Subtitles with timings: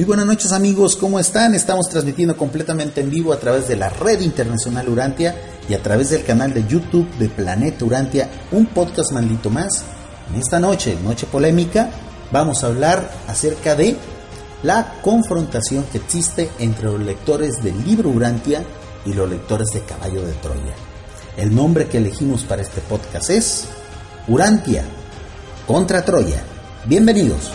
[0.00, 1.54] Muy buenas noches amigos, ¿cómo están?
[1.54, 5.36] Estamos transmitiendo completamente en vivo a través de la red internacional Urantia
[5.68, 9.84] y a través del canal de YouTube de Planeta Urantia, un podcast maldito más.
[10.32, 11.90] En esta noche, noche polémica,
[12.32, 13.94] vamos a hablar acerca de
[14.62, 18.64] la confrontación que existe entre los lectores del libro Urantia
[19.04, 20.74] y los lectores de Caballo de Troya.
[21.36, 23.66] El nombre que elegimos para este podcast es
[24.28, 24.82] Urantia
[25.66, 26.42] contra Troya.
[26.86, 27.50] Bienvenidos.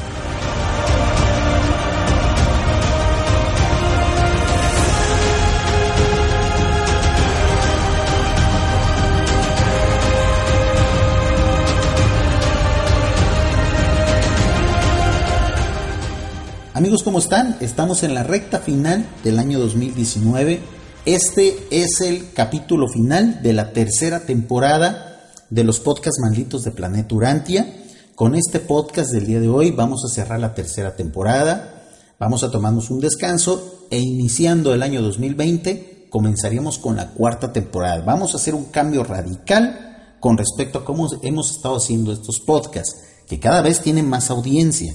[16.75, 17.55] Amigos, ¿cómo están?
[17.61, 20.59] Estamos en la recta final del año 2019.
[21.05, 27.15] Este es el capítulo final de la tercera temporada de los podcasts malditos de Planeta
[27.15, 27.65] Urantia.
[28.13, 31.81] Con este podcast del día de hoy vamos a cerrar la tercera temporada,
[32.19, 38.03] vamos a tomarnos un descanso e iniciando el año 2020 comenzaríamos con la cuarta temporada.
[38.03, 42.97] Vamos a hacer un cambio radical con respecto a cómo hemos estado haciendo estos podcasts,
[43.29, 44.93] que cada vez tienen más audiencia.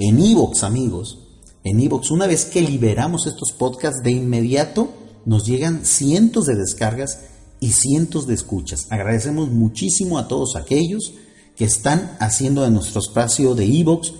[0.00, 1.18] En Evox, amigos,
[1.64, 4.90] en Evox, una vez que liberamos estos podcasts, de inmediato
[5.24, 7.24] nos llegan cientos de descargas
[7.58, 8.86] y cientos de escuchas.
[8.90, 11.14] Agradecemos muchísimo a todos aquellos
[11.56, 14.12] que están haciendo de nuestro espacio de Evox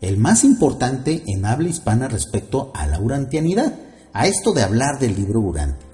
[0.00, 3.78] el más importante en habla hispana respecto a la urantianidad,
[4.14, 5.84] a esto de hablar del libro Urante.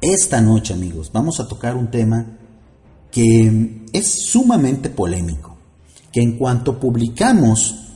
[0.00, 2.36] Esta noche, amigos, vamos a tocar un tema
[3.12, 5.56] que es sumamente polémico,
[6.10, 7.89] que en cuanto publicamos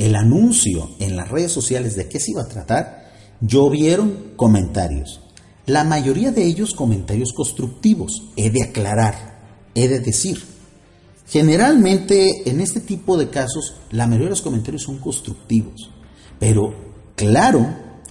[0.00, 3.10] el anuncio en las redes sociales de qué se iba a tratar,
[3.42, 5.20] llovieron comentarios.
[5.66, 10.42] La mayoría de ellos comentarios constructivos, he de aclarar, he de decir.
[11.28, 15.90] Generalmente en este tipo de casos la mayoría de los comentarios son constructivos,
[16.38, 16.74] pero
[17.14, 17.66] claro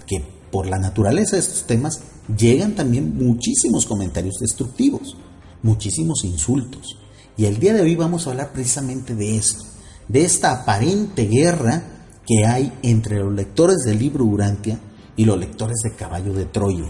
[0.05, 2.01] que por la naturaleza de estos temas
[2.37, 5.17] llegan también muchísimos comentarios destructivos,
[5.63, 6.99] muchísimos insultos.
[7.35, 9.68] Y el día de hoy vamos a hablar precisamente de esto
[10.09, 11.83] de esta aparente guerra
[12.27, 14.77] que hay entre los lectores del libro Urantia
[15.15, 16.89] y los lectores de Caballo de Troya.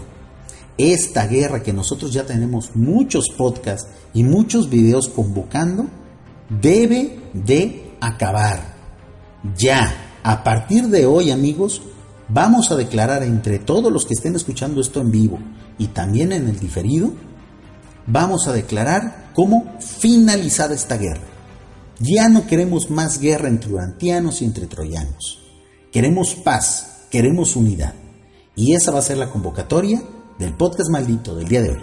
[0.76, 5.86] Esta guerra que nosotros ya tenemos muchos podcasts y muchos videos convocando,
[6.48, 8.74] debe de acabar.
[9.56, 11.82] Ya, a partir de hoy amigos,
[12.28, 15.38] vamos a declarar entre todos los que estén escuchando esto en vivo
[15.78, 17.12] y también en el diferido,
[18.06, 21.39] vamos a declarar cómo finalizar esta guerra.
[22.02, 25.38] Ya no queremos más guerra entre urantianos y entre troyanos.
[25.92, 27.92] Queremos paz, queremos unidad.
[28.56, 30.02] Y esa va a ser la convocatoria
[30.38, 31.80] del podcast maldito del día de hoy.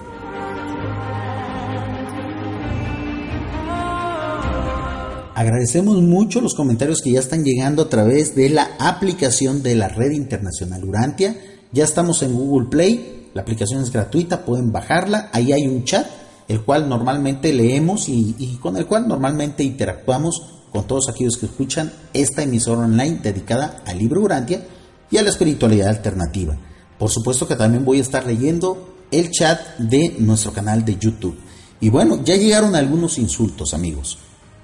[5.36, 9.88] Agradecemos mucho los comentarios que ya están llegando a través de la aplicación de la
[9.88, 11.38] red internacional Urantia.
[11.72, 16.08] Ya estamos en Google Play, la aplicación es gratuita, pueden bajarla, ahí hay un chat
[16.48, 20.42] el cual normalmente leemos y, con el cual normalmente interactuamos
[20.72, 24.66] con todos aquellos que escuchan esta emisora online dedicada al libro Urantia
[25.10, 26.58] y a la espiritualidad alternativa.
[26.98, 31.38] Por supuesto que también voy a estar leyendo el chat de nuestro canal de YouTube.
[31.80, 34.18] Y bueno, ya llegaron algunos insultos, amigos.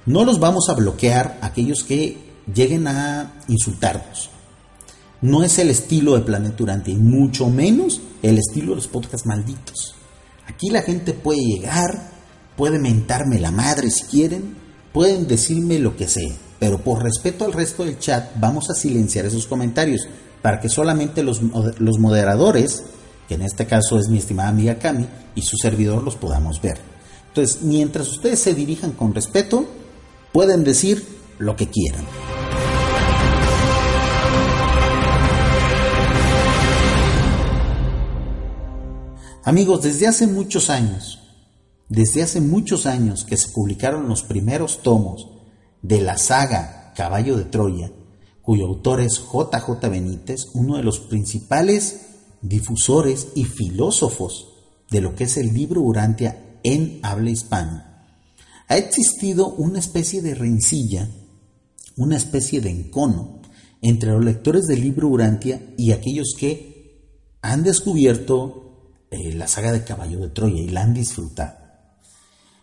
[0.05, 2.17] No los vamos a bloquear aquellos que
[2.53, 4.29] lleguen a insultarnos.
[5.21, 9.25] No es el estilo de Planeta Urantia y mucho menos el estilo de los podcasts
[9.25, 9.95] malditos.
[10.47, 12.11] Aquí la gente puede llegar,
[12.55, 14.55] puede mentarme la madre si quieren,
[14.91, 19.25] pueden decirme lo que sea, pero por respeto al resto del chat vamos a silenciar
[19.25, 20.07] esos comentarios
[20.41, 22.83] para que solamente los, los moderadores,
[23.27, 26.77] que en este caso es mi estimada amiga Cami, y su servidor los podamos ver.
[27.29, 29.65] Entonces, mientras ustedes se dirijan con respeto,
[30.31, 31.03] pueden decir
[31.39, 32.05] lo que quieran.
[39.43, 41.19] Amigos, desde hace muchos años
[41.93, 45.27] desde hace muchos años que se publicaron los primeros tomos
[45.83, 47.91] de la saga Caballo de Troya,
[48.41, 52.07] cuyo autor es JJ Benítez, uno de los principales
[52.41, 54.47] difusores y filósofos
[54.89, 58.07] de lo que es el libro Urantia en habla hispana,
[58.67, 61.09] ha existido una especie de rencilla,
[61.95, 63.39] una especie de encono
[63.83, 67.03] entre los lectores del libro Urantia y aquellos que
[67.41, 68.62] han descubierto
[69.13, 71.53] eh, la saga de Caballo de Troya y la han disfrutado.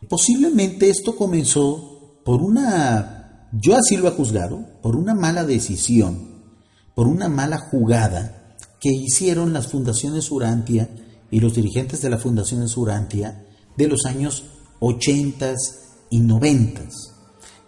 [0.08, 6.42] Posiblemente esto comenzó por una, yo así lo he juzgado, por una mala decisión,
[6.96, 10.88] por una mala jugada que hicieron las fundaciones Urantia
[11.30, 13.46] y los dirigentes de las fundaciones Urantia
[13.76, 14.42] de los años
[14.80, 15.54] 80
[16.10, 16.82] y 90,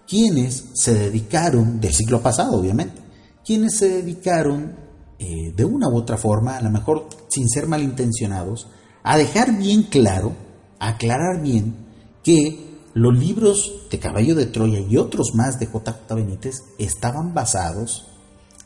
[0.08, 3.00] quienes se dedicaron, del siglo pasado obviamente,
[3.44, 4.74] quienes se dedicaron
[5.20, 8.68] eh, de una u otra forma, a lo mejor sin ser malintencionados,
[9.02, 10.32] a dejar bien claro,
[10.78, 11.74] aclarar bien
[12.22, 18.06] que los libros de Caballo de Troya y otros más de JJ Benítez estaban basados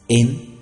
[0.08, 0.56] en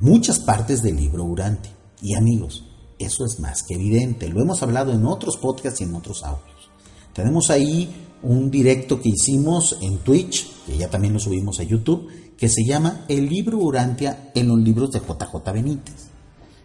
[0.00, 1.70] muchas partes del libro Urante.
[2.02, 2.64] Y amigos,
[2.98, 6.70] eso es más que evidente, lo hemos hablado en otros podcasts y en otros audios.
[7.12, 12.08] Tenemos ahí un directo que hicimos en Twitch, que ya también lo subimos a YouTube,
[12.36, 16.09] que se llama El libro Urantia en los libros de JJ Benítez.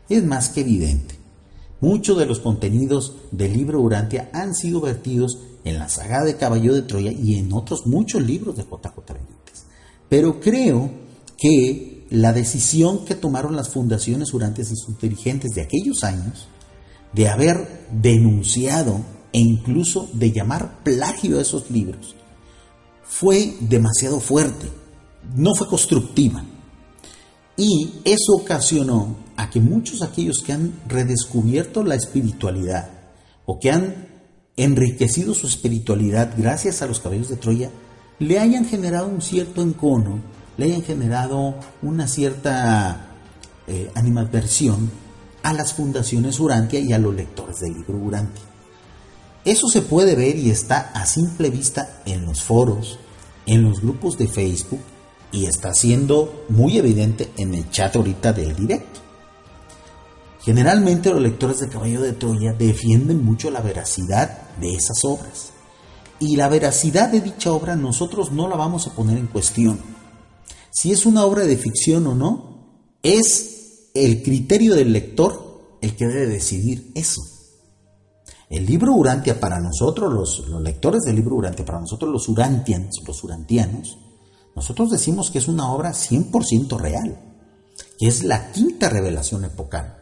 [0.09, 1.15] Es más que evidente.
[1.81, 6.73] Muchos de los contenidos del libro Urantia han sido vertidos en la saga de Caballo
[6.73, 9.65] de Troya y en otros muchos libros de JJ Benítez.
[10.07, 10.89] Pero creo
[11.37, 16.47] que la decisión que tomaron las fundaciones Urantes y sus dirigentes de aquellos años,
[17.13, 18.99] de haber denunciado
[19.31, 22.15] e incluso de llamar plagio a esos libros,
[23.03, 24.67] fue demasiado fuerte,
[25.35, 26.43] no fue constructiva.
[27.57, 32.89] Y eso ocasionó a que muchos aquellos que han redescubierto la espiritualidad
[33.45, 34.07] o que han
[34.57, 37.69] enriquecido su espiritualidad gracias a los caballos de Troya,
[38.19, 40.19] le hayan generado un cierto encono,
[40.57, 43.07] le hayan generado una cierta
[43.67, 44.89] eh, animadversión
[45.43, 48.43] a las fundaciones Urantia y a los lectores del libro Urantia.
[49.43, 52.97] Eso se puede ver y está a simple vista en los foros,
[53.45, 54.81] en los grupos de Facebook
[55.35, 59.01] y está siendo muy evidente en el chat ahorita del directo.
[60.41, 65.51] Generalmente los lectores de Caballo de Troya defienden mucho la veracidad de esas obras.
[66.19, 69.79] Y la veracidad de dicha obra nosotros no la vamos a poner en cuestión.
[70.71, 76.07] Si es una obra de ficción o no, es el criterio del lector el que
[76.07, 77.21] debe decidir eso.
[78.49, 83.01] El libro Urantia para nosotros, los, los lectores del libro Urantia, para nosotros los Urantians,
[83.05, 83.97] los Urantianos,
[84.55, 87.19] nosotros decimos que es una obra 100% real,
[87.99, 89.97] que es la quinta revelación epocal.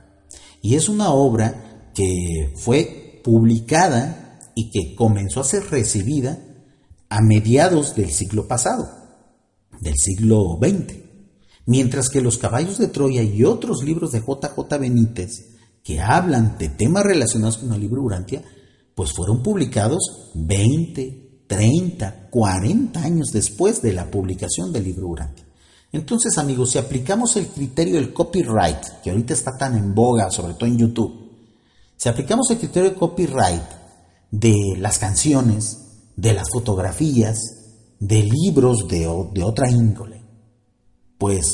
[0.62, 6.40] Y es una obra que fue publicada y que comenzó a ser recibida
[7.10, 8.90] a mediados del siglo pasado,
[9.82, 10.98] del siglo XX.
[11.66, 15.54] Mientras que Los caballos de Troya y otros libros de JJ Benítez
[15.84, 18.44] que hablan de temas relacionados con el libro Urantia,
[18.96, 21.23] pues fueron publicados 20,
[21.54, 25.46] 30, 40 años después de la publicación del libro Urantia.
[25.92, 30.56] Entonces, amigos, si aplicamos el criterio del copyright, que ahorita está tan en boga, sobre
[30.56, 31.32] todo en YouTube,
[31.96, 33.62] si aplicamos el criterio del copyright
[34.32, 35.78] de las canciones,
[36.16, 37.38] de las fotografías,
[38.00, 39.02] de libros de,
[39.32, 40.24] de otra índole,
[41.20, 41.46] pues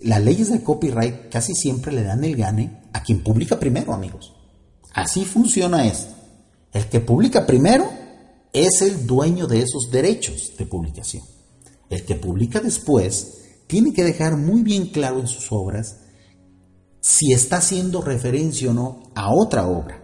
[0.00, 4.32] las leyes del copyright casi siempre le dan el gane a quien publica primero, amigos.
[4.94, 6.14] Así funciona esto.
[6.72, 8.03] El que publica primero
[8.54, 11.24] es el dueño de esos derechos de publicación.
[11.90, 15.96] El que publica después tiene que dejar muy bien claro en sus obras
[17.00, 20.02] si está haciendo referencia o no a otra obra.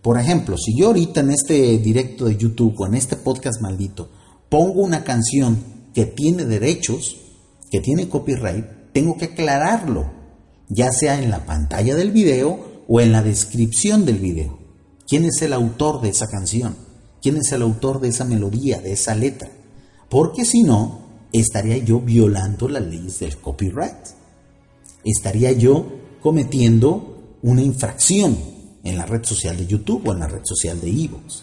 [0.00, 4.08] Por ejemplo, si yo ahorita en este directo de YouTube o en este podcast maldito
[4.48, 7.16] pongo una canción que tiene derechos,
[7.70, 10.12] que tiene copyright, tengo que aclararlo,
[10.68, 14.58] ya sea en la pantalla del video o en la descripción del video.
[15.08, 16.89] ¿Quién es el autor de esa canción?
[17.22, 19.50] ¿Quién es el autor de esa melodía, de esa letra?
[20.08, 21.00] Porque si no,
[21.32, 23.96] estaría yo violando las leyes del copyright.
[25.04, 25.86] Estaría yo
[26.22, 28.36] cometiendo una infracción
[28.82, 31.42] en la red social de YouTube o en la red social de Evox.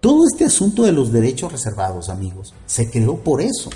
[0.00, 3.70] Todo este asunto de los derechos reservados, amigos, se creó por eso,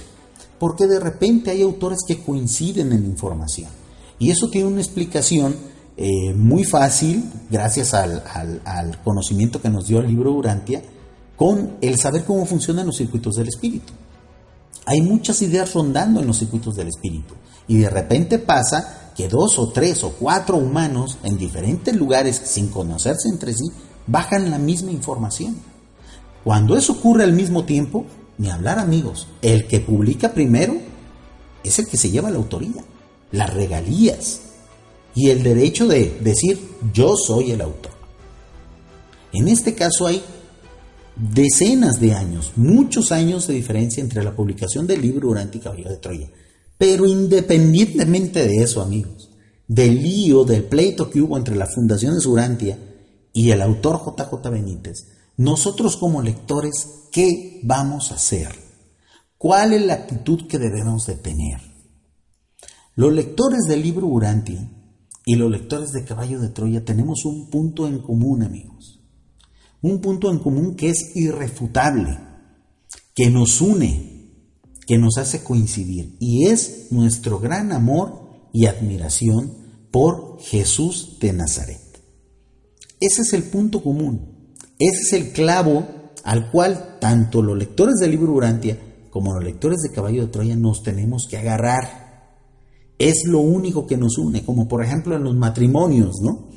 [0.59, 3.71] porque de repente hay autores que coinciden en información.
[4.19, 5.57] Y eso tiene una explicación
[5.97, 8.23] eh, muy fácil, gracias al,
[8.65, 10.83] al conocimiento que nos dio el libro Urantia,
[11.38, 13.92] con el saber cómo funcionan los circuitos del espíritu.
[14.85, 17.35] Hay muchas ideas rondando en los circuitos del espíritu.
[17.68, 22.68] Y de repente pasa que dos o tres o cuatro humanos en diferentes lugares sin
[22.68, 23.66] conocerse entre sí
[24.07, 25.57] bajan la misma información.
[26.42, 28.04] Cuando eso ocurre al mismo tiempo,
[28.38, 30.75] ni hablar amigos, el que publica primero
[31.62, 32.83] es el que se lleva la autoría,
[33.30, 34.40] las regalías
[35.14, 37.92] y el derecho de decir yo soy el autor.
[39.33, 40.23] En este caso hay
[41.18, 45.90] decenas de años, muchos años de diferencia entre la publicación del libro Durante y Caballero
[45.90, 46.28] de Troya.
[46.76, 49.30] Pero independientemente de eso, amigos,
[49.66, 52.76] del lío, del pleito que hubo entre la Fundación de
[53.32, 58.48] y el autor JJ Benítez, nosotros como lectores, ¿qué vamos a hacer?
[59.37, 61.60] ¿Cuál es la actitud que debemos de tener?
[62.94, 64.68] Los lectores del libro Urantia
[65.25, 68.98] y los lectores de Caballo de Troya tenemos un punto en común, amigos.
[69.80, 72.18] Un punto en común que es irrefutable,
[73.14, 74.32] que nos une,
[74.87, 79.52] que nos hace coincidir, y es nuestro gran amor y admiración
[79.90, 81.80] por Jesús de Nazaret.
[83.00, 85.87] Ese es el punto común, ese es el clavo
[86.25, 88.78] al cual tanto los lectores del libro Urantia
[89.11, 92.08] como los lectores de Caballo de Troya nos tenemos que agarrar
[92.99, 96.49] es lo único que nos une, como por ejemplo en los matrimonios, ¿no?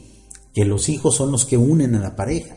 [0.54, 2.56] Que los hijos son los que unen a la pareja,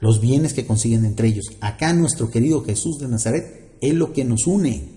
[0.00, 1.46] los bienes que consiguen entre ellos.
[1.60, 4.96] Acá nuestro querido Jesús de Nazaret es lo que nos une.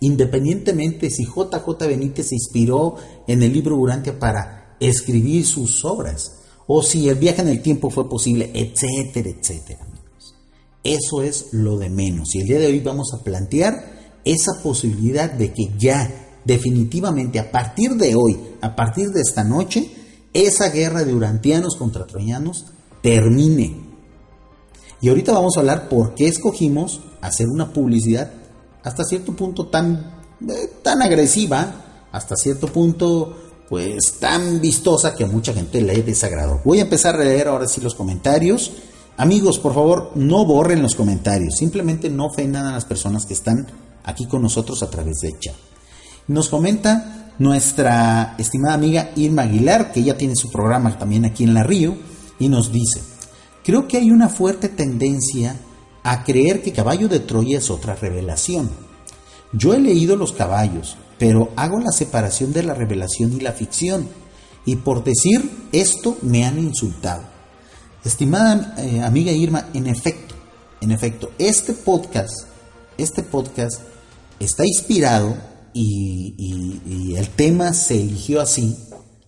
[0.00, 6.32] Independientemente si JJ Benítez se inspiró en el libro Urantia para escribir sus obras,
[6.66, 9.82] o si el viaje en el tiempo fue posible, etcétera, etcétera.
[9.82, 10.34] Amigos.
[10.82, 12.34] Eso es lo de menos.
[12.34, 17.50] Y el día de hoy vamos a plantear esa posibilidad de que ya definitivamente a
[17.50, 19.90] partir de hoy, a partir de esta noche,
[20.32, 22.66] esa guerra de urantianos contra troyanos
[23.02, 23.76] termine.
[25.00, 28.30] Y ahorita vamos a hablar por qué escogimos hacer una publicidad
[28.82, 33.36] hasta cierto punto tan, eh, tan agresiva, hasta cierto punto
[33.68, 36.60] pues tan vistosa que a mucha gente le desagradó.
[36.64, 38.72] Voy a empezar a leer ahora sí los comentarios.
[39.16, 43.66] Amigos, por favor, no borren los comentarios, simplemente no ofendan a las personas que están
[44.04, 45.54] aquí con nosotros a través de chat.
[46.28, 51.54] Nos comenta nuestra estimada amiga Irma Aguilar, que ella tiene su programa también aquí en
[51.54, 51.96] La Río,
[52.38, 53.00] y nos dice,
[53.64, 55.56] creo que hay una fuerte tendencia
[56.02, 58.70] a creer que Caballo de Troya es otra revelación.
[59.52, 64.08] Yo he leído los caballos, pero hago la separación de la revelación y la ficción,
[64.64, 67.22] y por decir esto me han insultado.
[68.04, 70.34] Estimada eh, amiga Irma, en efecto,
[70.80, 72.34] en efecto, este podcast,
[72.98, 73.80] este podcast
[74.38, 75.36] está inspirado
[75.72, 78.76] y, el tema se eligió así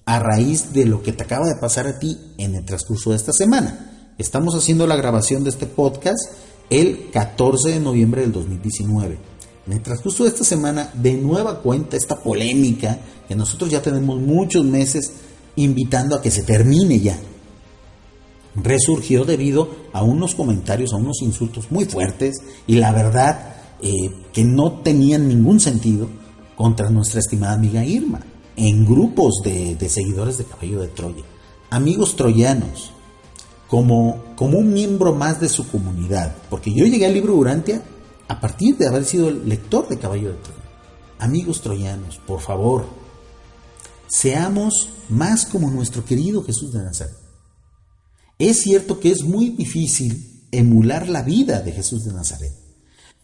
[0.08, 3.16] a raíz de lo que te acaba de pasar a ti en el transcurso de
[3.16, 4.14] esta semana.
[4.16, 6.32] Estamos haciendo la grabación de este podcast
[6.70, 9.18] el 14 de noviembre del 2019.
[9.66, 12.98] En el transcurso de esta semana, de nueva cuenta, esta polémica
[13.28, 15.12] que nosotros ya tenemos muchos meses
[15.56, 17.18] invitando a que se termine ya,
[18.56, 24.42] resurgió debido a unos comentarios, a unos insultos muy fuertes y la verdad eh, que
[24.42, 26.08] no tenían ningún sentido
[26.56, 28.20] contra nuestra estimada amiga Irma,
[28.58, 31.22] en grupos de, seguidores de Caballo de Troya,
[31.70, 32.90] amigos troyanos,
[33.68, 37.82] como, como un miembro más de su comunidad, porque yo llegué al libro Urantia
[38.26, 40.58] a partir de haber sido el lector de Caballo de Troya.
[41.20, 42.86] Amigos troyanos, por favor,
[44.08, 47.16] seamos más como nuestro querido Jesús de Nazaret.
[48.40, 52.52] Es cierto que es muy difícil emular la vida de Jesús de Nazaret,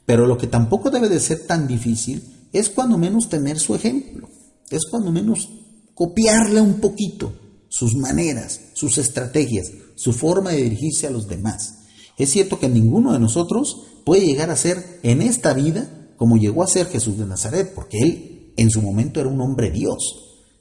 [0.07, 2.23] pero lo que tampoco debe de ser tan difícil
[2.53, 4.29] es cuando menos tener su ejemplo,
[4.71, 5.49] es cuando menos
[5.94, 7.33] copiarle un poquito
[7.68, 11.75] sus maneras, sus estrategias, su forma de dirigirse a los demás.
[12.16, 16.62] Es cierto que ninguno de nosotros puede llegar a ser en esta vida como llegó
[16.62, 19.97] a ser Jesús de Nazaret, porque él en su momento era un hombre Dios.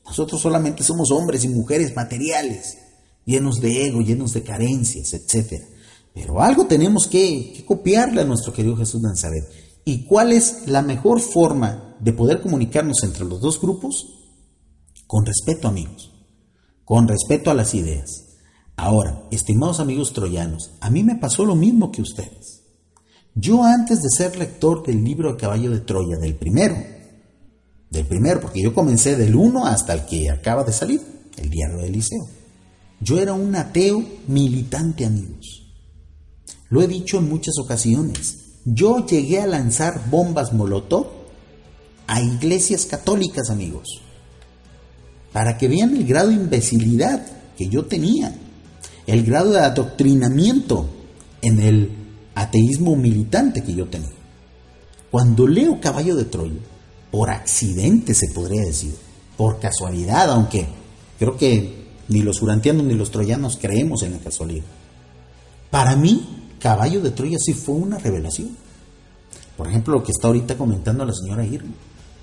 [0.05, 2.77] Nosotros solamente somos hombres y mujeres materiales,
[3.25, 5.63] llenos de ego, llenos de carencias, etc.
[6.13, 9.43] Pero algo tenemos que, que copiarle a nuestro querido Jesús de Nazaret.
[9.85, 14.07] ¿Y cuál es la mejor forma de poder comunicarnos entre los dos grupos?
[15.07, 16.11] Con respeto, amigos,
[16.83, 18.25] con respeto a las ideas.
[18.75, 22.63] Ahora, estimados amigos troyanos, a mí me pasó lo mismo que ustedes.
[23.35, 26.75] Yo antes de ser lector del libro de Caballo de Troya, del primero,
[27.89, 31.01] del primero, porque yo comencé del uno hasta el que acaba de salir,
[31.37, 32.27] el diario de Eliseo.
[32.99, 35.73] Yo era un ateo militante, amigos.
[36.69, 38.39] Lo he dicho en muchas ocasiones.
[38.65, 41.22] Yo llegué a lanzar bombas Molotov
[42.07, 44.01] a iglesias católicas, amigos,
[45.31, 47.25] para que vean el grado de imbecilidad
[47.57, 48.35] que yo tenía,
[49.07, 50.89] el grado de adoctrinamiento
[51.41, 51.91] en el
[52.35, 54.09] ateísmo militante que yo tenía.
[55.11, 56.59] Cuando leo Caballo de Troya,
[57.11, 58.95] por accidente se podría decir,
[59.37, 60.67] por casualidad, aunque
[61.19, 64.65] creo que ni los urantianos ni los troyanos creemos en la casualidad.
[65.69, 68.55] Para mí, Caballo de Troya sí fue una revelación.
[69.57, 71.73] Por ejemplo, lo que está ahorita comentando la señora Irma.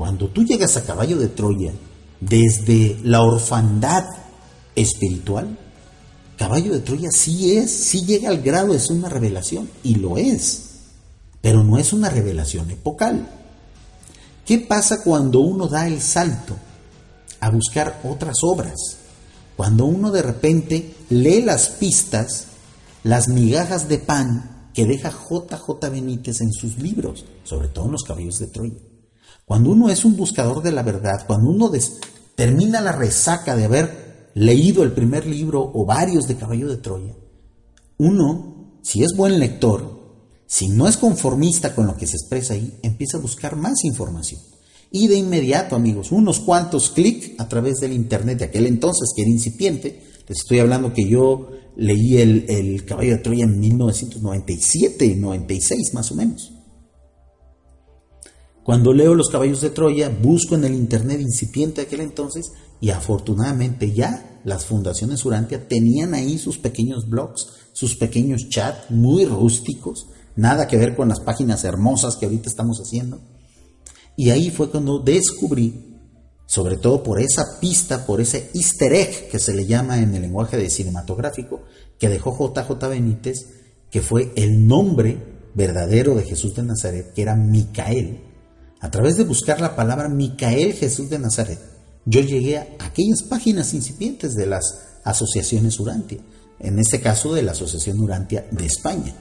[0.00, 1.74] Cuando tú llegas a Caballo de Troya,
[2.20, 4.06] desde la orfandad
[4.74, 5.58] espiritual,
[6.38, 10.70] Caballo de Troya sí es, sí llega al grado ser una revelación, y lo es,
[11.42, 13.28] pero no es una revelación epocal.
[14.46, 16.56] ¿Qué pasa cuando uno da el salto
[17.38, 18.96] a buscar otras obras?
[19.54, 22.46] Cuando uno de repente lee las pistas,
[23.02, 28.02] las migajas de pan que deja JJ Benítez en sus libros, sobre todo en los
[28.02, 28.89] caballos de Troya.
[29.50, 31.72] Cuando uno es un buscador de la verdad, cuando uno
[32.36, 37.16] termina la resaca de haber leído el primer libro o varios de Caballo de Troya,
[37.98, 42.78] uno, si es buen lector, si no es conformista con lo que se expresa ahí,
[42.84, 44.40] empieza a buscar más información.
[44.92, 49.22] Y de inmediato, amigos, unos cuantos clics a través del Internet de aquel entonces, que
[49.22, 50.00] era incipiente.
[50.28, 56.12] Les estoy hablando que yo leí el, el Caballo de Troya en 1997, 96 más
[56.12, 56.52] o menos.
[58.64, 62.90] Cuando leo Los Caballos de Troya, busco en el Internet incipiente de aquel entonces y
[62.90, 70.06] afortunadamente ya las fundaciones Urantia tenían ahí sus pequeños blogs, sus pequeños chats muy rústicos,
[70.36, 73.20] nada que ver con las páginas hermosas que ahorita estamos haciendo.
[74.16, 75.96] Y ahí fue cuando descubrí,
[76.46, 80.22] sobre todo por esa pista, por ese easter egg que se le llama en el
[80.22, 81.62] lenguaje de cinematográfico,
[81.98, 83.46] que dejó JJ Benítez,
[83.90, 85.18] que fue el nombre
[85.54, 88.29] verdadero de Jesús de Nazaret, que era Micael.
[88.80, 91.58] A través de buscar la palabra Micael Jesús de Nazaret,
[92.06, 94.62] yo llegué a aquellas páginas incipientes de las
[95.04, 96.18] asociaciones Urantia,
[96.58, 99.14] en este caso de la Asociación Urantia de España.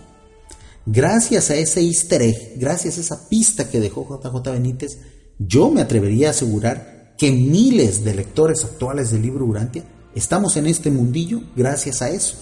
[0.85, 4.97] Gracias a ese easter egg, gracias a esa pista que dejó JJ Benítez,
[5.37, 9.83] yo me atrevería a asegurar que miles de lectores actuales del libro Urantia
[10.15, 12.35] estamos en este mundillo gracias a eso.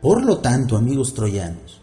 [0.00, 1.80] Por lo tanto, amigos troyanos,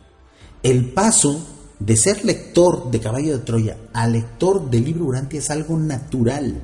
[0.64, 5.50] el paso de ser lector de Caballo de Troya a lector del libro Urantia es
[5.50, 6.62] algo natural,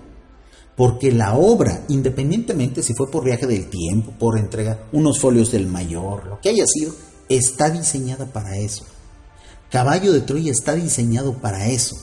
[0.75, 5.67] porque la obra, independientemente si fue por viaje del tiempo, por entrega unos folios del
[5.67, 6.93] mayor, lo que haya sido,
[7.30, 8.86] está diseñada para eso.
[9.71, 11.95] Caballo de Troya está diseñado para eso,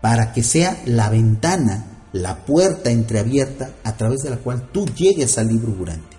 [0.00, 5.38] para que sea la ventana, la puerta entreabierta a través de la cual tú llegues
[5.38, 6.18] al libro Urantia.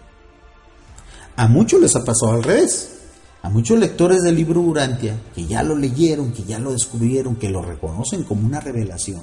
[1.35, 3.00] A muchos les ha pasado al revés.
[3.43, 7.49] A muchos lectores del libro Urantia, que ya lo leyeron, que ya lo descubrieron, que
[7.49, 9.21] lo reconocen como una revelación,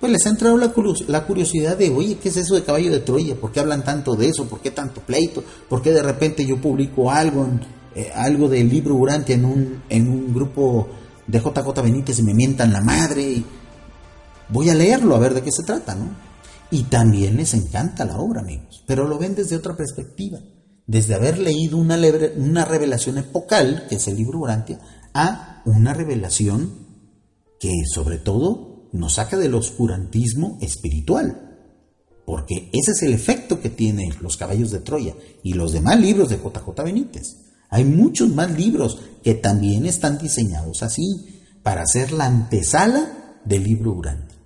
[0.00, 3.36] pues les ha entrado la, curiosidad de, oye, ¿qué es eso de caballo de Troya?
[3.36, 4.46] ¿Por qué hablan tanto de eso?
[4.46, 5.44] ¿Por qué tanto pleito?
[5.68, 7.46] ¿Por qué de repente yo publico algo
[7.94, 10.88] eh, algo del libro Urantia en un, en un grupo
[11.26, 13.42] de JJ Benítez y me mientan la madre.
[14.48, 16.08] Voy a leerlo a ver de qué se trata, ¿no?
[16.70, 20.40] Y también les encanta la obra, amigos, pero lo ven desde otra perspectiva,
[20.86, 21.98] desde haber leído una,
[22.36, 24.78] una revelación epocal, que es el libro Urantia,
[25.14, 26.84] a una revelación
[27.58, 31.58] que sobre todo nos saca del oscurantismo espiritual,
[32.26, 36.28] porque ese es el efecto que tienen los caballos de Troya y los demás libros
[36.28, 37.36] de JJ Benítez.
[37.70, 41.02] Hay muchos más libros que también están diseñados así,
[41.62, 44.38] para hacer la antesala del libro Urantia.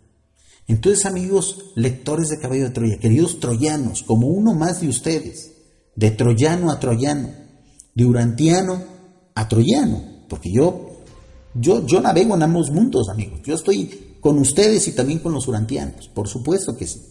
[0.68, 5.52] Entonces, amigos lectores de Caballo de Troya, queridos troyanos, como uno más de ustedes,
[5.98, 7.28] de troyano a troyano,
[7.92, 8.80] de urantiano
[9.34, 11.00] a troyano, porque yo,
[11.54, 13.40] yo, yo navego en ambos mundos, amigos.
[13.44, 17.02] Yo estoy con ustedes y también con los urantianos, por supuesto que sí.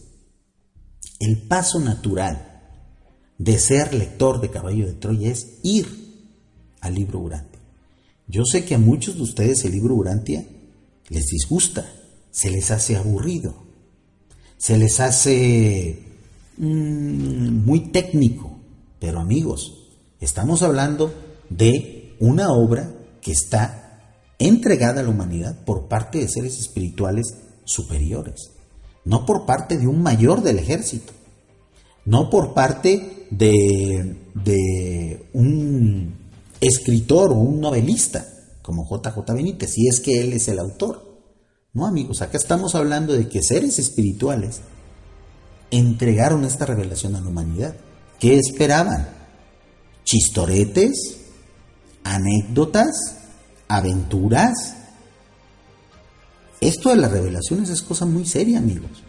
[1.19, 2.61] El paso natural
[3.37, 5.85] de ser lector de Caballo de Troya es ir
[6.79, 7.59] al libro Urantia.
[8.25, 10.45] Yo sé que a muchos de ustedes el libro Urantia
[11.09, 11.91] les disgusta,
[12.31, 13.53] se les hace aburrido,
[14.57, 15.99] se les hace
[16.57, 18.56] mm, muy técnico,
[18.99, 19.87] pero amigos,
[20.19, 21.13] estamos hablando
[21.49, 23.87] de una obra que está
[24.39, 28.51] entregada a la humanidad por parte de seres espirituales superiores,
[29.05, 31.13] no por parte de un mayor del ejército,
[32.05, 34.15] no por parte de,
[35.33, 36.15] un
[36.61, 38.25] escritor o un novelista
[38.61, 41.05] como JJ Benítez, si es que él es el autor.
[41.73, 44.61] No, amigos, acá estamos hablando de que seres espirituales
[45.71, 47.75] entregaron esta revelación a la humanidad.
[48.19, 49.09] ¿Qué esperaban?
[50.03, 51.17] ¿Chistoretes?
[52.03, 53.17] ¿Anécdotas?
[53.67, 54.75] ¿Aventuras?
[56.59, 59.03] Esto de las revelaciones es cosa muy seria, amigos.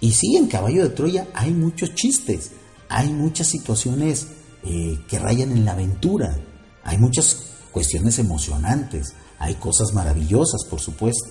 [0.00, 2.52] Y sí, en Caballo de Troya hay muchos chistes,
[2.88, 4.28] hay muchas situaciones
[4.62, 6.38] eh, que rayan en la aventura,
[6.82, 7.36] hay muchas
[7.72, 11.28] cuestiones emocionantes, hay cosas maravillosas, por supuesto,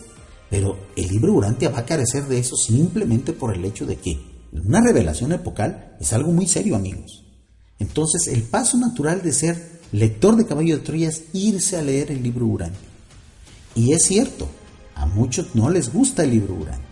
[0.50, 4.33] pero el libro Urantia va a carecer de eso simplemente por el hecho de que
[4.62, 7.24] una revelación epocal es algo muy serio, amigos.
[7.80, 12.12] Entonces, el paso natural de ser lector de Caballo de Troya es irse a leer
[12.12, 12.90] el libro Urantia.
[13.76, 14.48] Y es cierto,
[14.96, 16.88] a muchos no les gusta el libro Urantia.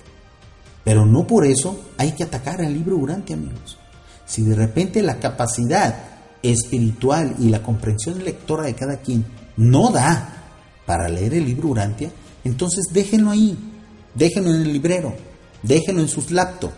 [0.83, 3.77] Pero no por eso hay que atacar al libro Urantia, amigos.
[4.25, 5.95] Si de repente la capacidad
[6.41, 9.25] espiritual y la comprensión lectora de cada quien
[9.57, 10.43] no da
[10.85, 12.11] para leer el libro Urantia,
[12.43, 13.57] entonces déjenlo ahí,
[14.15, 15.13] déjenlo en el librero,
[15.61, 16.73] déjenlo en sus laptops,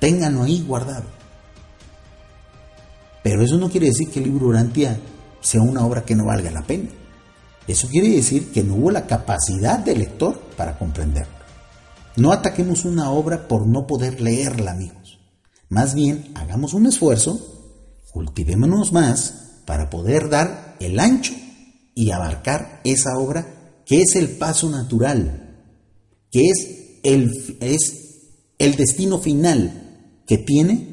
[0.00, 1.04] ténganlo ahí guardado.
[3.22, 4.98] Pero eso no quiere decir que el libro Urantia
[5.40, 6.88] sea una obra que no valga la pena.
[7.68, 11.38] Eso quiere decir que no hubo la capacidad del lector para comprenderlo.
[12.16, 15.20] No ataquemos una obra por no poder leerla, amigos.
[15.68, 17.38] Más bien, hagamos un esfuerzo,
[18.12, 21.34] cultivémonos más para poder dar el ancho
[21.94, 23.46] y abarcar esa obra
[23.86, 25.62] que es el paso natural,
[26.30, 28.00] que es el, es
[28.58, 29.79] el destino final
[30.30, 30.86] que tiene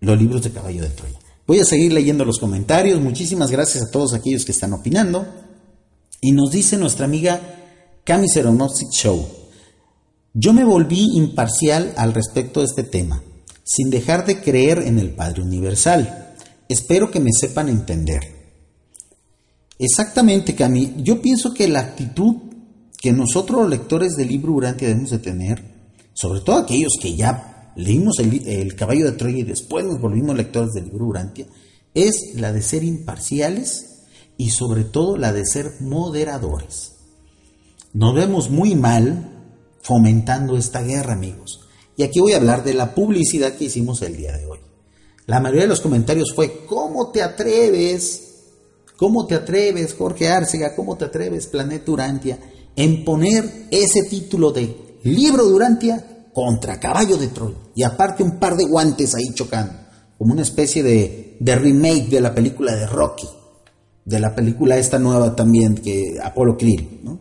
[0.00, 1.18] los libros de Caballo de Troya.
[1.46, 3.00] Voy a seguir leyendo los comentarios.
[3.00, 5.26] Muchísimas gracias a todos aquellos que están opinando.
[6.20, 7.40] Y nos dice nuestra amiga
[8.04, 9.26] Cami Show.
[10.34, 13.22] Yo me volví imparcial al respecto de este tema,
[13.64, 16.34] sin dejar de creer en el Padre Universal.
[16.68, 18.20] Espero que me sepan entender.
[19.78, 20.96] Exactamente, Cami.
[20.98, 22.34] Yo pienso que la actitud
[23.00, 25.64] que nosotros los lectores del libro Urantia debemos de tener,
[26.12, 30.72] sobre todo aquellos que ya leímos el, Caballo de Troya y después nos volvimos lectores
[30.72, 31.46] del libro Urantia,
[31.94, 34.04] es la de ser imparciales
[34.36, 36.92] y sobre todo la de ser moderadores.
[37.92, 39.32] Nos vemos muy mal
[39.80, 41.60] fomentando esta guerra, amigos.
[41.96, 44.58] Y aquí voy a hablar de la publicidad que hicimos el día de hoy.
[45.26, 48.22] La mayoría de los comentarios fue, ¿cómo te atreves?
[48.96, 50.74] ¿Cómo te atreves, Jorge Arcega?
[50.74, 52.38] ¿Cómo te atreves, Planeta Urantia,
[52.74, 57.56] en poner ese título de libro de Urantia contra caballo de Troya?
[57.74, 59.72] Y aparte un par de guantes ahí chocando,
[60.18, 63.26] como una especie de, de remake de la película de Rocky,
[64.04, 67.18] de la película esta nueva también, que Apolo Creed, ¿no?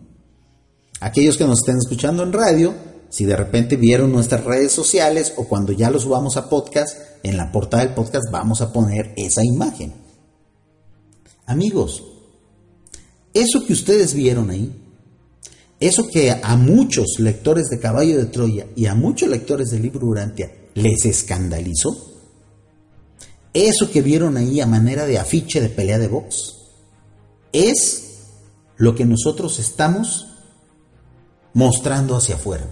[1.00, 2.74] Aquellos que nos estén escuchando en radio,
[3.08, 7.38] si de repente vieron nuestras redes sociales o cuando ya lo subamos a podcast, en
[7.38, 9.94] la portada del podcast vamos a poner esa imagen.
[11.46, 12.04] Amigos,
[13.34, 14.85] eso que ustedes vieron ahí,
[15.80, 20.08] eso que a muchos lectores de Caballo de Troya y a muchos lectores del libro
[20.08, 22.14] Urantia les escandalizó,
[23.54, 26.56] eso que vieron ahí a manera de afiche de pelea de box,
[27.52, 28.06] es
[28.78, 30.28] lo que nosotros estamos
[31.54, 32.68] mostrando hacia afuera.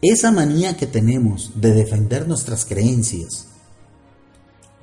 [0.00, 3.46] Esa manía que tenemos de defender nuestras creencias,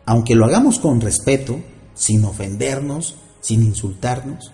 [0.05, 1.59] aunque lo hagamos con respeto,
[1.93, 4.53] sin ofendernos, sin insultarnos,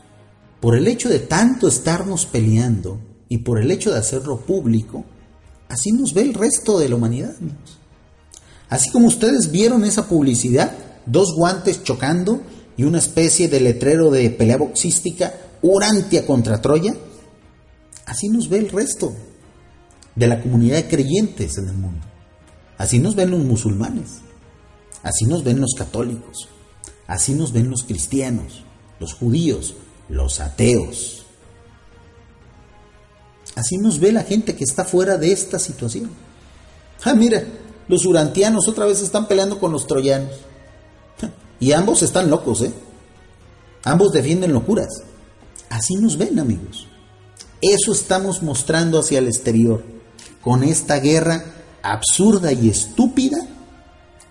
[0.65, 2.99] por el hecho de tanto estarnos peleando
[3.29, 5.05] y por el hecho de hacerlo público,
[5.69, 7.35] así nos ve el resto de la humanidad.
[8.67, 10.75] Así como ustedes vieron esa publicidad,
[11.05, 12.41] dos guantes chocando
[12.77, 16.95] y una especie de letrero de pelea boxística, Urantia contra Troya,
[18.07, 19.13] así nos ve el resto
[20.15, 22.07] de la comunidad de creyentes en el mundo.
[22.79, 24.21] Así nos ven los musulmanes.
[25.03, 26.47] Así nos ven los católicos,
[27.05, 28.63] así nos ven los cristianos,
[28.99, 29.75] los judíos,
[30.09, 31.25] los ateos.
[33.55, 36.11] Así nos ve la gente que está fuera de esta situación.
[37.03, 37.43] Ah, mira,
[37.87, 40.31] los urantianos otra vez están peleando con los troyanos.
[41.59, 42.73] Y ambos están locos, ¿eh?
[43.83, 45.03] Ambos defienden locuras.
[45.69, 46.87] Así nos ven, amigos.
[47.61, 49.83] Eso estamos mostrando hacia el exterior,
[50.41, 51.45] con esta guerra
[51.81, 53.37] absurda y estúpida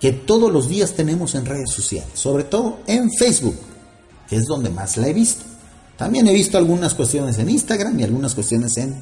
[0.00, 3.56] que todos los días tenemos en redes sociales, sobre todo en Facebook,
[4.28, 5.44] que es donde más la he visto.
[5.96, 8.94] También he visto algunas cuestiones en Instagram y algunas cuestiones en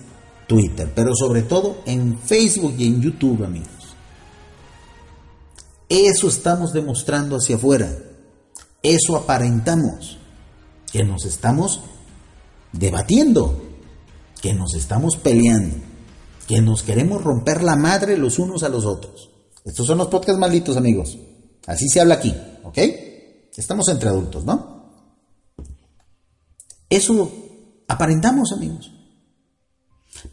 [0.46, 3.68] Twitter, pero sobre todo en Facebook y en YouTube, amigos.
[5.88, 7.92] Eso estamos demostrando hacia afuera.
[8.83, 10.18] Eso aparentamos.
[10.90, 11.81] Que nos estamos
[12.72, 13.62] debatiendo.
[14.40, 15.76] Que nos estamos peleando.
[16.48, 19.31] Que nos queremos romper la madre los unos a los otros.
[19.64, 21.18] Estos son los podcasts malditos, amigos.
[21.66, 22.78] Así se habla aquí, ¿ok?
[23.55, 24.72] Estamos entre adultos, ¿no?
[26.92, 27.33] Eso
[27.88, 28.92] aparentamos, amigos.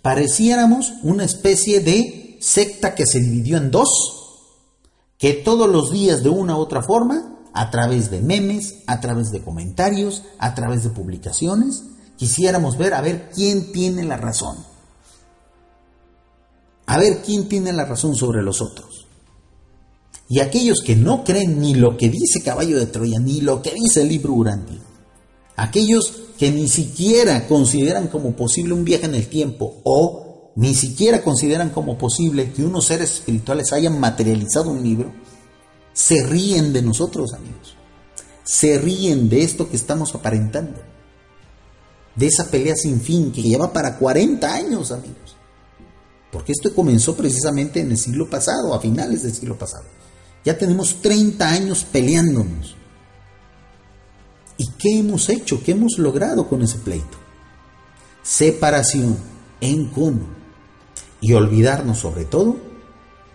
[0.01, 3.87] Pareciéramos una especie de secta que se dividió en dos,
[5.17, 9.31] que todos los días de una u otra forma, a través de memes, a través
[9.31, 11.83] de comentarios, a través de publicaciones,
[12.17, 14.57] quisiéramos ver a ver quién tiene la razón.
[16.87, 19.07] A ver quién tiene la razón sobre los otros.
[20.27, 23.73] Y aquellos que no creen ni lo que dice Caballo de Troya, ni lo que
[23.73, 24.88] dice el libro Urantia,
[25.63, 31.21] aquellos que ni siquiera consideran como posible un viaje en el tiempo o ni siquiera
[31.23, 35.13] consideran como posible que unos seres espirituales hayan materializado un libro,
[35.91, 37.75] Se ríen de nosotros, amigos.
[38.43, 40.79] Se ríen de esto que estamos aparentando.
[42.15, 45.35] De esa pelea sin fin que lleva para 40 años, amigos.
[46.31, 49.85] Porque esto comenzó precisamente en el siglo pasado, a finales del siglo pasado.
[50.45, 52.75] Ya tenemos 30 años peleándonos.
[54.59, 55.63] ¿Y qué hemos hecho?
[55.63, 57.17] ¿Qué hemos logrado con ese pleito?
[58.21, 59.17] Separación,
[59.61, 60.37] encono.
[61.21, 62.57] Y olvidarnos sobre todo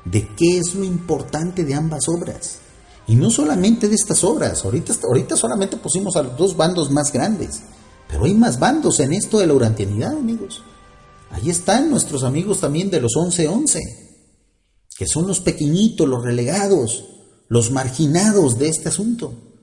[0.04, 2.58] de qué es lo importante de ambas obras.
[3.06, 4.66] Y no solamente de estas obras.
[4.66, 7.62] Ahorita, ahorita solamente pusimos a los dos bandos más grandes.
[8.06, 10.62] Pero hay más bandos en esto de la urantianidad, amigos.
[11.30, 13.80] Ahí están nuestros amigos también de los 11-11,
[14.94, 17.06] que son los pequeñitos, los relegados,
[17.48, 19.53] los marginados de este asunto.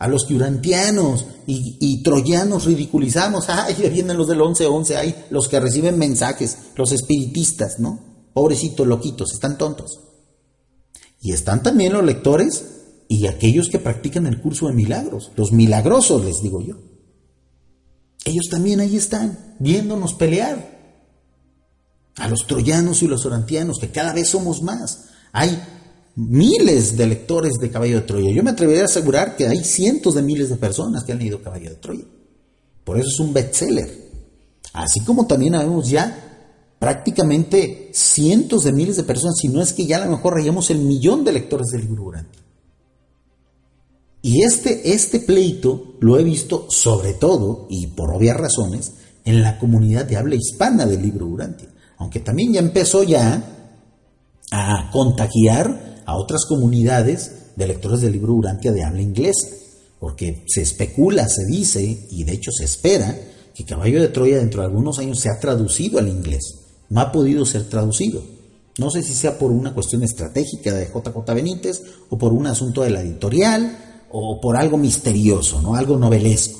[0.00, 5.46] A los que urantianos y, troyanos ridiculizamos, ay, ya vienen los del 11-11, hay los
[5.46, 8.00] que reciben mensajes, los espiritistas, ¿no?
[8.32, 10.00] Pobrecitos, loquitos, están tontos.
[11.20, 12.64] Y están también los lectores
[13.08, 16.76] y aquellos que practican el curso de milagros, los milagrosos, les digo yo.
[18.24, 20.80] Ellos también ahí están, viéndonos pelear
[22.16, 25.10] a los troyanos y los orantianos, que cada vez somos más.
[25.32, 25.60] Hay
[26.16, 28.30] miles de lectores de Caballo de Troya.
[28.32, 31.42] Yo me atrevería a asegurar que hay cientos de miles de personas que han leído
[31.42, 32.04] Caballo de Troya.
[32.84, 34.10] Por eso es un bestseller.
[34.72, 36.26] Así como también habemos ya
[36.78, 40.70] prácticamente cientos de miles de personas, si no es que ya a lo mejor rayamos
[40.70, 42.40] el millón de lectores del libro Urantia.
[44.22, 48.92] Y este, este pleito lo he visto sobre todo, y por obvias razones,
[49.24, 51.68] en la comunidad de habla hispana del libro Urantia
[52.00, 53.44] aunque también ya empezó ya
[54.50, 59.48] a contagiar a otras comunidades de lectores del libro Urantia de habla inglesa,
[60.00, 63.16] porque se especula, se dice, y de hecho se espera,
[63.54, 66.56] que Caballo de Troya dentro de algunos años se ha traducido al inglés,
[66.88, 68.22] no ha podido ser traducido.
[68.78, 72.82] No sé si sea por una cuestión estratégica de JJ Benítez o por un asunto
[72.82, 75.76] de la editorial o por algo misterioso, ¿no?
[75.76, 76.58] algo novelesco,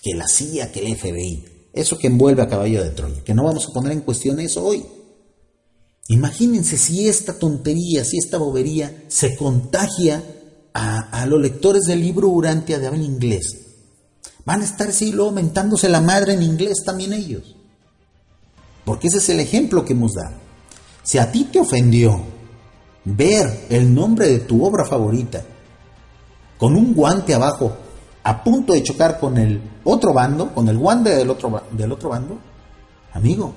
[0.00, 1.44] que la CIA, que el FBI.
[1.72, 4.64] Eso que envuelve a caballo de Troya, que no vamos a poner en cuestión eso
[4.64, 4.86] hoy.
[6.10, 10.20] Imagínense si esta tontería, si esta bobería se contagia
[10.74, 13.58] a, los lectores del libro Urantia de habla inglés.
[14.44, 17.54] Van a estar, sí, luego mentándose la madre en inglés también ellos.
[18.84, 20.34] Porque ese es el ejemplo que hemos dado.
[21.04, 22.20] Si a ti te ofendió
[23.04, 25.44] ver el nombre de tu obra favorita
[26.58, 27.72] con un guante abajo
[28.24, 32.08] a punto de chocar con el otro bando, con el guante del otro, del otro
[32.08, 32.36] bando,
[33.12, 33.52] amigo,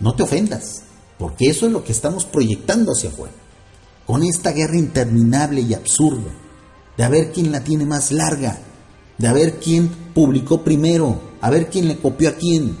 [0.00, 0.82] no te ofendas,
[1.18, 3.34] porque eso es lo que estamos proyectando hacia afuera.
[4.06, 6.30] Con esta guerra interminable y absurda,
[6.96, 8.58] de a ver quién la tiene más larga,
[9.18, 12.76] de a ver quién publicó primero, a ver quién le copió a quién.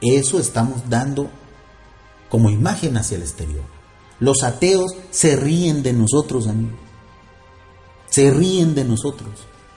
[0.00, 1.30] Eso estamos dando
[2.28, 3.64] como imagen hacia el exterior.
[4.20, 6.78] Los ateos se ríen de nosotros, amigos.
[8.08, 9.30] Se ríen de nosotros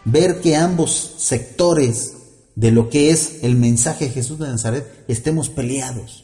[0.05, 2.17] ver que ambos sectores
[2.55, 6.22] de lo que es el mensaje de Jesús de Nazaret estemos peleados.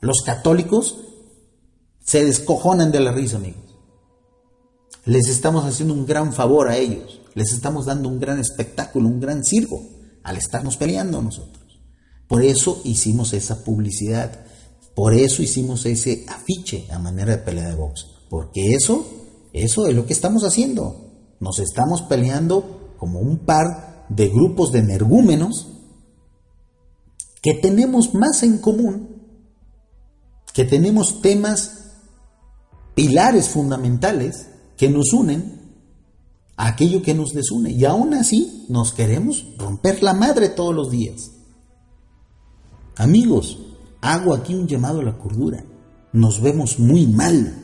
[0.00, 0.98] Los católicos
[2.04, 3.76] se descojonan de la risa, amigos.
[5.04, 9.20] Les estamos haciendo un gran favor a ellos, les estamos dando un gran espectáculo, un
[9.20, 9.80] gran circo,
[10.22, 11.80] al estarnos peleando nosotros.
[12.26, 14.44] Por eso hicimos esa publicidad,
[14.94, 19.06] por eso hicimos ese afiche a manera de pelea de box, porque eso,
[19.52, 21.12] eso es lo que estamos haciendo.
[21.38, 25.68] Nos estamos peleando como un par de grupos de energúmenos
[27.42, 29.15] que tenemos más en común,
[30.56, 31.90] que tenemos temas,
[32.94, 34.46] pilares fundamentales
[34.78, 35.60] que nos unen
[36.56, 37.72] a aquello que nos desune.
[37.72, 41.32] Y aún así nos queremos romper la madre todos los días.
[42.96, 43.58] Amigos,
[44.00, 45.62] hago aquí un llamado a la cordura.
[46.14, 47.62] Nos vemos muy mal.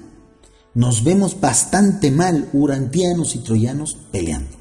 [0.74, 4.58] Nos vemos bastante mal, urantianos y troyanos, peleando.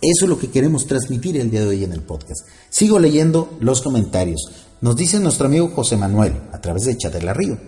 [0.00, 2.46] Eso es lo que queremos transmitir el día de hoy en el podcast.
[2.70, 4.67] Sigo leyendo los comentarios.
[4.80, 7.58] Nos dice nuestro amigo José Manuel a través de Chatela Río.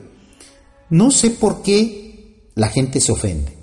[0.90, 3.56] No sé por qué la gente se ofende.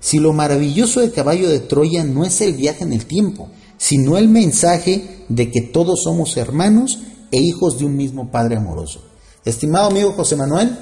[0.00, 4.18] Si lo maravilloso de Caballo de Troya no es el viaje en el tiempo, sino
[4.18, 9.02] el mensaje de que todos somos hermanos e hijos de un mismo Padre amoroso.
[9.44, 10.76] Estimado amigo José Manuel,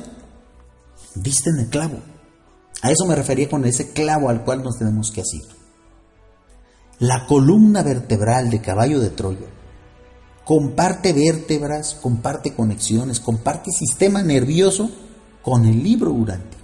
[1.15, 1.99] viste en el clavo.
[2.83, 5.43] A eso me refería con ese clavo al cual nos tenemos que asir
[7.01, 9.47] la columna vertebral de caballo de Troya
[10.51, 14.91] comparte vértebras, comparte conexiones, comparte sistema nervioso
[15.43, 16.59] con el libro Urantia.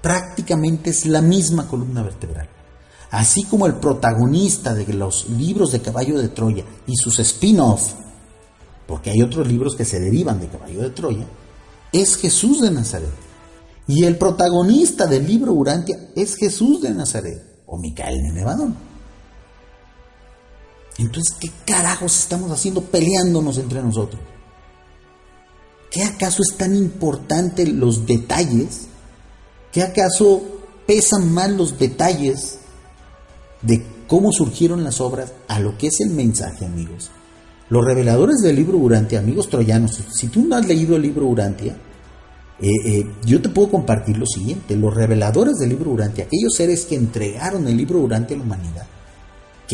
[0.00, 2.48] Prácticamente es la misma columna vertebral.
[3.10, 7.92] Así como el protagonista de los libros de Caballo de Troya y sus spin-off,
[8.86, 11.26] porque hay otros libros que se derivan de Caballo de Troya,
[11.92, 13.12] es Jesús de Nazaret.
[13.86, 18.93] Y el protagonista del libro Urantia es Jesús de Nazaret o Micael de Nevadón.
[20.98, 24.20] Entonces, ¿qué carajos estamos haciendo peleándonos entre nosotros?
[25.90, 28.86] ¿Qué acaso es tan importante los detalles?
[29.72, 30.42] ¿Qué acaso
[30.86, 32.58] pesan más los detalles
[33.62, 37.10] de cómo surgieron las obras a lo que es el mensaje, amigos?
[37.70, 41.76] Los reveladores del libro Urantia, amigos troyanos, si tú no has leído el libro Urantia,
[42.60, 46.86] eh, eh, yo te puedo compartir lo siguiente, los reveladores del libro Urantia, aquellos seres
[46.86, 48.86] que entregaron el libro Urantia a la humanidad,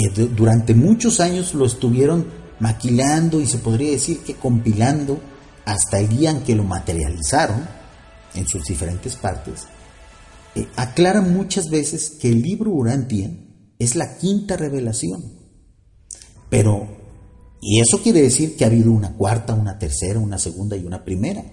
[0.08, 2.26] durante muchos años lo estuvieron
[2.60, 5.20] maquilando y se podría decir que compilando
[5.64, 7.66] hasta el día en que lo materializaron
[8.34, 9.64] en sus diferentes partes,
[10.54, 13.30] eh, aclaran muchas veces que el libro Urantia
[13.78, 15.38] es la quinta revelación.
[16.48, 16.88] Pero,
[17.60, 21.04] y eso quiere decir que ha habido una cuarta, una tercera, una segunda y una
[21.04, 21.44] primera.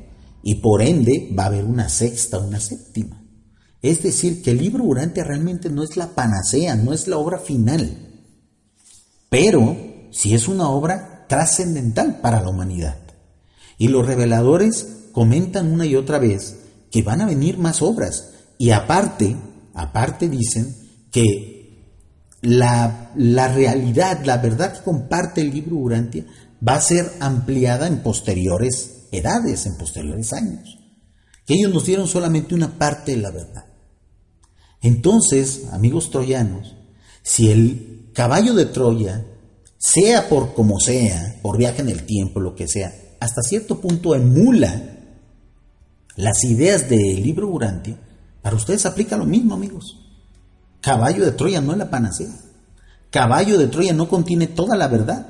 [0.43, 3.23] Y por ende va a haber una sexta, una séptima.
[3.81, 7.39] Es decir, que el libro Urantia realmente no es la panacea, no es la obra
[7.39, 8.06] final
[9.29, 9.77] pero
[10.11, 12.97] si es una obra trascendental para la humanidad.
[13.77, 16.57] Y los reveladores comentan una y otra vez
[16.91, 18.29] que van a venir más obras.
[18.57, 19.35] Y aparte,
[19.73, 20.75] aparte dicen
[21.11, 21.93] que
[22.41, 26.25] la, la realidad, la verdad que comparte el libro Urantia
[26.65, 30.79] va a ser ampliada en posteriores edades, en posteriores años.
[31.45, 33.65] Que ellos nos dieron solamente una parte de la verdad.
[34.81, 36.75] Entonces, amigos troyanos,
[37.23, 39.23] si el caballo de Troya,
[39.77, 44.15] sea por como sea, por viaje en el tiempo, lo que sea, hasta cierto punto
[44.15, 44.97] emula
[46.15, 47.95] las ideas del libro Urantia,
[48.41, 49.99] para ustedes aplica lo mismo, amigos.
[50.81, 52.33] Caballo de Troya no es la panacea.
[53.11, 55.27] Caballo de Troya no contiene toda la verdad.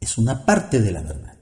[0.00, 1.34] Es una parte de la verdad.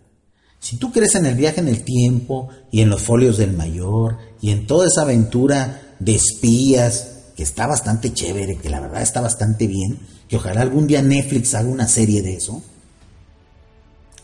[0.59, 4.17] Si tú crees en el viaje en el tiempo y en los folios del mayor
[4.41, 9.21] y en toda esa aventura de espías que está bastante chévere, que la verdad está
[9.21, 12.62] bastante bien, que ojalá algún día Netflix haga una serie de eso.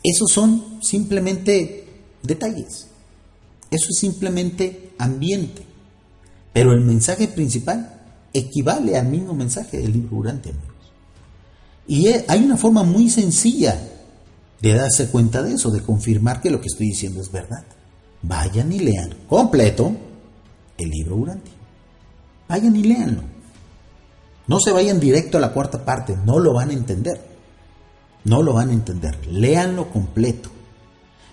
[0.02, 1.88] Esos son simplemente
[2.22, 2.86] detalles.
[3.70, 5.62] Eso es simplemente ambiente.
[6.52, 8.00] Pero el mensaje principal
[8.32, 10.68] equivale al mismo mensaje del libro Durante, amigos.
[11.86, 13.78] Y hay una forma muy sencilla
[14.60, 17.64] de darse cuenta de eso, de confirmar que lo que estoy diciendo es verdad.
[18.22, 19.92] Vayan y lean completo
[20.76, 21.50] el libro Durante.
[22.48, 23.22] Vayan y léanlo.
[24.46, 27.20] No se vayan directo a la cuarta parte, no lo van a entender.
[28.24, 29.26] No lo van a entender.
[29.26, 30.50] Léanlo completo.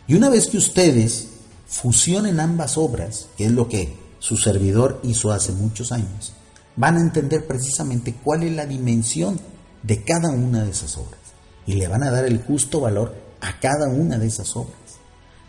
[0.08, 1.30] Y una vez que ustedes
[1.66, 6.34] fusionen ambas obras, que es lo que su servidor hizo hace muchos años,
[6.76, 9.40] van a entender precisamente cuál es la dimensión
[9.82, 11.20] de cada una de esas obras.
[11.66, 14.76] Y le van a dar el justo valor a cada una de esas obras.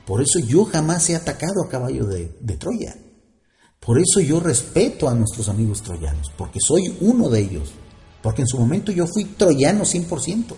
[0.07, 2.97] Por eso yo jamás he atacado a caballo de, de Troya.
[3.87, 7.71] Por eso yo respeto a nuestros amigos troyanos, porque soy uno de ellos,
[8.21, 10.57] porque en su momento yo fui troyano 100%.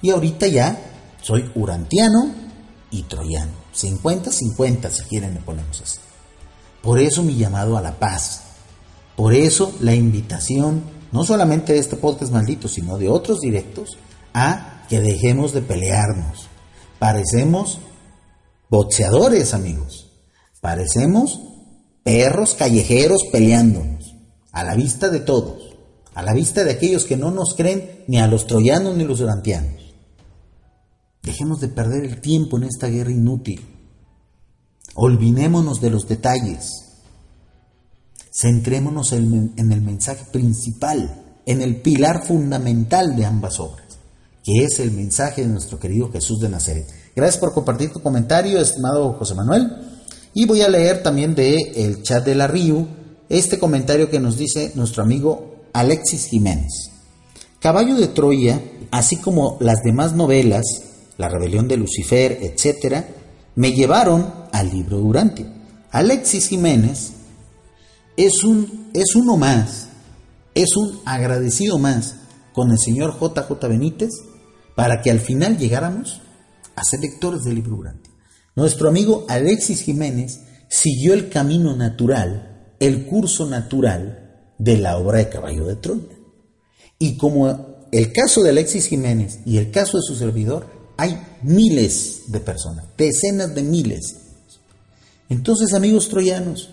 [0.00, 0.80] Y ahorita ya
[1.20, 2.32] soy urantiano
[2.92, 3.50] y troyano.
[3.74, 5.98] 50-50 si quieren le ponemos así.
[6.82, 8.42] Por eso mi llamado a la paz.
[9.16, 13.98] Por eso la invitación, no solamente de este podcast maldito, sino de otros directos,
[14.34, 16.46] a que dejemos de pelearnos.
[17.00, 17.80] Parecemos
[18.70, 20.12] boxeadores, amigos.
[20.60, 21.55] Parecemos
[22.06, 24.14] perros callejeros peleándonos,
[24.52, 25.76] a la vista de todos,
[26.14, 29.18] a la vista de aquellos que no nos creen ni a los troyanos ni los
[29.18, 29.92] durantianos.
[31.20, 33.60] Dejemos de perder el tiempo en esta guerra inútil.
[34.94, 36.70] Olvidémonos de los detalles.
[38.40, 43.98] Centrémonos en, el mensaje principal, en el pilar fundamental de ambas obras,
[44.44, 46.86] que es el mensaje de nuestro querido Jesús de Nazaret.
[47.16, 49.95] Gracias por compartir tu comentario, estimado José Manuel.
[50.38, 52.86] Y voy a leer también de el chat de la RIU
[53.30, 56.90] este comentario que nos dice nuestro amigo Alexis Jiménez.
[57.58, 60.62] Caballo de Troya, así como las demás novelas,
[61.16, 63.06] La rebelión de Lucifer, etc.,
[63.54, 65.46] me llevaron al libro Durante.
[65.90, 67.12] Alexis Jiménez
[68.18, 69.88] es, un, es uno más,
[70.54, 72.16] es un agradecido más
[72.52, 74.10] con el señor JJ Benítez
[74.74, 76.20] para que al final llegáramos
[76.74, 78.05] a ser lectores del libro Durante.
[78.56, 85.28] Nuestro amigo Alexis Jiménez siguió el camino natural, el curso natural de la obra de
[85.28, 86.16] Caballo de Troya.
[86.98, 92.22] Y como el caso de Alexis Jiménez y el caso de su servidor, hay miles
[92.28, 94.16] de personas, decenas de miles.
[95.28, 96.70] Entonces, amigos troyanos,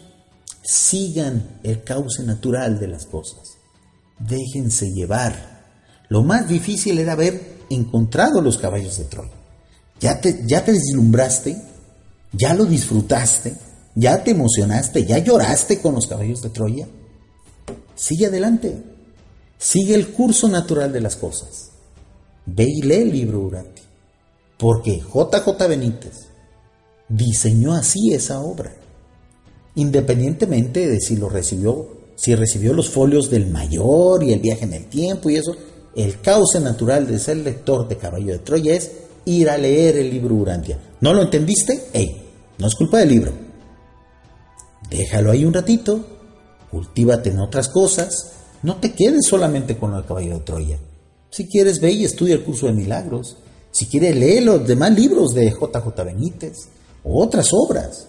[0.63, 3.57] sigan el cauce natural de las cosas.
[4.19, 5.65] Déjense llevar.
[6.07, 9.31] Lo más difícil era haber encontrado los caballos de Troya.
[9.99, 11.72] Ya te, ya te deslumbraste
[12.33, 13.53] ¿Ya lo disfrutaste?
[13.95, 15.05] ¿Ya te emocionaste?
[15.05, 16.87] ¿Ya lloraste con los caballos de Troya?
[17.95, 18.75] Sigue adelante.
[19.57, 21.69] Sigue el curso natural de las cosas.
[22.45, 23.85] Ve y lee el libro Urantia.
[24.57, 26.27] Porque JJ Benítez
[27.07, 28.73] diseñó así esa obra.
[29.75, 34.73] Independientemente de si lo recibió, si recibió los folios del mayor y el viaje en
[34.73, 35.55] el tiempo y eso,
[35.95, 38.91] el cauce natural de ser lector de Caballo de Troya es
[39.25, 40.79] ir a leer el libro Urantia.
[41.01, 41.85] ¿No lo entendiste?
[41.93, 42.22] ¡Ey!
[42.57, 43.31] No es culpa del libro.
[44.89, 46.05] Déjalo ahí un ratito,
[46.69, 50.79] cultívate en otras cosas, no te quedes solamente con el caballo de Troya.
[51.29, 53.37] Si quieres, ve y estudia el curso de milagros.
[53.71, 56.69] Si quieres, lee los demás libros de JJ Benítez
[57.03, 58.07] o otras obras.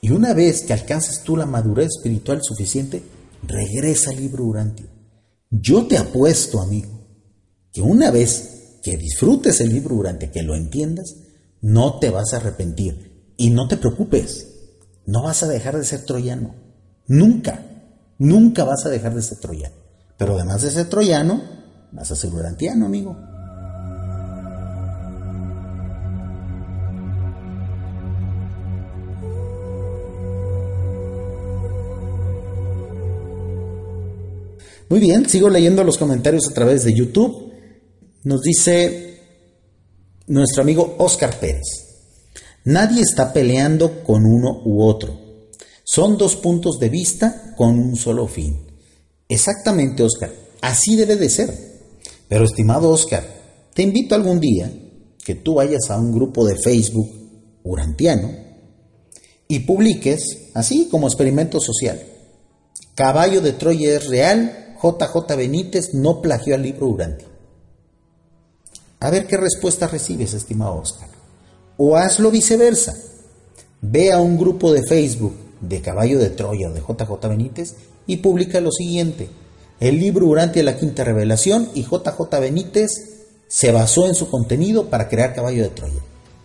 [0.00, 3.02] Y una vez que alcances tú la madurez espiritual suficiente,
[3.44, 4.86] regresa al libro Urantia.
[5.50, 6.90] Yo te apuesto, amigo,
[7.72, 11.14] que una vez que disfrutes el libro Urantia, que lo entiendas,
[11.60, 13.11] no te vas a arrepentir.
[13.42, 14.46] Y no te preocupes,
[15.04, 16.54] no vas a dejar de ser troyano.
[17.08, 17.60] Nunca,
[18.16, 19.74] nunca vas a dejar de ser troyano.
[20.16, 21.42] Pero además de ser troyano,
[21.90, 23.16] vas a ser urantiano, amigo.
[34.88, 37.52] Muy bien, sigo leyendo los comentarios a través de YouTube.
[38.22, 39.18] Nos dice
[40.28, 41.81] nuestro amigo Oscar Pérez.
[42.64, 45.18] Nadie está peleando con uno u otro.
[45.84, 48.66] Son dos puntos de vista con un solo fin.
[49.28, 50.32] Exactamente, Oscar.
[50.60, 51.52] Así debe de ser.
[52.28, 53.24] Pero, estimado Oscar,
[53.74, 54.72] te invito algún día
[55.24, 57.10] que tú vayas a un grupo de Facebook
[57.62, 58.30] urantiano
[59.48, 62.00] y publiques, así como experimento social,
[62.94, 67.28] Caballo de Troya es real, JJ Benítez no plagió al libro Urantia.
[69.00, 71.11] A ver qué respuesta recibes, estimado Oscar.
[71.84, 72.94] O hazlo viceversa.
[73.80, 77.74] Ve a un grupo de Facebook de Caballo de Troya de JJ Benítez
[78.06, 79.28] y publica lo siguiente.
[79.80, 82.92] El libro Urantia la Quinta Revelación y JJ Benítez
[83.48, 86.00] se basó en su contenido para crear Caballo de Troya.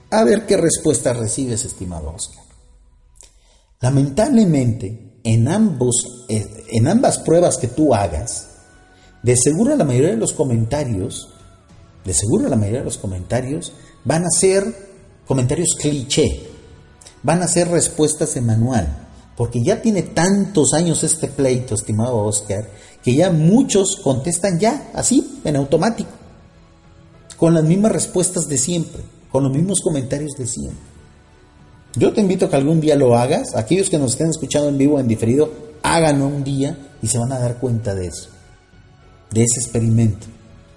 [0.09, 2.43] A ver qué respuesta recibes, estimado Oscar.
[3.79, 8.47] Lamentablemente, en, ambos, eh, en ambas pruebas que tú hagas,
[9.21, 11.29] de seguro la mayoría de los comentarios,
[12.05, 13.73] de seguro la mayoría de los comentarios
[14.03, 14.86] van a ser
[15.27, 16.47] comentarios cliché,
[17.23, 22.69] van a ser respuestas de manual, porque ya tiene tantos años este pleito, estimado Oscar,
[23.03, 26.09] que ya muchos contestan ya, así, en automático,
[27.37, 30.97] con las mismas respuestas de siempre, con los mismos comentarios de siempre.
[31.95, 33.55] Yo te invito a que algún día lo hagas.
[33.55, 35.51] Aquellos que nos estén escuchando en vivo o en diferido,
[35.81, 38.29] háganlo un día y se van a dar cuenta de eso,
[39.31, 40.27] de ese experimento.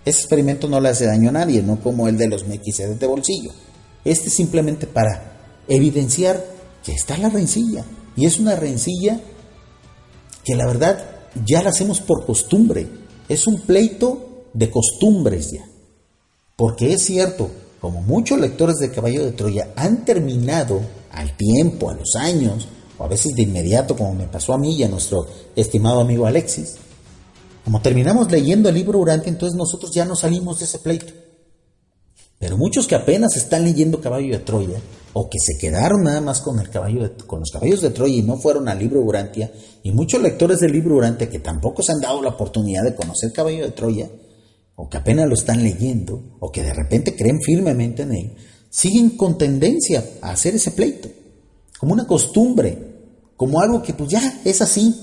[0.05, 3.07] Ese experimento no le hace daño a nadie, no como el de los mequisedes de
[3.07, 3.51] bolsillo.
[4.05, 5.39] Este es simplemente para
[5.69, 6.45] evidenciar
[6.85, 7.85] que está la rencilla.
[8.17, 9.21] Y es una rencilla
[10.45, 11.05] que la verdad
[11.45, 12.89] ya la hacemos por costumbre.
[13.29, 15.65] Es un pleito de costumbres ya.
[16.57, 20.81] Porque es cierto, como muchos lectores de Caballo de Troya han terminado
[21.13, 24.77] al tiempo, a los años, o a veces de inmediato, como me pasó a mí
[24.77, 25.27] y a nuestro
[25.57, 26.77] estimado amigo Alexis,
[27.65, 31.13] como terminamos leyendo el libro Urante, entonces nosotros ya no salimos de ese pleito.
[32.41, 34.81] Pero muchos que apenas están leyendo Caballo de Troya,
[35.13, 38.23] o que se quedaron nada más con, el caballo con los caballos de Troya y
[38.23, 42.01] no fueron al libro Urantia, y muchos lectores del libro Urantia que tampoco se han
[42.01, 44.11] dado la oportunidad de conocer Caballo de Troya,
[44.75, 48.37] o que apenas lo están leyendo, o que de repente creen firmemente en él,
[48.71, 51.11] siguen con tendencia a hacer ese pleito,
[51.79, 52.79] como una costumbre,
[53.37, 54.95] como algo que pues ya es así,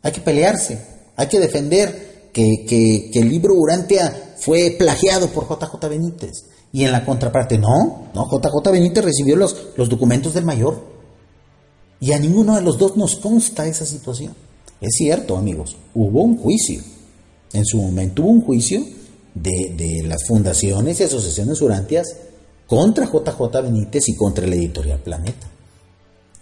[0.00, 0.78] hay que pelearse,
[1.16, 6.44] hay que defender que, el libro Urantia fue plagiado por JJ Benítez.
[6.72, 10.82] Y en la contraparte, no, no, JJ Benítez recibió los, los documentos del mayor.
[12.00, 14.34] Y a ninguno de los dos nos consta esa situación.
[14.80, 16.80] Es cierto, amigos, hubo un juicio.
[17.52, 18.84] En su momento hubo un juicio
[19.34, 22.06] de, de las fundaciones y asociaciones urantias
[22.66, 25.48] contra JJ Benítez y contra la editorial Planeta.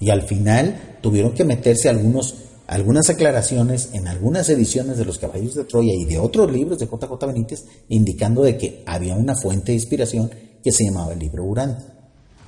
[0.01, 2.35] Y al final tuvieron que meterse algunos,
[2.67, 6.87] algunas aclaraciones en algunas ediciones de Los Caballos de Troya y de otros libros de
[6.87, 10.31] JJ Benítez, indicando de que había una fuente de inspiración
[10.63, 11.79] que se llamaba el libro Urán.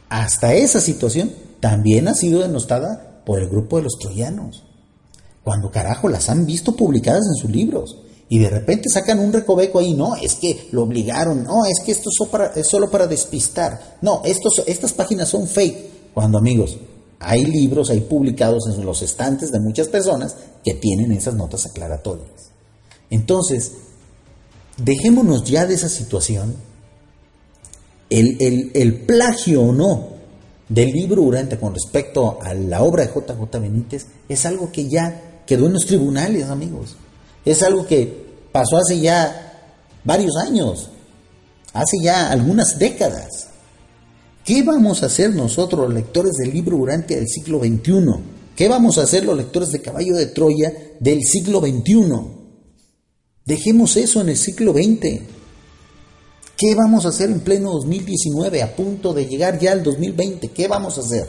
[0.08, 4.64] Hasta esa situación también ha sido denostada por el grupo de los troyanos,
[5.44, 7.98] cuando carajo las han visto publicadas en sus libros.
[8.30, 11.92] Y de repente sacan un recoveco ahí, no, es que lo obligaron, no, es que
[11.92, 16.12] esto es solo para, despistar, no, estos, estas páginas son fake.
[16.12, 16.76] Cuando amigos,
[17.20, 22.50] hay libros ahí publicados en los estantes de muchas personas que tienen esas notas aclaratorias.
[23.10, 23.72] Entonces,
[24.76, 26.54] dejémonos ya de esa situación,
[28.10, 30.18] el, el plagio o no,
[30.68, 35.42] del libro Urante con respecto a la obra de JJ Benítez es algo que ya
[35.46, 36.96] quedó en los tribunales, amigos.
[37.44, 39.72] Es algo que pasó hace ya
[40.04, 40.90] varios años,
[41.72, 43.48] hace ya algunas décadas.
[44.48, 48.00] ¿Qué vamos a hacer nosotros, los lectores del libro Urante del siglo XXI?
[48.56, 52.02] ¿Qué vamos a hacer los lectores de Caballo de Troya del siglo XXI?
[53.44, 55.20] Dejemos eso en el siglo XX.
[56.56, 60.48] ¿Qué vamos a hacer en pleno 2019, a punto de llegar ya al 2020?
[60.48, 61.28] ¿Qué vamos a hacer?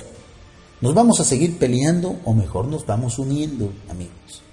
[0.80, 4.44] ¿Nos vamos a seguir peleando o mejor nos vamos uniendo, amigos?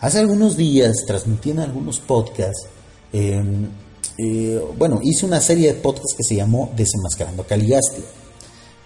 [0.00, 2.66] Hace algunos días transmití en algunos podcasts,
[3.10, 3.68] em,
[4.18, 8.02] eh, bueno, hice una serie de podcasts que se llamó Desenmascarando Caligasti.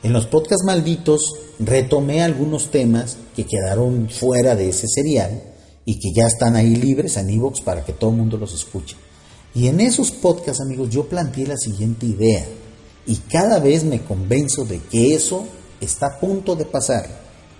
[0.02, 5.42] En los podcasts malditos retomé algunos temas que quedaron fuera de ese serial
[5.84, 8.96] y que ya están ahí libres en iVoox para que todo el mundo los escuche.
[9.54, 12.44] Y en esos podcasts, amigos, yo planteé la siguiente idea.
[13.06, 15.46] Y cada vez me convenzo de que eso
[15.80, 17.08] está a punto de pasar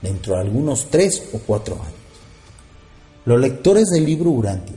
[0.03, 1.95] dentro de algunos tres o cuatro años.
[3.25, 4.77] Los lectores del libro Urantia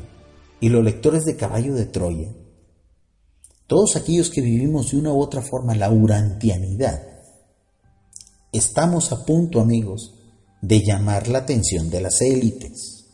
[0.60, 2.30] y los lectores de Caballo de Troya,
[3.70, 7.04] todos aquellos que vivimos de una u otra forma la urantianidad,
[8.52, 10.16] estamos a punto, amigos,
[10.60, 13.06] de llamar la atención de las élites.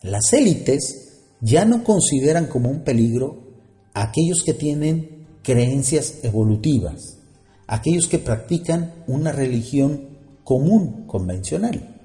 [0.00, 1.08] Las élites
[1.40, 3.48] ya no consideran como un peligro
[3.94, 7.18] a aquellos que tienen creencias evolutivas,
[7.66, 11.96] aquellos que practican una religión común, convencional.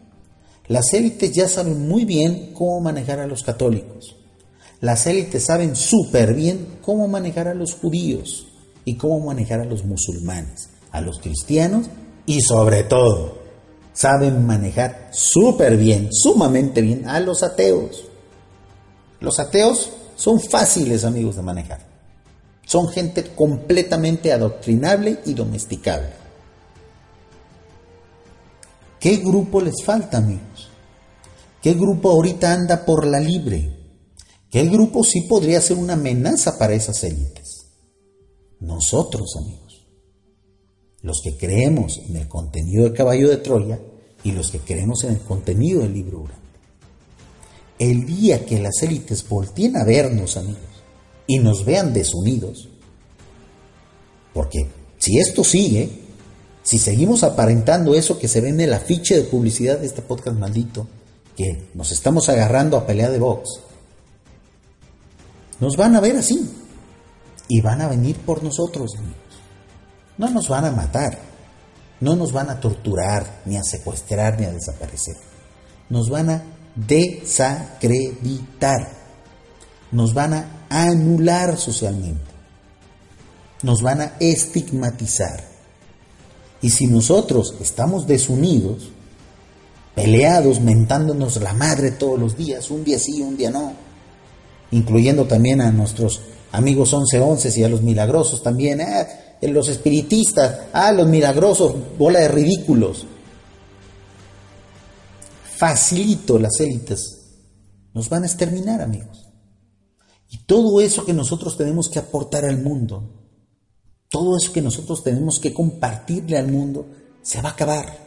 [0.68, 4.24] Las élites ya saben muy bien cómo manejar a los católicos.
[4.82, 8.47] Las élites saben súper bien cómo manejar a los judíos
[8.84, 11.88] y cómo manejar a los musulmanes, a los cristianos
[12.26, 13.39] y sobre todo
[13.93, 18.05] saben manejar súper bien, sumamente bien a los ateos.
[19.19, 21.80] Los ateos son fáciles, amigos, de manejar.
[22.65, 26.09] Son gente completamente adoctrinable y domesticable.
[28.99, 30.69] ¿Qué grupo les falta, amigos?
[31.61, 33.74] ¿Qué grupo ahorita anda por la libre?
[34.56, 37.66] ¿Qué grupo sí podría ser una amenaza para esas élites?
[38.62, 39.86] Nosotros, amigos.
[41.01, 43.82] Los que creemos en el contenido del caballo de Troya
[44.24, 46.39] y los que creemos en el contenido del libro Ura
[47.80, 50.62] el día que las élites volteen a vernos, amigos,
[51.28, 52.70] y nos vean desunidos,
[54.34, 55.89] porque si esto sigue,
[56.64, 60.38] si seguimos aparentando eso que se ve en el afiche de publicidad de este podcast
[60.38, 60.88] maldito,
[61.36, 63.60] que nos estamos agarrando a pelea de box,
[65.60, 66.49] nos van a ver así
[67.47, 69.18] y van a venir por nosotros, amigos.
[70.18, 71.20] No nos van a matar,
[71.99, 75.16] no nos van a torturar, ni a secuestrar, ni a desaparecer.
[75.89, 76.43] Nos van a
[76.76, 78.91] desacreditar,
[79.91, 82.32] nos van a anular socialmente,
[83.64, 85.56] nos van a estigmatizar.
[86.62, 88.89] Y si nosotros estamos desunidos,
[89.93, 93.85] peleados, mentándonos la madre todos los días, un día sí, un día no,
[94.76, 96.21] incluyendo también a nuestros
[96.51, 99.07] amigos 11-11 y a los milagrosos también, ah,
[99.41, 103.05] los espiritistas, ah, los milagrosos, bola de ridículos
[105.55, 107.21] facilito las élites
[107.93, 109.26] nos van a exterminar, amigos.
[110.30, 113.09] Y todo eso que nosotros tenemos que aportar al mundo,
[114.09, 116.88] todo eso que nosotros tenemos que compartirle al mundo,
[117.21, 117.97] se va a acabar.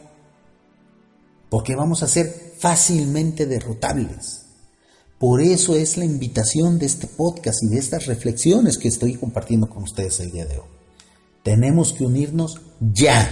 [1.49, 4.45] Porque vamos a ser fácilmente derrotables.
[5.19, 9.69] Por eso es la invitación de este podcast y de estas reflexiones que estoy compartiendo
[9.69, 10.67] con ustedes el día de hoy.
[11.43, 13.29] Tenemos que unirnos ya.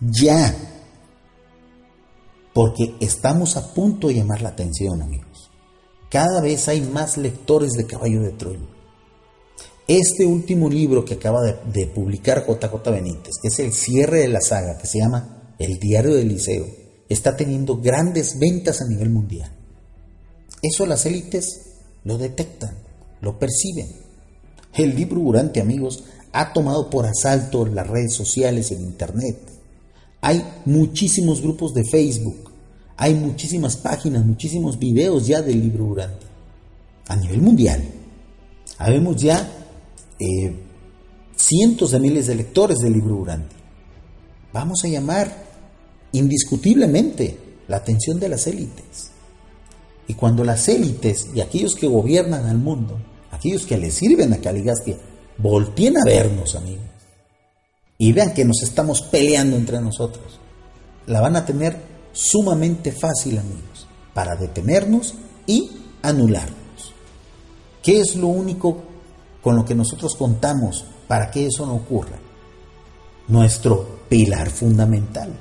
[0.00, 0.54] Ya
[2.56, 5.50] porque estamos a punto de llamar la atención, amigos.
[6.08, 8.66] Cada vez hay más lectores de Caballo de Troya.
[9.86, 14.40] Este último libro que acaba de, publicar JJ Benítez, que es el cierre de la
[14.40, 16.64] saga, que se llama El Diario del Liceo,
[17.10, 19.54] está teniendo grandes ventas a nivel mundial.
[20.66, 21.60] Eso las élites
[22.02, 22.74] lo detectan,
[23.20, 23.86] lo perciben.
[24.74, 26.02] El libro Durante, amigos,
[26.32, 29.38] ha tomado por asalto las redes sociales el Internet.
[30.20, 32.50] Hay muchísimos grupos de Facebook,
[32.96, 36.26] hay muchísimas páginas, muchísimos videos ya del libro Durante.
[37.06, 37.84] A nivel mundial.
[38.78, 39.48] Habemos ya
[40.18, 40.56] eh,
[41.36, 43.54] cientos de miles de lectores del libro Durante.
[44.52, 45.46] Vamos a llamar
[46.10, 47.38] indiscutiblemente
[47.68, 49.12] la atención de las élites.
[50.08, 52.98] Y cuando las élites y aquellos que gobiernan al mundo,
[53.30, 54.96] aquellos que le sirven a Caligastia,
[55.38, 56.84] volteen a vernos, amigos,
[57.98, 60.38] y vean que nos estamos peleando entre nosotros,
[61.06, 61.76] la van a tener
[62.12, 65.14] sumamente fácil, amigos, para detenernos
[65.46, 65.70] y
[66.02, 66.56] anularnos.
[67.82, 68.82] ¿Qué es lo único
[69.42, 72.18] con lo que nosotros contamos para que eso no ocurra?
[73.28, 75.32] nuestro pilar fundamental,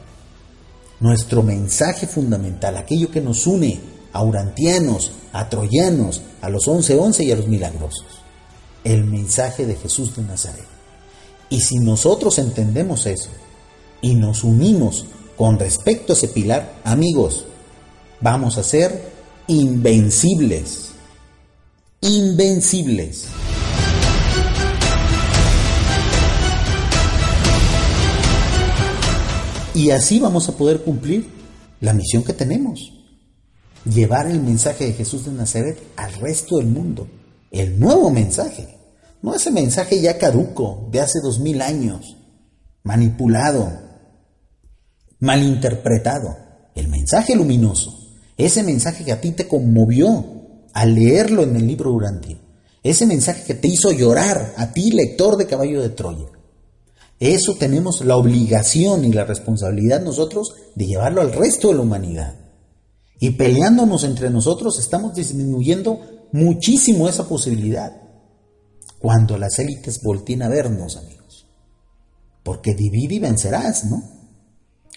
[1.00, 3.80] nuestro mensaje fundamental, aquello que nos une
[4.16, 8.06] a urantianos, a troyanos, a los 11-11 y a los milagrosos,
[8.86, 10.64] el mensaje de Jesús de Nazaret.
[11.50, 13.30] Y si nosotros entendemos eso
[14.00, 15.06] y nos unimos
[15.36, 17.46] con respecto a ese pilar, amigos,
[18.22, 19.12] vamos a ser
[19.48, 20.92] invencibles.
[22.00, 23.26] Invencibles.
[29.74, 31.28] Y así vamos a poder cumplir
[31.82, 32.95] la misión que tenemos.
[33.86, 37.08] Llevar el mensaje de Jesús de Nazaret al resto del mundo.
[37.52, 38.80] El nuevo mensaje.
[39.22, 42.18] No ese mensaje ya caduco de hace dos mil años.
[42.84, 43.72] Manipulado.
[45.20, 46.36] Malinterpretado.
[46.74, 47.92] El mensaje luminoso.
[48.38, 50.26] Ese mensaje que a ti te conmovió
[50.74, 52.38] al leerlo en el libro Durante.
[52.84, 56.28] Ese mensaje que te hizo llorar a ti, lector de Caballo de Troya.
[57.20, 62.45] Eso tenemos la obligación y la responsabilidad nosotros de llevarlo al resto de la humanidad.
[63.20, 68.02] Y peleándonos entre nosotros estamos disminuyendo muchísimo esa posibilidad.
[69.00, 71.48] Cuando las élites volteen a vernos, amigos.
[72.44, 74.04] Porque divide y vencerás, ¿no?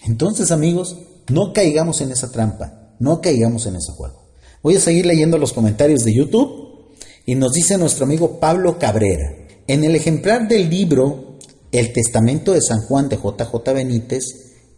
[0.05, 0.97] Entonces, amigos,
[1.29, 4.23] no caigamos en esa trampa, no caigamos en ese juego.
[4.61, 6.89] Voy a seguir leyendo los comentarios de YouTube
[7.25, 9.47] y nos dice nuestro amigo Pablo Cabrera.
[9.67, 11.29] En el ejemplar del libro
[11.71, 14.23] el testamento de San Juan de JJ Benítez,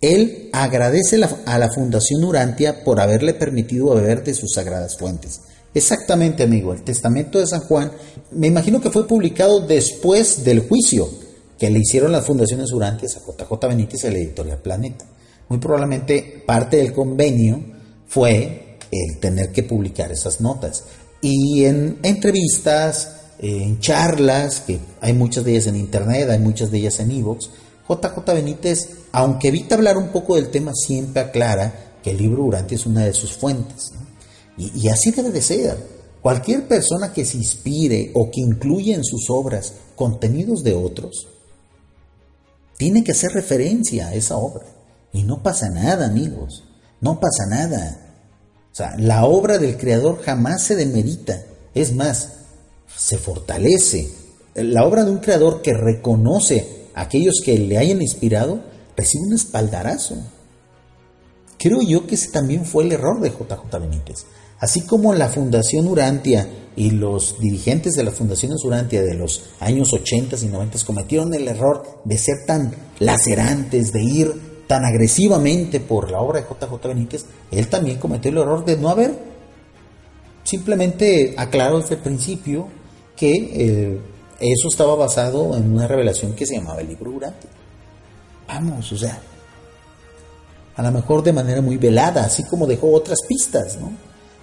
[0.01, 5.41] él agradece a la Fundación Urantia por haberle permitido beber de sus sagradas fuentes.
[5.73, 7.91] Exactamente, amigo, el testamento de San Juan,
[8.31, 11.07] me imagino que fue publicado después del juicio
[11.57, 15.05] que le hicieron las fundaciones Urantias a JJ Benítez y a la editorial Planeta.
[15.47, 17.63] Muy probablemente parte del convenio
[18.07, 20.83] fue el tener que publicar esas notas.
[21.21, 26.79] Y en entrevistas, en charlas, que hay muchas de ellas en internet, hay muchas de
[26.79, 27.49] ellas en Evox,
[27.87, 32.75] JJ Benítez, aunque evita hablar un poco del tema, siempre aclara que el libro Durante
[32.75, 33.91] es una de sus fuentes.
[34.57, 35.77] Y, así debe de ser.
[36.21, 41.27] Cualquier persona que se inspire o que incluya en sus obras contenidos de otros,
[42.77, 44.65] tiene que hacer referencia a esa obra.
[45.13, 46.63] Y no pasa nada, amigos.
[46.99, 47.97] No pasa nada.
[48.71, 51.43] O sea, la obra del Creador jamás se demerita.
[51.73, 52.29] Es más,
[52.95, 54.09] se fortalece.
[54.53, 58.61] La obra de un creador que reconoce aquellos que le hayan inspirado
[58.95, 60.15] recibe un espaldarazo.
[61.57, 64.25] Creo yo que ese también fue el error de JJ Benítez.
[64.59, 69.91] Así como la Fundación Urantia y los dirigentes de las fundaciones Urantia de los años
[69.91, 76.11] 80 y 90 cometieron el error de ser tan lacerantes, de ir tan agresivamente por
[76.11, 79.17] la obra de JJ Benítez, él también cometió el error de no haber
[80.43, 82.67] simplemente aclarado desde el principio
[83.15, 83.99] que eh,
[84.41, 87.47] eso estaba basado en una revelación que se llamaba el libro Durante.
[88.47, 89.21] Vamos, o sea,
[90.75, 93.91] a lo mejor de manera muy velada, así como dejó otras pistas, ¿no?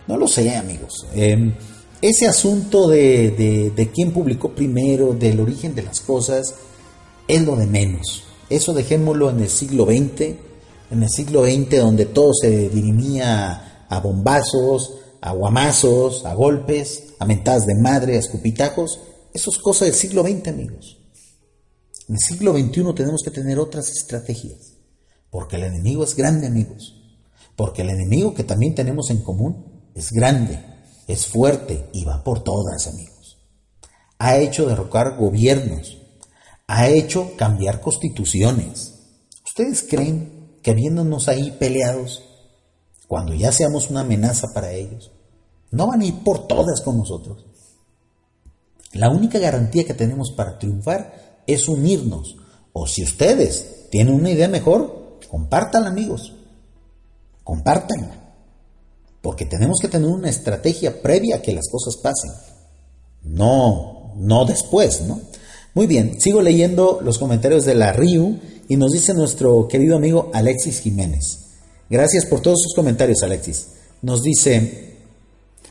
[0.07, 1.07] No lo sé, amigos.
[1.15, 1.53] Em,
[2.01, 6.55] ese asunto de, de, quién publicó primero, del origen de las cosas,
[7.27, 8.23] es lo de menos.
[8.49, 10.21] Eso dejémoslo en el siglo XX,
[10.91, 17.27] en el siglo XX donde todo se dirimía a bombazos, a guamazos, a golpes, a
[17.27, 19.01] mentadas de madre, a escupitajos.
[19.39, 20.99] Eso es cosa del siglo XX, amigos.
[22.09, 24.73] En el siglo XXI tenemos que tener otras estrategias.
[25.31, 27.01] Porque el enemigo es grande, amigos.
[27.55, 30.59] Porque el enemigo que también tenemos en común es grande,
[31.07, 33.39] es fuerte y va por todas, amigos.
[34.19, 35.99] Ha hecho derrocar gobiernos,
[36.67, 38.95] ha hecho cambiar constituciones.
[39.47, 42.25] ¿Ustedes creen que viéndonos ahí peleados
[43.07, 45.13] cuando ya seamos una amenaza para ellos,
[45.71, 47.45] no van a ir por todas con nosotros.
[48.93, 52.37] La única garantía que tenemos para triunfar es unirnos.
[52.73, 56.35] O si ustedes tienen una idea mejor, compártanla amigos.
[57.45, 58.35] Compártanla.
[59.21, 62.31] Porque tenemos que tener una estrategia previa a que las cosas pasen.
[63.23, 65.21] No, no después, ¿no?
[65.75, 70.31] Muy bien, sigo leyendo los comentarios de la RIU y nos dice nuestro querido amigo
[70.33, 71.41] Alexis Jiménez.
[71.91, 73.69] Gracias por todos sus comentarios, Alexis.
[74.03, 74.97] Nos dice,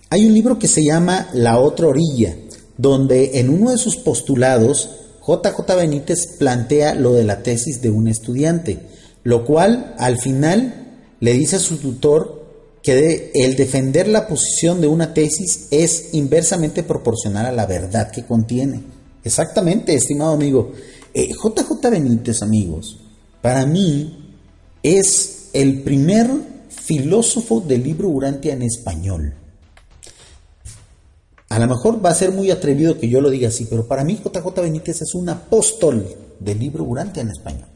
[0.10, 2.36] hay un libro que se llama La otra orilla,
[2.78, 4.90] donde en uno de sus postulados,
[5.28, 8.80] JJ Benítez plantea lo de la tesis de un estudiante,
[9.24, 10.88] lo cual al final
[11.20, 12.46] le dice a su tutor
[12.82, 18.24] que el defender la posición de una tesis es inversamente proporcional a la verdad que
[18.24, 18.82] contiene.
[19.24, 20.72] Exactamente, estimado amigo.
[21.14, 23.00] JJ eh, Benítez, amigos,
[23.42, 24.34] para mí
[24.84, 26.30] es el primer
[26.70, 29.34] filósofo del libro Urantia en español.
[31.50, 34.04] A lo mejor va a ser muy atrevido que yo lo diga así, pero para
[34.04, 36.06] mí JJ Benítez es un apóstol
[36.40, 37.68] del libro Urantia en español.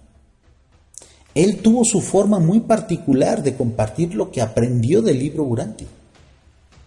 [1.34, 5.88] Él tuvo su forma muy particular de compartir lo que aprendió del libro Urantia.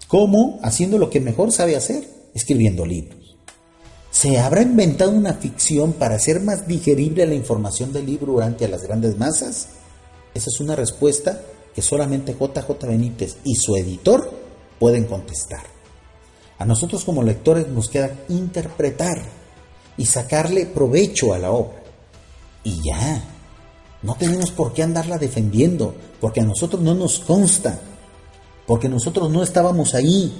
[0.08, 0.58] ¿Cómo?
[0.62, 3.36] Haciendo lo que mejor sabe hacer, escribiendo libros.
[4.10, 8.70] ¿Se habrá inventado una ficción para hacer más digerible la información del libro Urantia a
[8.70, 9.68] las grandes masas?
[10.34, 11.40] Esa es una respuesta
[11.74, 14.30] que solamente JJ Benítez y su editor
[14.78, 15.73] pueden contestar.
[16.58, 19.22] A nosotros como lectores nos queda interpretar
[19.96, 21.82] y sacarle provecho a la obra.
[22.62, 23.22] Y ya,
[24.02, 27.78] no tenemos por qué andarla defendiendo, porque a nosotros no nos consta,
[28.66, 30.32] porque nosotros no estábamos ahí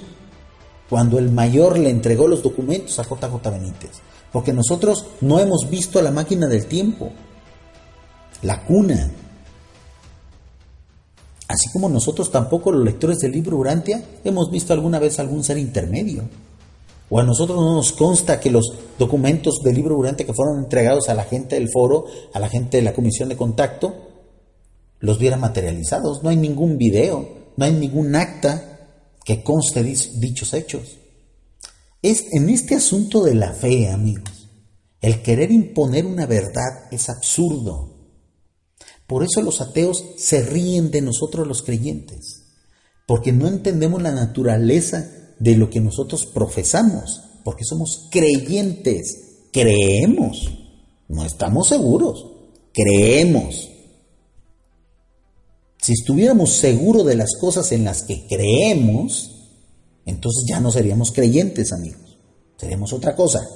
[0.89, 3.91] cuando el mayor le entregó los documentos a JJ Benítez,
[4.31, 7.11] porque nosotros no hemos visto la máquina del tiempo,
[8.41, 9.11] la cuna.
[11.47, 15.57] Así como nosotros tampoco los lectores del libro Urantia hemos visto alguna vez algún ser
[15.57, 16.23] intermedio.
[17.09, 21.07] O a nosotros no nos consta que los documentos del libro durante que fueron entregados
[21.07, 23.93] a la gente del foro, a la gente de la comisión de contacto,
[24.99, 26.23] los vieran materializados.
[26.23, 28.79] No hay ningún video, no hay ningún acta
[29.23, 30.97] que conste dichos hechos.
[32.01, 34.49] Es en este asunto de la fe, amigos,
[35.01, 37.94] el querer imponer una verdad es absurdo.
[39.07, 42.43] Por eso los ateos se ríen de nosotros los creyentes,
[43.05, 50.49] porque no entendemos la naturaleza de lo que nosotros profesamos, porque somos creyentes, creemos,
[51.07, 52.25] no estamos seguros,
[52.73, 53.69] creemos.
[55.77, 59.35] Si estuviéramos seguros de las cosas en las que creemos,
[60.05, 62.17] entonces ya no seríamos creyentes, amigos,
[62.57, 63.47] seríamos otra cosa.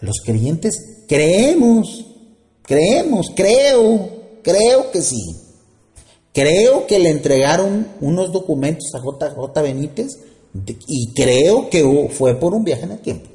[0.00, 2.06] Los creyentes creemos,
[2.62, 4.15] creemos, creo,
[4.46, 5.36] creo que sí.
[6.32, 10.18] Creo que le entregaron unos documentos a JJ Benítez
[10.86, 13.28] y creo que fue por un viaje en el tiempo.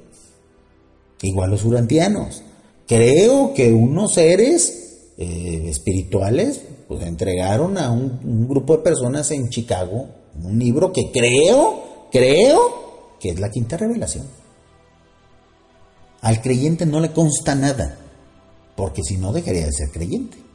[1.21, 2.43] Igual los urantianos.
[2.87, 10.07] Creo que unos seres eh, espirituales pues, entregaron a un, grupo de personas en Chicago
[10.41, 14.27] un libro que creo, creo que es la quinta revelación.
[16.21, 17.97] Al creyente no le consta nada,
[18.75, 20.50] porque si no dejaría de ser creyente.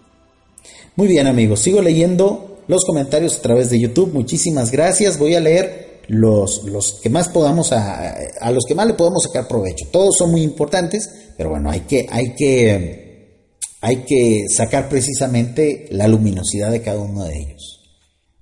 [0.96, 4.12] Muy bien amigos, sigo leyendo los comentarios a través de YouTube.
[4.12, 5.18] Muchísimas gracias.
[5.18, 9.24] Voy a leer los, los que más podamos, a, a, los que más le podemos
[9.24, 9.86] sacar provecho.
[9.90, 16.08] Todos son muy importantes, pero bueno, hay que, hay que, hay que sacar precisamente la
[16.08, 17.80] luminosidad de cada uno de ellos.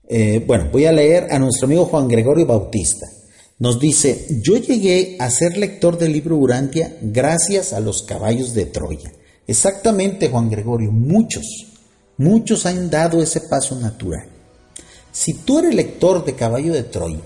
[0.09, 3.07] Eh, bueno, voy a leer a nuestro amigo Juan Gregorio Bautista.
[3.59, 8.67] Nos dice, yo llegué a ser lector del libro Urantia gracias a los caballos de
[8.67, 9.13] Troya.
[9.47, 11.74] Exactamente, Juan Gregorio, muchos,
[12.17, 14.29] muchos han dado ese paso natural.
[15.13, 17.21] Si tú eres lector de Caballo de Troya,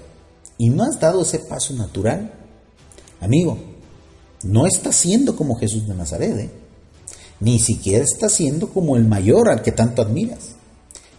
[0.59, 2.33] y no has dado ese paso natural,
[3.21, 3.57] amigo,
[4.43, 6.51] no estás siendo como Jesús de Nazaret, ¿eh?
[7.41, 10.51] ni siquiera estás siendo como el mayor al que tanto admiras,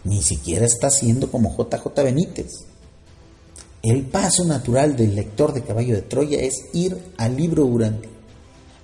[0.04, 2.64] ni siquiera estás siendo como JJ Benítez.
[3.82, 8.10] El paso natural del lector de Caballo de Troya es ir al libro Urantia,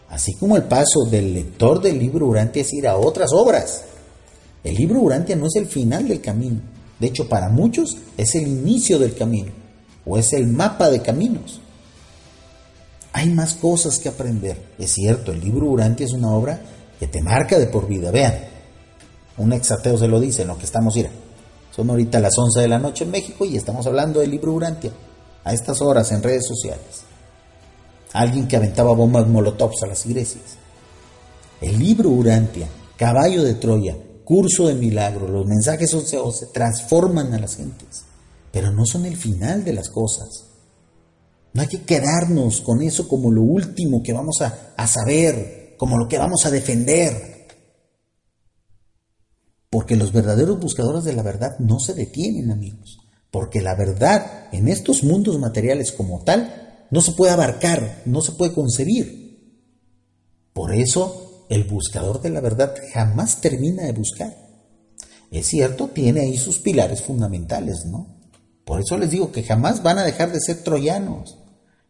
[0.09, 3.83] así como el paso del lector del libro Urantia es ir a otras obras.
[4.67, 6.61] El libro Urantia no es el final del camino,
[6.99, 9.53] de hecho para muchos es el inicio del camino
[10.05, 11.61] o es el mapa de caminos.
[13.13, 14.61] Hay más cosas que aprender.
[14.77, 16.61] Es cierto, el libro Urantia es una obra
[16.99, 18.11] que te marca de por vida.
[18.11, 18.35] Vean,
[19.37, 21.11] un exateo se lo dice en lo que estamos, ir.
[21.71, 24.91] Son ahorita las 11 de la noche en México y estamos hablando del libro Urantia
[25.45, 27.05] a estas horas en redes sociales.
[28.13, 30.57] Alguien que aventaba bombas molotovs a las iglesias.
[31.61, 33.95] El libro Urantia, Caballo de Troya,
[34.27, 38.05] Curso de Milagro, los mensajes se transforman a las gentes
[38.57, 40.47] pero no son el final de las cosas.
[41.53, 46.09] No hay que quedarnos con eso como lo último que vamos a, saber, como lo
[46.09, 47.49] que vamos a defender.
[49.69, 52.99] Porque los verdaderos buscadores de la verdad no se detienen, amigos.
[53.31, 58.33] Porque la verdad en estos mundos materiales como tal no se puede abarcar, no se
[58.33, 59.61] puede concebir.
[60.55, 64.35] Por eso el buscador de la verdad jamás termina de buscar.
[65.31, 68.17] Es cierto, tiene ahí sus pilares fundamentales, ¿no?
[68.65, 71.39] Por eso les digo que jamás van a dejar de ser troyanos.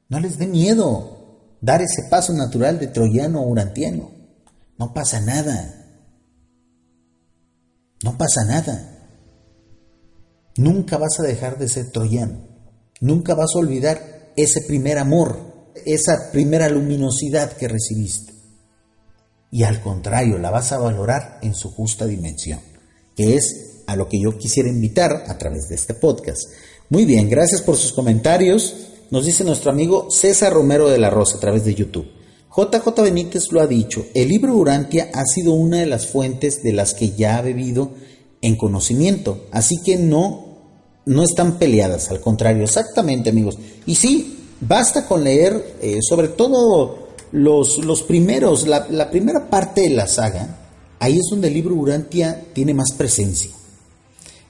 [0.09, 4.11] No les dé miedo dar ese paso natural de troyano o urantiano.
[4.79, 5.87] No pasa nada.
[8.05, 8.93] No pasa nada.
[10.57, 12.47] Nunca vas a dejar de ser troyano.
[13.01, 18.36] Nunca vas a olvidar ese primer amor, esa primera luminosidad que recibiste.
[19.57, 22.61] Y al contrario, la vas a valorar en su justa dimensión,
[23.17, 26.43] que es a lo que yo quisiera invitar a través de este podcast.
[26.91, 28.75] Muy bien, gracias por sus comentarios.
[29.11, 32.07] Nos dice nuestro amigo César Romero de la Rosa a través de YouTube.
[32.55, 36.75] JJ Benítez lo ha dicho, el libro Urantia ha sido una de las fuentes de
[36.75, 37.93] las que ya ha bebido
[38.43, 40.59] en conocimiento, así que no,
[41.07, 43.57] no están peleadas, al contrario, exactamente amigos.
[43.87, 47.06] Y sí, basta con leer eh, sobre todo
[47.37, 50.57] los, primeros, la, primera parte de la saga,
[50.99, 53.51] ahí es donde el libro Urantia tiene más presencia.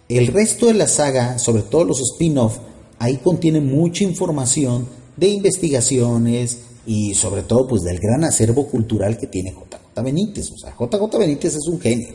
[0.09, 2.59] El resto de la saga, sobre todo los spin-off,
[2.99, 9.27] ahí contiene mucha información de investigaciones, y sobre todo pues del gran acervo cultural que
[9.27, 10.53] tiene JJ Benítez.
[10.53, 12.09] O sea, JJ Benítez es un genio.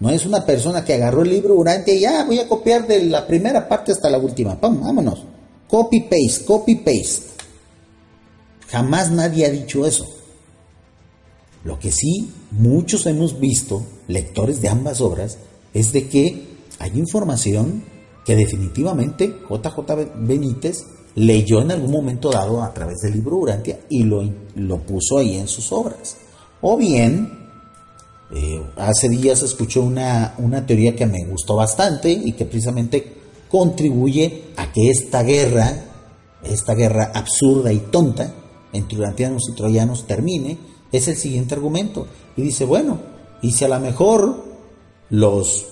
[0.00, 3.04] No es una persona que agarró el libro durante y ya voy a copiar de
[3.04, 4.58] la primera parte hasta la última.
[4.60, 5.22] Pum, vámonos.
[5.68, 7.35] Copy paste, copy paste.
[8.68, 10.06] Jamás nadie ha dicho eso.
[11.64, 15.38] Lo que sí muchos hemos visto, lectores de ambas obras,
[15.74, 16.46] es de que
[16.78, 17.84] hay información
[18.24, 19.78] que definitivamente JJ
[20.16, 24.22] Benítez leyó en algún momento dado a través del libro Urantia y lo,
[24.54, 26.16] lo puso ahí en sus obras.
[26.60, 27.48] O bien,
[28.34, 33.16] eh, hace días escuché una, una teoría que me gustó bastante y que precisamente
[33.48, 35.84] contribuye a que esta guerra,
[36.42, 38.32] esta guerra absurda y tonta
[38.72, 40.58] entre urantianos y troyanos termine,
[40.92, 42.06] es el siguiente argumento.
[42.36, 42.98] Y dice, bueno,
[43.42, 44.44] y si a lo mejor
[45.10, 45.66] los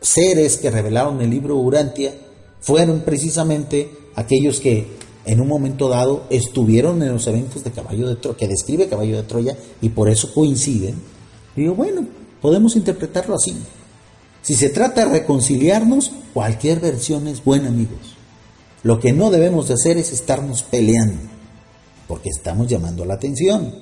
[0.00, 2.14] seres que revelaron el libro Urantia
[2.60, 4.86] fueron precisamente aquellos que
[5.24, 9.16] en un momento dado estuvieron en los eventos de Caballo de Troya, que describe Caballo
[9.16, 10.94] de Troya, y por eso coinciden.
[11.54, 12.06] Digo, bueno,
[12.40, 13.54] podemos interpretarlo así.
[14.42, 18.16] Si se trata de reconciliarnos, cualquier versión es buena, amigos.
[18.82, 21.20] Lo que no debemos de hacer es estarnos peleando,
[22.08, 23.72] porque estamos llamando la atención,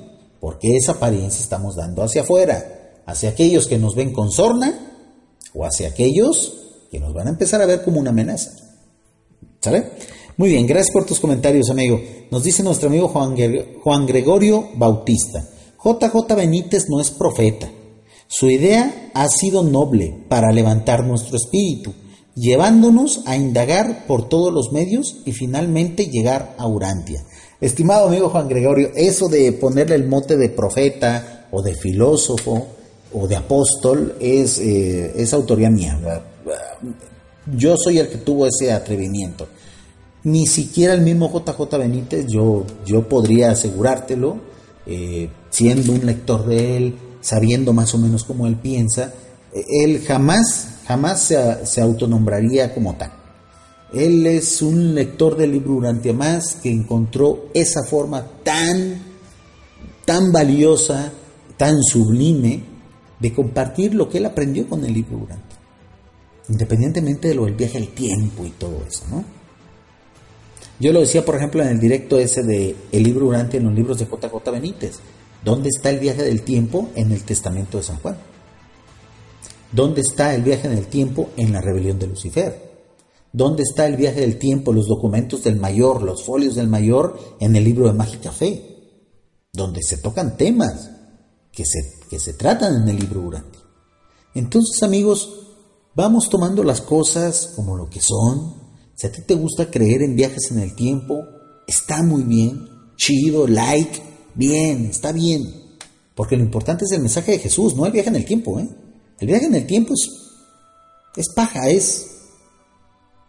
[0.41, 4.99] porque esa apariencia estamos dando hacia afuera, hacia aquellos que nos ven con sorna
[5.55, 6.53] o hacia aquellos
[6.91, 8.51] que nos van a empezar a ver como una amenaza.
[9.61, 9.93] ¿Sale?
[10.37, 11.99] Muy bien, gracias por tus comentarios, amigo.
[12.31, 15.49] Nos dice nuestro amigo Juan, Gregorio Bautista.
[15.83, 17.71] JJ Benítez no es profeta.
[18.29, 21.95] Su idea ha sido noble para levantar nuestro espíritu,
[22.35, 27.25] llevándonos a indagar por todos los medios y finalmente llegar a Urantia.
[27.61, 32.67] Estimado amigo Juan Gregorio, eso de ponerle el mote de profeta o de filósofo
[33.13, 35.99] o de apóstol es, eh, es autoría mía.
[37.57, 39.47] Yo soy el que tuvo ese atrevimiento
[40.27, 44.39] ni siquiera el mismo JJ Benítez, yo, yo podría asegurártelo,
[44.85, 49.13] eh, siendo un lector de él, sabiendo más o menos cómo él piensa,
[49.55, 53.13] eh, él jamás, jamás se, se, autonombraría como tal.
[53.93, 59.01] Él es un lector del libro Urantia más que encontró esa forma tan,
[60.05, 61.13] tan valiosa,
[61.57, 62.63] tan sublime
[63.21, 65.59] de compartir lo que él aprendió con el libro Urantia.
[66.49, 69.25] Independientemente de lo del viaje al tiempo y todo eso, ¿no?
[70.79, 73.73] Yo lo decía, por ejemplo, en el directo ese de El libro Durante en los
[73.73, 74.99] libros de JJ Benítez.
[75.43, 78.17] ¿Dónde está el viaje del tiempo en el testamento de San Juan?
[79.73, 82.66] ¿Dónde está el viaje del tiempo en la rebelión de Lucifer?
[83.37, 87.55] ¿Dónde está el viaje del tiempo, los documentos del mayor, los folios del mayor en
[87.55, 88.97] el libro de Mágica Fe?
[89.53, 90.91] Donde se tocan temas
[91.53, 93.59] que se, que se tratan en el libro Durante.
[94.35, 95.29] Entonces, amigos,
[95.95, 98.55] vamos tomando las cosas como lo que son,
[98.95, 101.23] si a ti te gusta creer en viajes en el tiempo,
[101.67, 102.67] está muy bien,
[102.97, 104.01] chido, like,
[104.35, 105.43] bien, está bien.
[106.15, 108.59] Porque lo importante es el mensaje de Jesús, no el viaje en el tiempo.
[108.59, 108.69] ¿eh?
[109.21, 110.09] El viaje en el tiempo es,
[111.17, 112.16] es paja, es,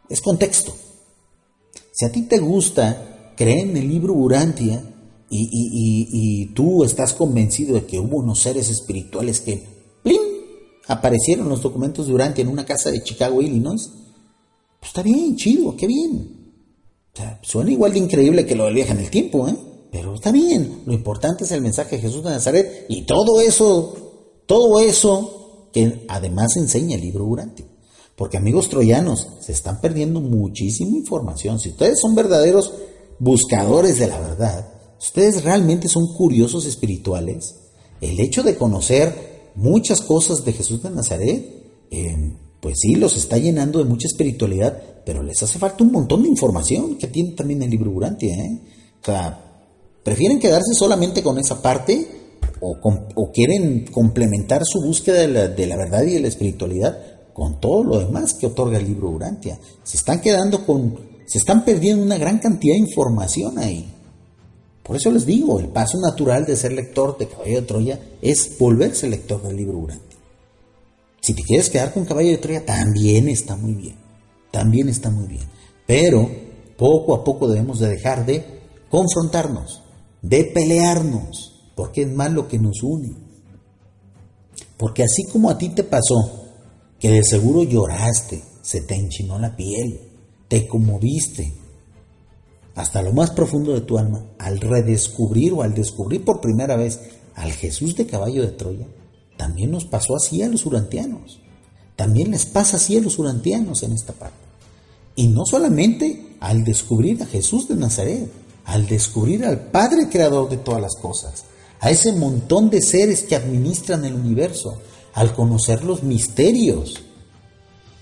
[0.10, 0.74] es contexto.
[1.92, 4.84] Si a ti te gusta creer en el libro Urantia
[5.30, 9.64] y, tú estás convencido de que hubo unos seres espirituales que
[10.04, 10.22] ¡plim!
[10.88, 13.90] aparecieron los documentos de Urantia en una casa de Chicago, Illinois,
[14.80, 16.54] pues está bien, chido, qué bien.
[17.42, 19.56] suena igual de increíble que lo del viaje en el tiempo, ¿eh?
[19.92, 20.82] Pero está bien.
[20.86, 26.06] Lo importante es el mensaje de Jesús de Nazaret y todo eso, todo eso que
[26.08, 27.77] además enseña el libro Durante.
[28.18, 31.60] Porque amigos troyanos, se están perdiendo muchísima información.
[31.60, 32.74] Si ustedes son verdaderos
[33.20, 34.68] buscadores de la verdad,
[35.00, 37.56] ustedes realmente son curiosos espirituales,
[38.02, 41.46] el hecho de conocer muchas cosas de Jesús de Nazaret,
[41.92, 46.24] eh, pues sí, los está llenando de mucha espiritualidad, pero les hace falta un montón
[46.24, 48.34] de información que tiene también el libro Urantia.
[48.34, 48.62] ¿eh?
[49.00, 49.62] O sea,
[50.04, 52.08] prefieren quedarse solamente con esa parte
[52.62, 58.00] o, quieren complementar su búsqueda de la, verdad y de la espiritualidad con todo lo
[58.00, 59.60] demás que otorga el libro Urantia.
[59.84, 63.94] Se están quedando con, se están perdiendo una gran cantidad de información ahí.
[64.82, 68.58] Por eso les digo, el paso natural de ser lector de Caballo de Troya es
[68.58, 70.18] volverse lector del libro Urantia.
[71.22, 73.98] Si te quieres quedar con caballo de Troya, también está muy bien.
[74.50, 75.46] También está muy bien.
[75.86, 76.28] Pero
[76.76, 79.84] poco a poco debemos de dejar de confrontarnos,
[80.24, 83.16] de pelearnos, porque es más lo que nos une.
[84.76, 86.47] Porque así como a ti te pasó,
[87.00, 90.00] que de seguro lloraste, se te enchinó la piel,
[90.48, 91.54] te conmoviste,
[92.76, 97.00] hasta lo más profundo de tu alma, al redescubrir o al descubrir por primera vez
[97.34, 98.86] al Jesús de caballo de Troya,
[99.36, 101.40] también nos pasó así a los urantianos.
[101.96, 104.38] También les pasa así a los urantianos en esta parte.
[105.16, 108.32] Y no solamente al descubrir a Jesús de Nazaret,
[108.66, 111.46] al descubrir al Padre Creador de todas las cosas,
[111.80, 114.80] a ese montón de seres que administran el universo,
[115.18, 117.02] al conocer los misterios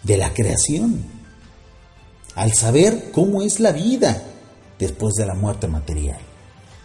[0.03, 1.01] de la creación,
[2.36, 4.22] al saber cómo es la vida
[4.78, 6.20] después de la muerte material.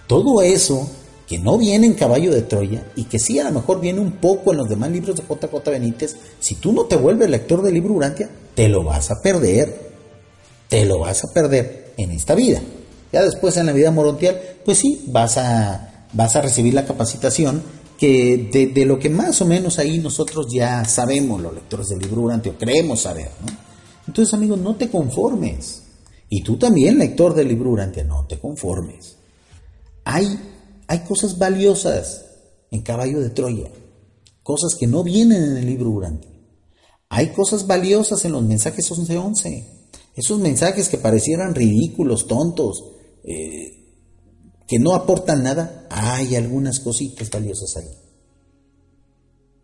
[0.07, 0.89] Todo eso
[1.27, 4.13] que no viene en Caballo de Troya y que sí a lo mejor viene un
[4.13, 7.75] poco en los demás libros de JJ Benítez, si tú no te vuelves lector del
[7.75, 9.91] libro Urantia, te lo vas a perder.
[10.69, 12.61] Te lo vas a perder en esta vida.
[13.13, 17.65] Ya después en la vida morontial, pues sí, vas a, vas a recibir la capacitación
[18.01, 22.23] que de, lo que más o menos ahí nosotros ya sabemos, los lectores del libro
[22.23, 23.31] Urantia, o creemos saber.
[23.43, 23.53] ¿no?
[24.07, 25.83] Entonces, amigos, no te conformes.
[26.31, 29.17] Y tú también, lector del libro Urantia, no te conformes.
[30.05, 30.27] Hay,
[30.87, 32.25] hay cosas valiosas
[32.71, 33.69] en Caballo de Troya,
[34.43, 36.31] cosas que no vienen en el libro Urantia.
[37.11, 39.63] Hay cosas valiosas en los mensajes 11-11.
[40.17, 42.83] Esos mensajes que parecieran ridículos, tontos,
[43.25, 43.80] eh,
[44.71, 47.91] que no aportan nada, hay algunas cositas valiosas ahí.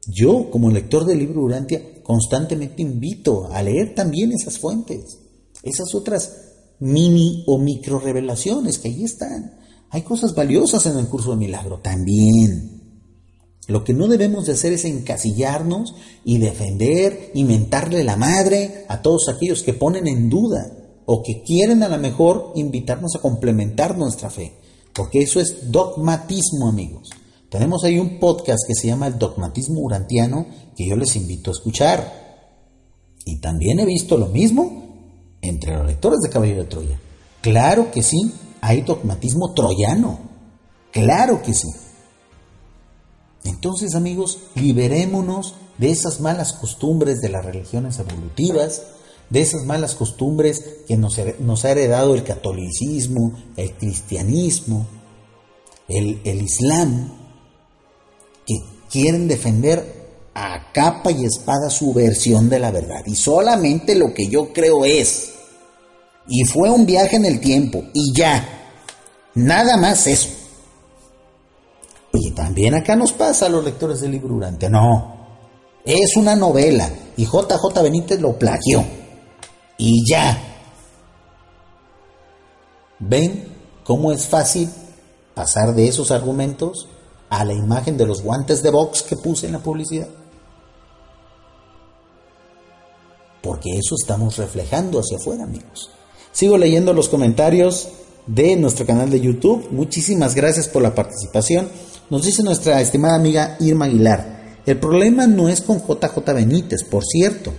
[0.09, 5.19] Yo, como lector del libro Urantia, constantemente invito a leer también esas fuentes,
[5.63, 6.33] esas otras
[6.81, 9.61] mini o micro revelaciones que ahí están.
[9.91, 12.99] Hay cosas valiosas en el curso de milagro también.
[13.69, 15.95] Lo que no debemos de hacer es encasillarnos
[16.25, 20.73] y defender y mentarle la madre a todos aquellos que ponen en duda
[21.05, 24.66] o que quieren a lo mejor invitarnos a complementar nuestra fe,
[24.97, 27.11] porque eso es dogmatismo, amigos.
[27.51, 31.55] Tenemos ahí un podcast que se llama El Dogmatismo Urantiano que yo les invito a
[31.55, 32.27] escuchar.
[33.25, 34.87] Y también he visto lo mismo
[35.41, 37.01] entre los lectores de Caballo de Troya.
[37.41, 40.19] Claro que sí, hay dogmatismo troyano.
[40.91, 41.69] Claro que sí.
[43.45, 48.83] Entonces, amigos, liberémonos de esas malas costumbres de las religiones evolutivas,
[49.31, 51.19] de esas malas costumbres que nos,
[51.65, 54.87] ha heredado el catolicismo, el cristianismo,
[55.89, 57.13] el, el islam,
[58.47, 58.55] que
[58.91, 59.97] quieren defender
[60.35, 63.03] a capa y espada su versión de la verdad.
[63.07, 65.33] Y solamente lo que yo creo es.
[66.29, 67.83] Y fue un viaje en el tiempo.
[67.95, 68.47] Y ya.
[69.35, 70.29] Nada más eso.
[72.13, 74.69] Y también acá nos pasa a los lectores del libro Durante.
[74.69, 75.15] No.
[75.85, 76.91] Es una novela.
[77.17, 78.85] Y JJ Benítez lo plagió.
[79.79, 80.43] Y ya.
[82.99, 83.45] ¿Ven
[83.85, 84.71] cómo es fácil
[85.35, 86.89] pasar de esos argumentos
[87.29, 90.09] a la imagen de los guantes de box que puse en la publicidad?
[93.43, 95.91] Porque eso estamos reflejando hacia afuera, amigos.
[96.33, 97.89] Sigo leyendo los comentarios
[98.27, 99.69] de nuestro canal de YouTube.
[99.71, 101.69] Muchísimas gracias por la participación.
[102.11, 104.57] Nos dice nuestra estimada amiga Irma Aguilar.
[104.67, 107.53] El problema no es con JJ Benítez, por cierto,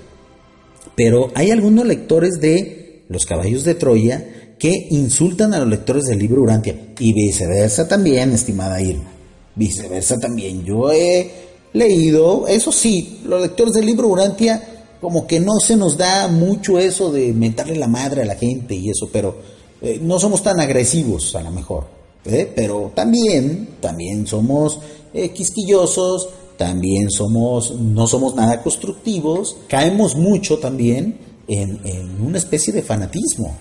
[0.97, 6.17] pero hay algunos lectores de Los Caballos de Troya que insultan a los lectores del
[6.17, 9.11] libro Urantia y viceversa también, estimada Irma.
[9.53, 10.65] Viceversa también.
[10.65, 11.31] Yo he
[11.73, 14.59] leído, eso sí, los lectores del libro Urantia
[14.99, 18.73] como que no se nos da mucho eso de mentarle la madre a la gente
[18.73, 19.35] y eso, pero
[19.83, 21.85] eh, no somos tan agresivos a lo mejor.
[22.25, 22.51] ¿eh?
[22.55, 24.79] Pero también, también somos
[25.13, 32.82] eh, quisquillosos, también somos, no somos nada constructivos, caemos mucho también en, una especie de
[32.82, 33.55] fanatismo.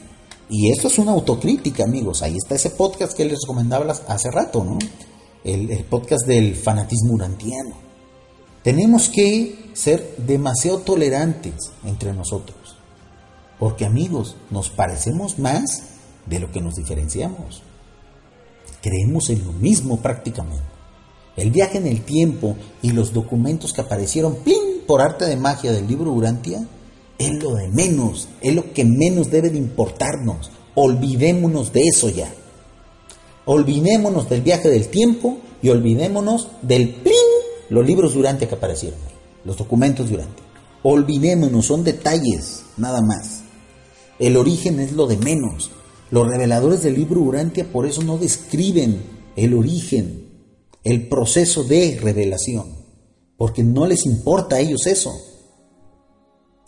[0.48, 2.22] Y esto es una autocrítica, amigos.
[2.22, 4.78] Ahí está ese podcast que les recomendaba hace rato, ¿no?
[5.44, 7.76] El, el podcast del fanatismo urantiano.
[8.62, 12.76] Tenemos que ser demasiado tolerantes entre nosotros.
[13.58, 15.82] Porque amigos, nos parecemos más
[16.26, 17.62] de lo que nos diferenciamos.
[18.82, 20.75] Creemos en lo mismo prácticamente.
[21.36, 24.82] El viaje en el tiempo y los documentos que aparecieron ¡plin!
[24.86, 26.66] por arte de magia del libro Urantia
[27.18, 30.50] es lo de menos, es lo que menos debe de importarnos.
[30.74, 32.32] Olvidémonos de eso ya.
[33.44, 37.14] Olvidémonos del viaje del tiempo y olvidémonos del plin,
[37.70, 38.98] los libros Urantia que aparecieron
[39.46, 40.42] los documentos durante.
[40.82, 43.42] Olvidémonos, son detalles, nada más.
[44.18, 45.70] El origen es lo de menos.
[46.10, 49.02] Los reveladores del libro Urantia por eso no describen
[49.36, 50.25] el origen,
[50.86, 52.76] el proceso de revelación,
[53.36, 55.12] porque no les importa a ellos eso.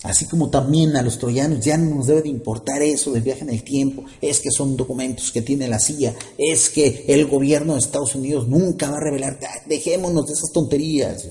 [0.02, 3.42] Así como también a los troyanos ya no nos debe de importar eso del viaje
[3.42, 7.74] en el tiempo, es que son documentos que tiene la CIA, es que el gobierno
[7.74, 11.24] de Estados Unidos nunca va a revelar, dejémonos de esas tonterías.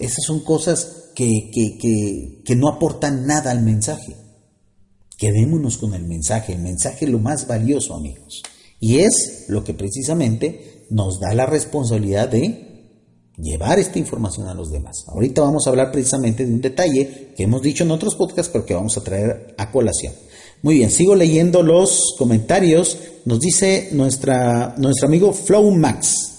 [0.00, 4.16] esas son cosas que, que, que no aportan nada al mensaje.
[5.16, 8.42] Quedémonos con el mensaje, el mensaje es lo más valioso, amigos.
[8.80, 12.66] Y es lo que precisamente nos da la responsabilidad de
[13.38, 15.04] llevar esta información a los demás.
[15.08, 18.64] Ahorita vamos a hablar precisamente de un detalle que hemos dicho en otros podcasts, pero
[18.64, 20.14] que vamos a traer a colación.
[20.62, 22.98] Muy bien, sigo leyendo los comentarios.
[23.24, 24.32] Nos dice nuestro
[25.04, 26.32] amigo Flow Max.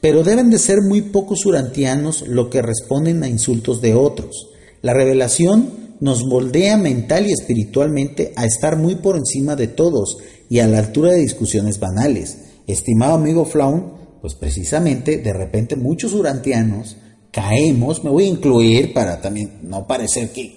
[0.00, 4.48] Pero deben de ser muy pocos urantianos lo que responden a insultos de otros.
[4.82, 10.60] La revelación nos moldea mental y espiritualmente a estar muy por encima de todos y
[10.60, 12.47] a la altura de discusiones banales.
[12.68, 16.98] Estimado amigo Flaun, pues precisamente de repente muchos urantianos
[17.32, 20.54] caemos, me voy a incluir para también no parecer que,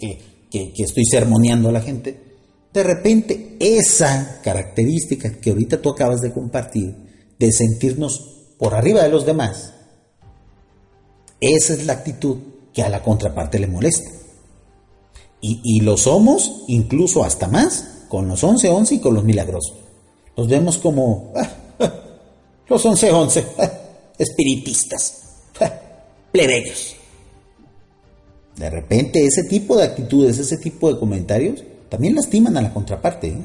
[0.50, 2.20] que, estoy sermoneando a la gente,
[2.74, 6.96] de repente esa característica que ahorita tú acabas de compartir,
[7.40, 8.20] de sentirnos
[8.58, 9.74] por arriba de los demás,
[11.40, 12.38] esa es la actitud
[12.74, 14.10] que a la contraparte le molesta.
[15.40, 19.74] Y, y lo somos incluso hasta más con los 11-11 y con los milagrosos.
[20.38, 21.50] Los vemos como, ah,
[22.72, 23.44] los 11-11,
[24.18, 25.22] espiritistas,
[26.32, 26.96] plebeyos.
[28.56, 33.28] De repente ese tipo de actitudes, ese tipo de comentarios, también lastiman a la contraparte.
[33.28, 33.42] ¿eh?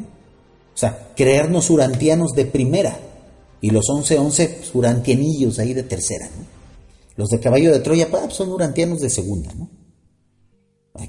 [0.74, 2.98] O sea, creernos urantianos de primera
[3.60, 6.28] y los 11-11 urantianillos ahí de tercera.
[7.16, 9.52] Los de caballo de Troya pues, son urantianos de segunda.
[9.54, 9.70] ¿no?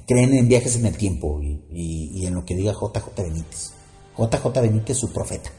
[0.06, 3.72] Creen en viajes en el tiempo y, y en lo que diga JJ Benítez.
[4.16, 5.50] JJ Benítez, su profeta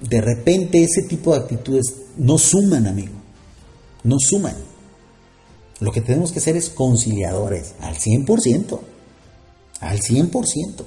[0.00, 3.14] de repente ese tipo de actitudes no suman, amigo.
[4.04, 4.56] No suman.
[5.80, 8.80] Lo que tenemos que hacer es conciliadores al 100%.
[9.80, 10.84] Al 100%.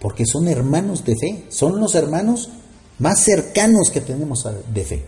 [0.00, 1.44] Porque son hermanos de fe.
[1.48, 2.50] Son los hermanos
[2.98, 5.04] más cercanos que tenemos de fe.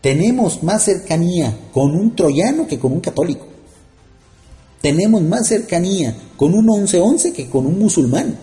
[0.00, 3.46] Tenemos más cercanía con un troyano que con un católico.
[4.80, 8.38] Tenemos más cercanía con un 11-11 que con un musulmán.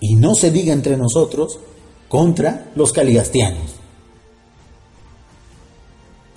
[0.00, 1.58] Y no se diga entre nosotros
[2.12, 3.72] contra los caligastianos.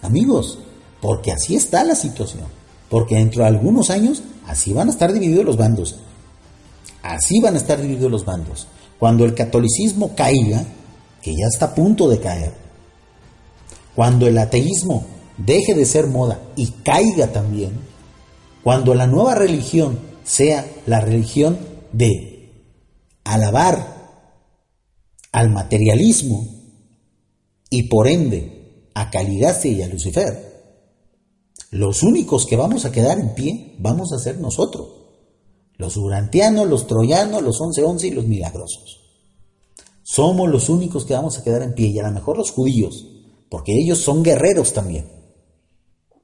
[0.01, 0.57] Amigos,
[1.01, 2.45] porque así está la situación.
[2.89, 5.97] Porque dentro de algunos años así van a estar divididos los bandos.
[7.03, 8.67] Así van a estar divididos los bandos.
[8.97, 10.63] Cuando el catolicismo caiga,
[11.21, 12.53] que ya está a punto de caer,
[13.97, 15.05] cuando el ateísmo
[15.35, 17.73] deje de ser moda y caiga también,
[18.63, 21.59] cuando la nueva religión sea la religión
[21.91, 22.53] de
[23.25, 23.94] alabar
[25.35, 26.47] al materialismo
[27.69, 30.63] y por ende a Caligase y a Lucifer,
[31.71, 34.87] los únicos que vamos a quedar en pie vamos a ser nosotros,
[35.75, 39.01] los urantianos, los troyanos, los once once y los milagrosos.
[40.03, 43.05] Somos los únicos que vamos a quedar en pie y a lo mejor los judíos,
[43.49, 45.05] porque ellos son guerreros también,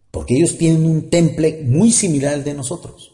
[0.09, 3.12] porque ellos tienen un temple muy similar al de nosotros.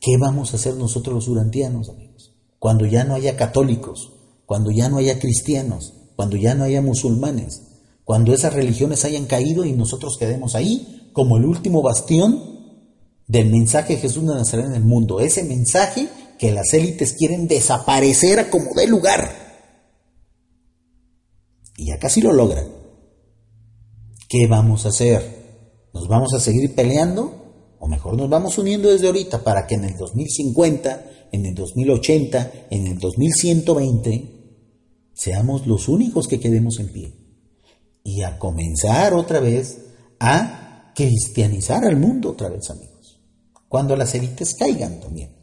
[0.00, 2.35] ¿Qué vamos a hacer nosotros los urantianos, amigos?
[2.66, 4.10] Cuando ya no haya católicos,
[4.44, 7.62] cuando ya no haya cristianos, cuando ya no haya musulmanes,
[8.02, 12.42] cuando esas religiones hayan caído y nosotros quedemos ahí como el último bastión
[13.28, 16.08] del mensaje de Jesús de Nazaret en el mundo, ese mensaje
[16.40, 19.30] que las élites quieren desaparecer a como dé lugar.
[21.76, 22.66] Y ya casi lo logran.
[24.28, 25.86] ¿Qué vamos a hacer?
[25.94, 27.76] ¿Nos vamos a seguir peleando?
[27.78, 32.52] O mejor nos vamos uniendo desde ahorita para que en el 2050 en el 2080,
[32.70, 34.36] en el 2120,
[35.12, 37.12] seamos los únicos que quedemos en pie.
[38.04, 39.78] Y a comenzar otra vez
[40.20, 43.20] a cristianizar al mundo otra vez, amigos.
[43.68, 45.34] Cuando las élites caigan también.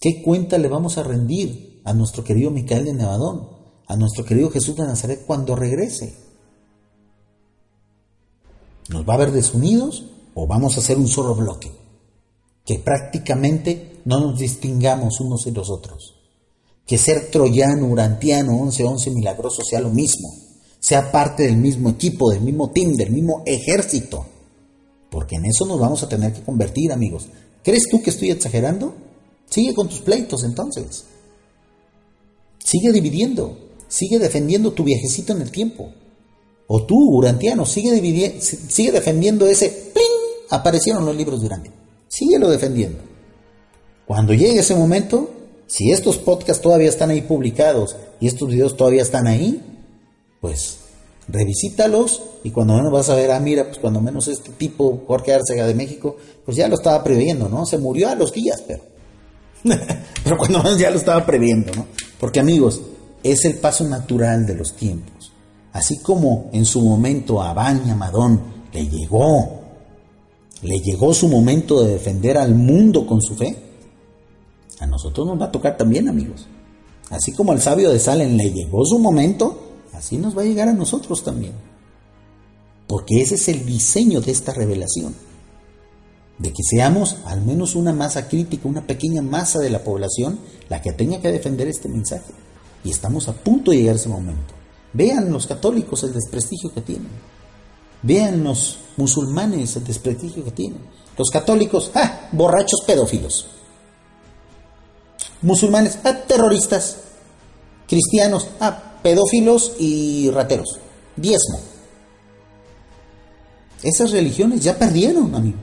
[0.00, 3.48] ¿Qué cuenta le vamos a rendir a nuestro querido Micael de Nevadón,
[3.86, 6.14] a nuestro querido Jesús de Nazaret cuando regrese?
[8.88, 10.04] ¿Nos va a ver desunidos
[10.34, 11.85] o vamos a hacer un solo bloque?
[12.66, 16.16] Que prácticamente no nos distingamos unos de los otros.
[16.84, 20.34] Que ser troyano, urantiano, 11-11 milagroso sea lo mismo,
[20.80, 24.26] sea parte del mismo equipo, del mismo team, del mismo ejército.
[25.10, 27.28] Porque en eso nos vamos a tener que convertir, amigos.
[27.62, 28.94] ¿Crees tú que estoy exagerando?
[29.48, 31.04] Sigue con tus pleitos entonces.
[32.58, 33.56] Sigue dividiendo,
[33.86, 35.92] sigue defendiendo tu viajecito en el tiempo.
[36.66, 40.04] O tú, urantiano, sigue, sigue defendiendo ese ¡pling!
[40.50, 41.72] Aparecieron los libros de Urantia
[42.16, 42.98] síguelo defendiendo.
[44.06, 45.30] Cuando llegue ese momento,
[45.66, 49.60] si estos podcasts todavía están ahí publicados y estos videos todavía están ahí,
[50.40, 50.78] pues
[51.28, 55.34] Revisítalos y cuando menos vas a ver, ah, mira, pues cuando menos este tipo, Jorge
[55.34, 57.66] Arcega de México, pues ya lo estaba previendo, ¿no?
[57.66, 58.84] Se murió a los días, pero.
[60.24, 61.86] pero cuando menos ya lo estaba previendo, ¿no?
[62.20, 62.80] Porque amigos,
[63.24, 65.32] es el paso natural de los tiempos.
[65.72, 68.40] Así como en su momento a Baña Madón
[68.72, 69.62] le llegó,
[70.66, 73.56] le llegó su momento de defender al mundo con su fe,
[74.80, 76.46] a nosotros nos va a tocar también, amigos.
[77.08, 79.60] Así como al sabio de Salen le llegó su momento,
[79.92, 81.52] así nos va a llegar a nosotros también.
[82.88, 85.14] Porque ese es el diseño de esta revelación.
[86.38, 90.82] De que seamos al menos una masa crítica, una pequeña masa de la población, la
[90.82, 92.32] que tenga que defender este mensaje.
[92.84, 94.52] Y estamos a punto de llegar ese momento.
[94.92, 97.35] Vean los católicos el desprestigio que tienen.
[98.02, 100.80] Vean los musulmanes el desprestigio que tienen.
[101.16, 102.28] Los católicos, ¡ah!
[102.32, 103.46] Borrachos pedófilos.
[105.42, 106.14] Musulmanes, ¡ah!
[106.26, 106.98] Terroristas.
[107.88, 108.98] Cristianos, ¡ah!
[109.02, 110.78] Pedófilos y rateros.
[111.16, 111.60] Diezmo.
[113.82, 115.60] Esas religiones ya perdieron, amigos.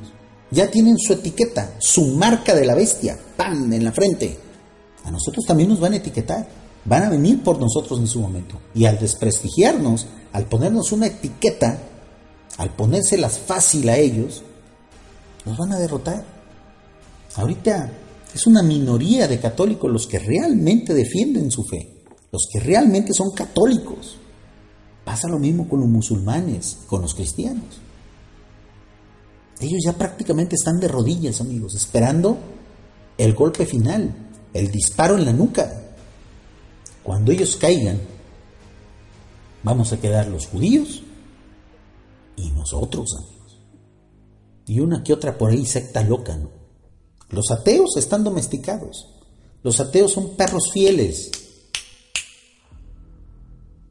[0.49, 3.73] Ya tienen su etiqueta, su marca de la bestia, ¡pam!
[3.73, 4.38] en la frente.
[5.03, 6.47] A nosotros también nos van a etiquetar.
[6.85, 8.60] Van a venir por nosotros en su momento.
[8.76, 11.80] Y al desprestigiarnos, al ponernos una etiqueta,
[12.57, 14.43] al ponérselas fácil a ellos,
[15.45, 16.23] nos van a derrotar.
[17.35, 17.91] Ahorita
[18.34, 23.31] es una minoría de católicos los que realmente defienden su fe, los que realmente son
[23.31, 24.17] católicos.
[25.03, 27.80] Pasa lo mismo con los musulmanes, con los cristianos.
[29.59, 32.38] Ellos ya prácticamente están de rodillas, amigos, esperando
[33.17, 34.13] el golpe final,
[34.53, 35.81] el disparo en la nuca.
[37.03, 37.99] Cuando ellos caigan,
[39.63, 41.02] vamos a quedar los judíos
[42.35, 43.61] y nosotros, amigos.
[44.65, 46.49] Y una que otra por ahí secta loca, ¿no?
[47.30, 49.07] Los ateos están domesticados.
[49.64, 51.31] Los ateos son perros fieles.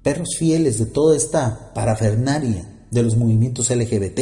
[0.03, 4.21] Perros fieles de toda esta parafernaria de los movimientos LGBT,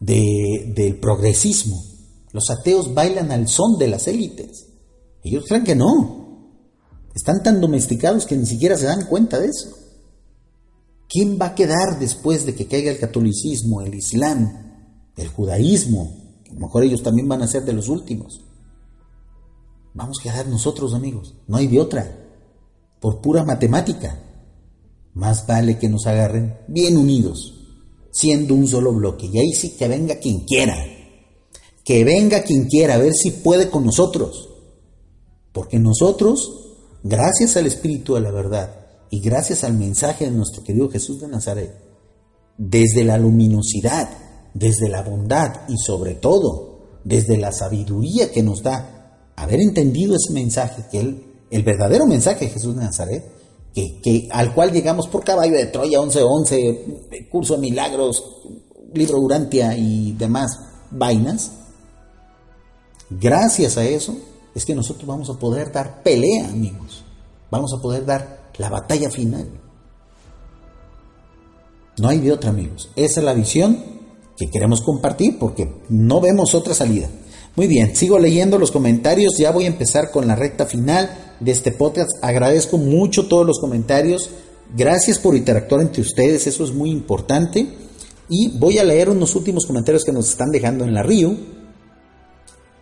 [0.00, 1.82] de, del progresismo.
[2.32, 4.66] Los ateos bailan al son de las élites.
[5.22, 6.20] Ellos creen que no.
[7.14, 9.79] Están tan domesticados que ni siquiera se dan cuenta de eso.
[11.10, 16.16] ¿Quién va a quedar después de que caiga el catolicismo, el islam, el judaísmo?
[16.48, 18.42] A lo mejor ellos también van a ser de los últimos.
[19.92, 21.34] Vamos a quedar nosotros, amigos.
[21.48, 22.16] No hay de otra.
[23.00, 24.22] Por pura matemática.
[25.12, 27.54] Más vale que nos agarren bien unidos,
[28.12, 29.26] siendo un solo bloque.
[29.26, 30.76] Y ahí sí que venga quien quiera.
[31.82, 34.48] Que venga quien quiera, a ver si puede con nosotros.
[35.52, 38.79] Porque nosotros, gracias al Espíritu de la verdad,
[39.10, 41.74] y gracias al mensaje de nuestro querido Jesús de Nazaret,
[42.56, 44.08] desde la luminosidad,
[44.54, 50.32] desde la bondad y sobre todo desde la sabiduría que nos da haber entendido ese
[50.32, 53.24] mensaje, que él, el verdadero mensaje de Jesús de Nazaret,
[53.74, 58.22] que, al cual llegamos por caballo de Troya 1111, curso de milagros,
[58.92, 60.58] libro Durantia y demás
[60.90, 61.52] vainas,
[63.08, 64.16] gracias a eso
[64.54, 67.04] es que nosotros vamos a poder dar pelea, amigos.
[67.50, 69.48] Vamos a poder dar la batalla final.
[71.98, 72.90] No hay de otra, amigos.
[72.94, 73.82] Esa es la visión
[74.36, 77.08] que queremos compartir porque no vemos otra salida.
[77.56, 81.50] Muy bien, sigo leyendo los comentarios, ya voy a empezar con la recta final de
[81.50, 82.10] este podcast.
[82.22, 84.30] Agradezco mucho todos los comentarios,
[84.76, 87.66] gracias por interactuar entre ustedes, eso es muy importante.
[88.28, 91.34] Y voy a leer unos últimos comentarios que nos están dejando en la Río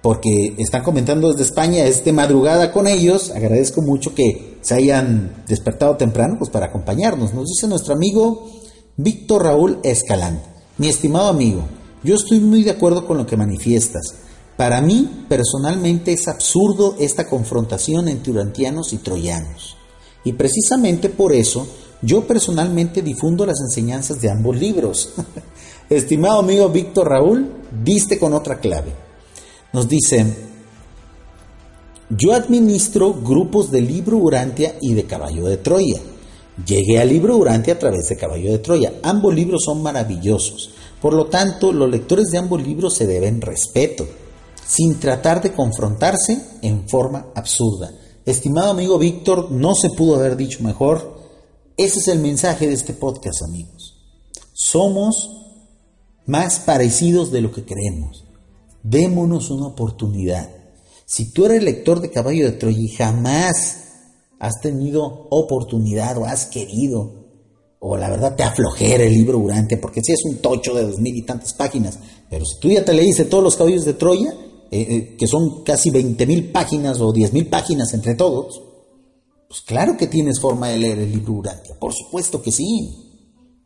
[0.03, 5.45] porque están comentando desde España, es de madrugada con ellos, agradezco mucho que se hayan
[5.49, 7.35] despertado temprano pues para acompañarnos.
[7.35, 8.49] Nos dice nuestro amigo
[8.97, 10.41] Víctor Raúl Escalán,
[10.77, 11.65] mi estimado amigo,
[12.05, 14.15] yo estoy muy de acuerdo con lo que manifiestas.
[14.57, 19.77] Para mí, personalmente, es absurdo esta confrontación entre urantianos y troyanos.
[20.25, 21.67] Y precisamente por eso,
[22.03, 25.11] yo personalmente difundo las enseñanzas de ambos libros.
[25.91, 27.53] Estimado amigo Víctor Raúl,
[27.85, 29.08] diste con otra clave.
[29.73, 30.25] Nos dice,
[32.11, 36.01] yo administro grupos de Libro Urantia y de Caballo de Troya.
[36.67, 38.95] Llegué al Libro Urantia a través de Caballo de Troya.
[39.03, 40.71] Ambos libros son maravillosos.
[41.03, 44.07] Por lo tanto, los lectores de ambos libros se deben respeto,
[44.67, 47.93] sin tratar de confrontarse en forma absurda.
[48.25, 51.19] Estimado amigo Víctor, no se pudo haber dicho mejor.
[51.77, 53.97] Ese es el mensaje de este podcast, amigos.
[54.55, 55.31] Somos
[56.27, 58.28] más parecidos de lo que creemos.
[58.89, 60.49] Démonos una oportunidad.
[61.05, 63.85] Si tú eres lector de Caballo de Troya y jamás
[64.39, 67.27] has tenido oportunidad o has querido,
[67.81, 70.99] o la verdad te aflojera el libro durante, porque si es un tocho de dos
[70.99, 71.99] mil y tantas páginas,
[72.31, 74.33] pero si tú ya te leíste todos los caballos de Troya,
[74.71, 78.63] eh, eh, que son casi veinte mil páginas o diez mil páginas entre todos,
[79.49, 83.05] pues claro que tienes forma de leer el libro durante, por supuesto que sí.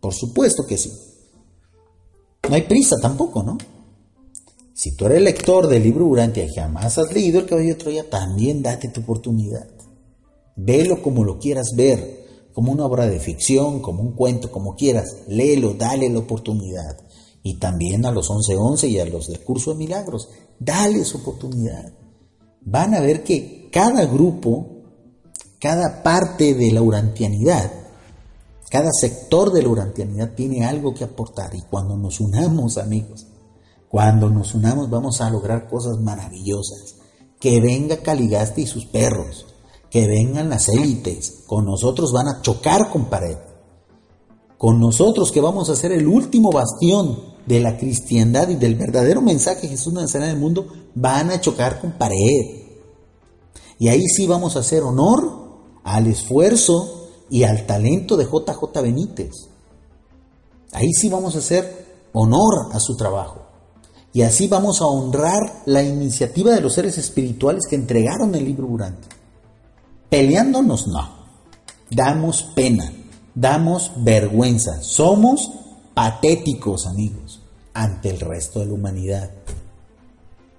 [0.03, 0.91] Por supuesto que sí.
[2.49, 3.57] No hay prisa tampoco, ¿no?
[4.83, 8.11] Si tú eres lector del libro Urantia y jamás has leído El Caballo de Troya,
[8.11, 9.69] también date tu oportunidad.
[10.57, 15.19] Velo como lo quieras ver, como una obra de ficción, como un cuento, como quieras.
[15.29, 16.99] Léelo, dale la oportunidad.
[17.45, 21.93] Y también a los 1111 y a los del curso de milagros, dale su oportunidad.
[22.63, 24.67] Van a ver que cada grupo,
[25.61, 27.71] cada parte de la urantianidad,
[28.69, 31.55] cada sector de la urantianidad tiene algo que aportar.
[31.55, 33.29] Y cuando nos unamos, amigos,
[33.93, 36.95] cuando nos unamos vamos a lograr cosas maravillosas.
[37.39, 39.45] Que venga Caligasti y sus perros,
[39.91, 43.37] que vengan las élites, con nosotros van a chocar con pared.
[44.57, 49.21] Con nosotros que vamos a ser el último bastión de la cristiandad y del verdadero
[49.21, 52.63] mensaje de Jesús nacerá en el mundo, van a chocar con pared.
[53.79, 55.51] Y ahí sí vamos a hacer honor
[55.85, 59.51] al esfuerzo y al talento de JJ Benítez.
[60.73, 63.42] Ahí sí vamos a hacer honor a su trabajo.
[64.15, 68.67] Y así vamos a honrar la iniciativa de los seres espirituales que entregaron el libro
[68.67, 69.09] durante.
[70.11, 71.23] Peleándonos no.
[71.91, 72.93] Damos pena,
[73.35, 74.83] damos vergüenza.
[74.83, 75.51] Somos
[75.95, 77.41] patéticos, amigos,
[77.73, 79.31] ante el resto de la humanidad.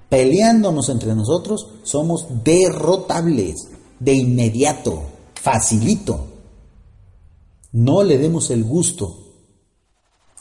[0.09, 3.67] Peleándonos entre nosotros, somos derrotables
[3.99, 5.03] de inmediato,
[5.35, 6.25] facilito.
[7.71, 9.19] No le demos el gusto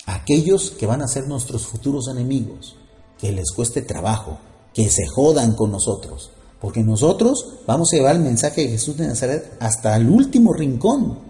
[0.07, 2.77] a aquellos que van a ser nuestros futuros enemigos
[3.23, 4.39] que les cueste trabajo,
[4.75, 9.07] que se jodan con nosotros, porque nosotros vamos a llevar el mensaje de Jesús de
[9.07, 11.21] Nazaret hasta el último rincón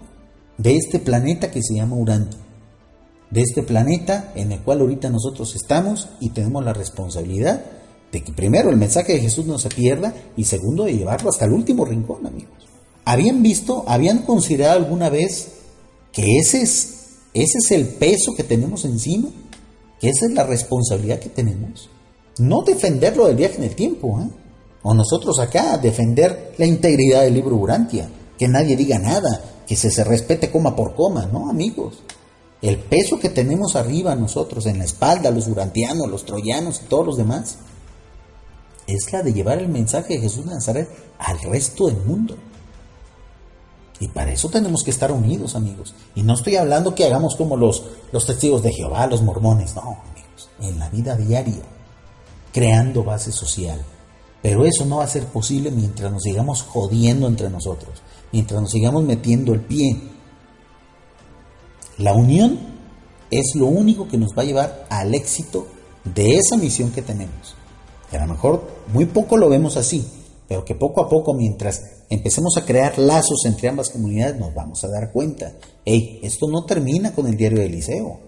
[0.57, 2.31] de este planeta que se llama Urán,
[3.31, 7.63] de este planeta en el cual ahorita nosotros estamos y tenemos la responsabilidad
[8.11, 11.45] de que primero el mensaje de Jesús no se pierda y segundo de llevarlo hasta
[11.45, 12.69] el último rincón, amigos.
[13.05, 15.49] ¿Habían visto, habían considerado alguna vez
[16.11, 19.29] que ese es, ese es el peso que tenemos encima?
[20.09, 21.89] Esa es la responsabilidad que tenemos.
[22.39, 24.29] No defenderlo del viaje en el tiempo, ¿eh?
[24.83, 28.09] o nosotros acá defender la integridad del libro Urantia,
[28.39, 32.03] que nadie diga nada, que se, se respete coma por coma, ¿no, amigos?
[32.61, 37.07] El peso que tenemos arriba nosotros, en la espalda, los urantianos, los troyanos y todos
[37.07, 37.57] los demás,
[38.87, 40.89] es la de llevar el mensaje de Jesús de Nazaret
[41.19, 42.37] al resto del mundo.
[44.03, 45.95] Y para eso tenemos que estar unidos, amigos.
[46.17, 49.83] Y no estoy hablando que hagamos como los, los testigos de Jehová, los mormones, no,
[50.11, 50.51] amigos.
[50.61, 51.63] En la vida diaria,
[52.53, 53.81] creando base social.
[54.43, 58.03] Pero eso no va a ser posible mientras nos sigamos jodiendo entre nosotros,
[58.33, 59.97] mientras nos sigamos metiendo el pie.
[61.99, 62.59] La unión
[63.31, 65.69] es lo único que nos va a llevar al éxito
[66.03, 67.55] de esa misión que tenemos.
[68.11, 70.05] a lo mejor muy poco lo vemos así,
[70.49, 74.85] pero que poco a poco, mientras empecemos a crear lazos entre ambas comunidades, nos vamos
[74.85, 75.53] a dar cuenta,
[75.85, 78.21] hey, esto no termina con el diario de Eliseo.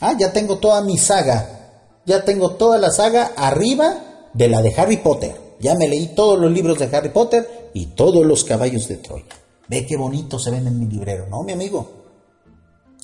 [0.00, 4.74] Ah, ya tengo toda mi saga, ya tengo toda la saga arriba de la de
[4.76, 5.34] Harry Potter.
[5.60, 9.24] Ya me leí todos los libros de Harry Potter y todos los caballos de Troya.
[9.68, 11.90] Ve qué bonito se ven en mi librero, ¿no, mi amigo?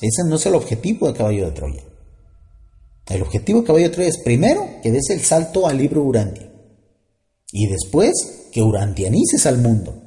[0.00, 1.82] Ese no es el objetivo de Caballo de Troya.
[3.08, 6.50] El objetivo de Caballo de Troya es primero que des el salto al libro Urantia
[7.52, 10.03] y después que urantianices al mundo.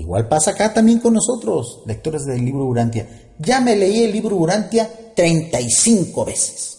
[0.00, 3.34] Igual pasa acá también con nosotros, lectores del libro Urantia.
[3.38, 6.78] Ya me leí el libro Urantia 35 veces.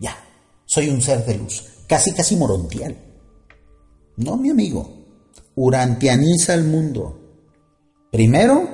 [0.00, 0.16] Ya,
[0.64, 2.96] soy un ser de luz, casi casi morontial.
[4.16, 4.88] No, mi amigo,
[5.54, 7.20] urantianiza al mundo.
[8.10, 8.66] Primero,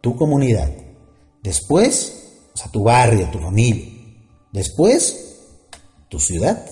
[0.00, 0.70] tu comunidad.
[1.42, 2.12] Después,
[2.54, 3.86] o sea, tu barrio, tu familia.
[4.52, 5.34] Después,
[6.08, 6.64] tu ciudad.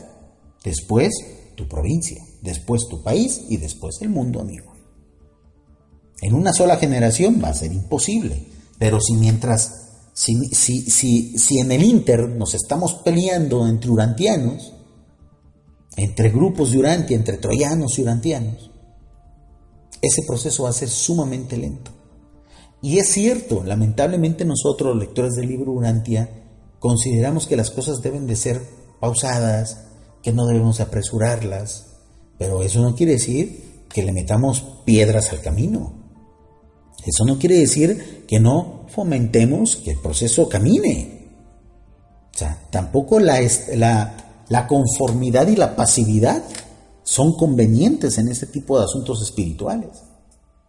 [0.63, 1.11] Después,
[1.57, 4.74] tu provincia después tu país y después el mundo, amigo.
[6.21, 8.47] En una sola generación va a ser imposible,
[8.79, 14.75] pero si mientras, si, si, si, si en el Inter nos estamos peleando entre urantianos,
[15.97, 18.71] entre grupos de Urantia, entre troyanos y urantianos,
[20.03, 21.91] ese proceso va a ser sumamente lento.
[22.83, 26.29] Y es cierto, lamentablemente nosotros, lectores del libro Urantia,
[26.79, 28.61] consideramos que las cosas deben de ser
[29.01, 29.85] pausadas,
[30.23, 31.87] que no debemos apresurarlas,
[32.39, 36.04] pero eso no quiere decir que le metamos piedras al camino.
[37.07, 41.29] Eso no quiere decir que no fomentemos que el proceso camine.
[42.35, 43.41] O sea, tampoco la,
[44.49, 46.43] la, conformidad y la pasividad
[47.03, 49.91] son convenientes en este tipo de asuntos espirituales.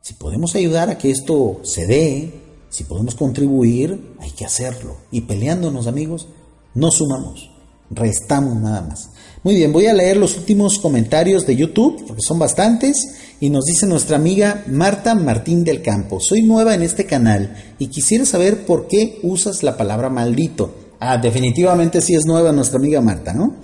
[0.01, 4.97] Si podemos ayudar a que esto se dé, si podemos contribuir, hay que hacerlo.
[5.09, 6.27] Y peleándonos, amigos,
[6.75, 7.49] no sumamos,
[7.89, 9.09] restamos nada más.
[9.41, 13.65] Muy bien, voy a leer los últimos comentarios de YouTube, porque son bastantes, Y nos
[13.65, 18.65] dice nuestra amiga Marta Martín del Campo, soy nueva en este canal y quisiera saber
[18.65, 20.73] por qué usas la palabra maldito.
[20.99, 23.55] Ah, definitivamente sí es nueva nuestra amiga Marta, ¿no?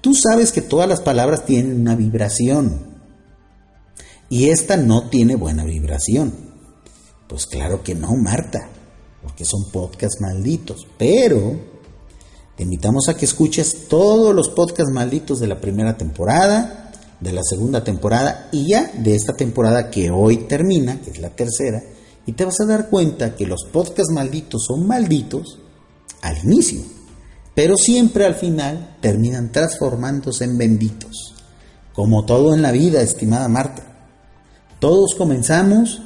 [0.00, 2.96] Tú sabes que todas las palabras tienen una vibración
[4.28, 6.32] y esta no tiene buena vibración.
[7.28, 8.68] Pues claro que no, Marta,
[9.22, 11.58] porque son podcasts malditos, pero
[12.56, 16.85] te invitamos a que escuches todos los podcasts malditos de la primera temporada,
[17.20, 21.30] de la segunda temporada y ya de esta temporada que hoy termina, que es la
[21.30, 21.82] tercera,
[22.26, 25.58] y te vas a dar cuenta que los podcasts malditos son malditos
[26.22, 26.80] al inicio,
[27.54, 31.34] pero siempre al final terminan transformándose en benditos.
[31.94, 33.82] Como todo en la vida, estimada Marta.
[34.80, 36.02] Todos comenzamos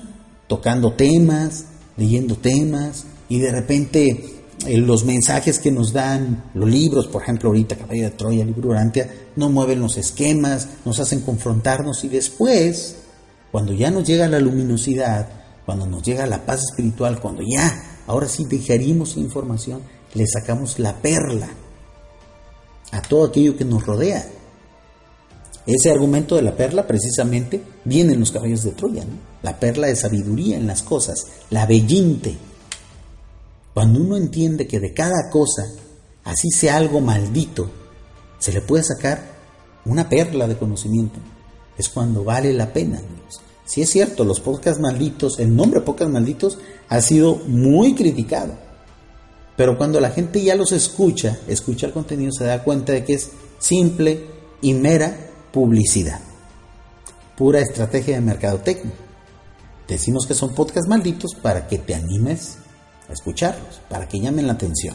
[0.47, 1.65] tocando temas,
[1.97, 7.77] leyendo temas, y de repente los mensajes que nos dan los libros, por ejemplo, ahorita
[7.77, 12.97] Caballo de Troya, libro Urantia, no mueven los esquemas, nos hacen confrontarnos y después,
[13.51, 15.29] cuando ya nos llega la luminosidad,
[15.65, 19.81] cuando nos llega la paz espiritual, cuando ya, ahora sí digerimos información,
[20.15, 21.49] le sacamos la perla
[22.93, 24.27] a todo aquello que nos rodea.
[25.67, 29.05] Ese argumento de la perla precisamente viene en los caballos de Troya,
[29.43, 32.37] la perla de sabiduría en las cosas, la bellinte
[33.75, 35.71] cuando uno entiende que de cada cosa,
[36.25, 37.71] así sea algo maldito,
[38.39, 39.39] se le puede sacar
[39.85, 41.19] una perla de conocimiento,
[41.79, 43.01] es cuando vale la pena.
[43.65, 48.55] Si es cierto, los podcasts malditos, el nombre podcast malditos ha sido muy criticado.
[49.57, 53.15] Pero cuando la gente ya los escucha, escucha el contenido, se da cuenta de que
[53.15, 54.27] es simple
[54.61, 55.17] y mera
[55.53, 56.21] publicidad.
[57.37, 58.95] Pura estrategia de mercadotecnia.
[59.87, 62.57] Decimos que son podcasts malditos para que te animes
[63.13, 64.95] escucharlos, para que llamen la atención.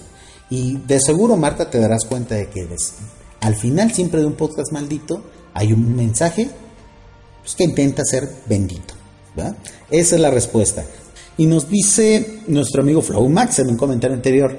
[0.50, 2.68] Y de seguro, Marta, te darás cuenta de que
[3.42, 5.24] al final siempre de un podcast maldito
[5.54, 6.50] hay un mensaje
[7.42, 8.94] pues, que intenta ser bendito.
[9.92, 10.86] Esa es la respuesta.
[11.38, 14.58] Y nos dice nuestro amigo Flow Max en un comentario anterior,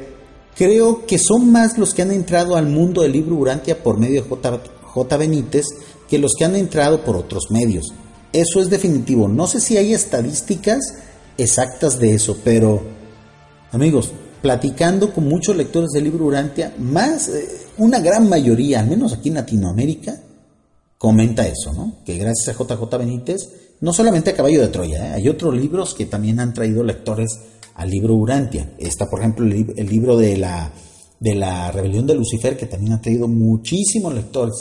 [0.56, 4.22] creo que son más los que han entrado al mundo del libro Urantia por medio
[4.22, 5.16] de J, J.
[5.16, 5.66] Benítez
[6.08, 7.92] que los que han entrado por otros medios.
[8.32, 9.28] Eso es definitivo.
[9.28, 10.78] No sé si hay estadísticas
[11.38, 12.82] exactas de eso, pero
[13.76, 17.46] Amigos, platicando con muchos lectores del libro Urantia, más, eh,
[17.76, 20.18] una gran mayoría, al menos aquí en Latinoamérica,
[20.96, 21.98] comenta eso, ¿no?
[22.02, 23.50] Que gracias a JJ Benítez,
[23.82, 25.12] no solamente a Caballo de Troya, ¿eh?
[25.16, 27.38] hay otros libros que también han traído lectores
[27.74, 28.72] al libro Urantia.
[28.78, 30.72] Está, por ejemplo, el, libro de la,
[31.20, 34.54] de la rebelión de Lucifer, que también ha traído muchísimos lectores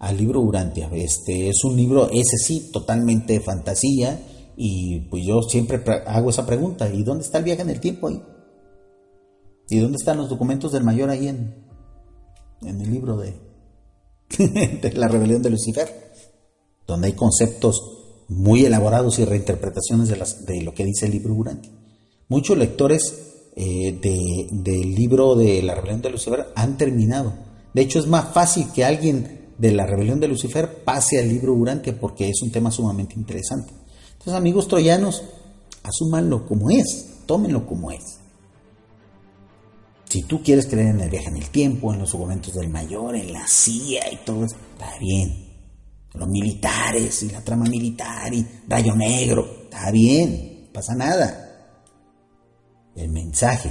[0.00, 0.90] al libro Urantia.
[0.92, 4.18] Este es un libro, ese sí, totalmente de fantasía,
[4.56, 8.08] y pues yo siempre hago esa pregunta, ¿y dónde está el viaje en el tiempo
[8.08, 8.20] ahí?
[9.68, 11.54] ¿Y dónde están los documentos del mayor ahí en,
[12.62, 13.34] en el libro de,
[14.94, 16.12] la rebelión de Lucifer?
[16.86, 17.82] Donde hay conceptos
[18.28, 20.08] muy elaborados y reinterpretaciones
[20.46, 21.72] de, lo que dice el libro Urantia.
[22.28, 23.14] Muchos lectores
[23.56, 27.34] eh, de, del libro de la rebelión de Lucifer han terminado.
[27.74, 31.52] De hecho, es más fácil que alguien de la rebelión de Lucifer pase al libro
[31.52, 33.72] Urantia porque es un tema sumamente interesante.
[34.12, 35.22] Entonces, amigos troyanos,
[35.82, 38.18] asúmanlo como es, tómenlo como es.
[40.08, 43.14] Si tú quieres creer en el viaje en el tiempo, en los documentos del mayor,
[43.14, 45.46] en la CIA y todo eso, está bien.
[46.14, 51.44] Los militares y la trama militar y Rayo Negro, está bien, no pasa nada.
[52.96, 53.70] El mensaje,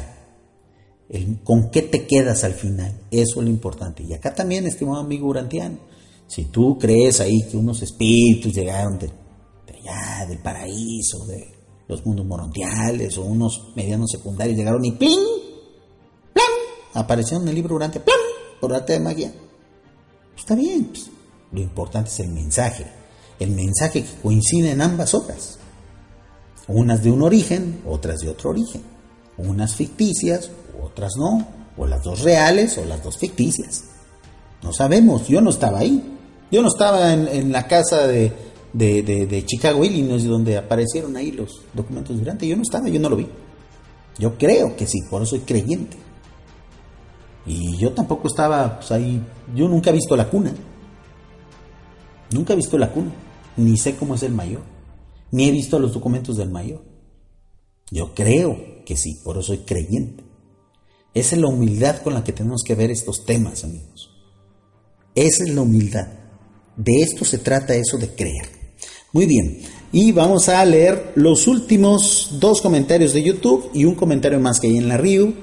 [1.09, 4.03] el con qué te quedas al final, eso es lo importante.
[4.03, 5.79] Y acá también, estimado amigo Urantiano,
[6.27, 9.09] si tú crees ahí que unos espíritus llegaron de,
[9.73, 11.55] allá, del paraíso, de
[11.87, 15.36] los mundos morontiales o unos medianos secundarios llegaron y ¡pling!
[16.97, 18.17] Apareció en el libro durante ¡plam!
[18.59, 19.31] por arte de magia.
[19.31, 21.09] Pues está bien, pues.
[21.51, 22.85] lo importante es el mensaje,
[23.39, 25.59] el mensaje que coincide en ambas obras.
[26.67, 28.81] Unas de un origen, otras de otro origen.
[29.37, 30.49] Unas ficticias,
[30.83, 31.47] otras no.
[31.77, 33.83] O las dos reales o las dos ficticias.
[34.63, 36.03] No sabemos, yo no estaba ahí.
[36.51, 38.33] Yo no estaba en, la casa de,
[38.73, 42.47] de, de, Chicago, Illinois, donde aparecieron ahí los documentos durante.
[42.47, 43.27] Yo no estaba, yo no lo vi.
[44.17, 46.06] Yo creo que sí, por eso soy creyente.
[47.47, 49.21] Y yo tampoco estaba pues, ahí,
[49.55, 50.53] yo nunca he visto la cuna.
[52.31, 53.11] Nunca he visto la cuna,
[53.55, 54.61] ni sé cómo es el mayor,
[55.31, 56.83] ni he visto los documentos del mayor.
[57.89, 60.25] Yo creo que sí, por eso soy creyente.
[61.13, 64.11] Esa es la humildad con la que tenemos que ver estos temas, amigos.
[65.15, 66.07] Esa es la humildad.
[66.75, 68.49] De esto se trata eso de creer.
[69.13, 69.61] Muy bien,
[69.91, 74.67] y vamos a leer los últimos dos comentarios de YouTube y un comentario más que
[74.67, 75.33] hay en la review.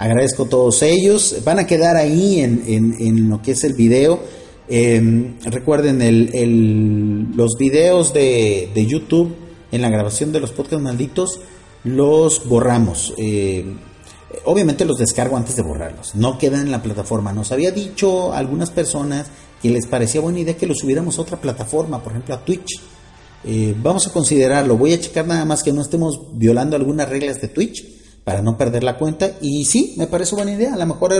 [0.00, 1.36] Agradezco a todos ellos.
[1.44, 4.18] Van a quedar ahí en, lo que es el video.
[4.66, 9.36] Em, recuerden el, los videos de, de, YouTube
[9.70, 11.40] en la grabación de los podcasts malditos
[11.84, 13.12] los borramos.
[13.18, 13.76] Em,
[14.46, 16.14] obviamente los descargo antes de borrarlos.
[16.14, 17.34] No quedan en la plataforma.
[17.34, 19.26] Nos había dicho algunas personas
[19.60, 22.80] que les parecía buena idea que los subiéramos a otra plataforma, por ejemplo a Twitch.
[23.44, 24.78] Eh, vamos a considerarlo.
[24.78, 27.99] Voy a checar nada más que no estemos violando algunas reglas de Twitch
[28.30, 29.32] para no perder la cuenta.
[29.40, 30.74] Y sí, me parece buena idea.
[30.74, 31.12] A lo mejor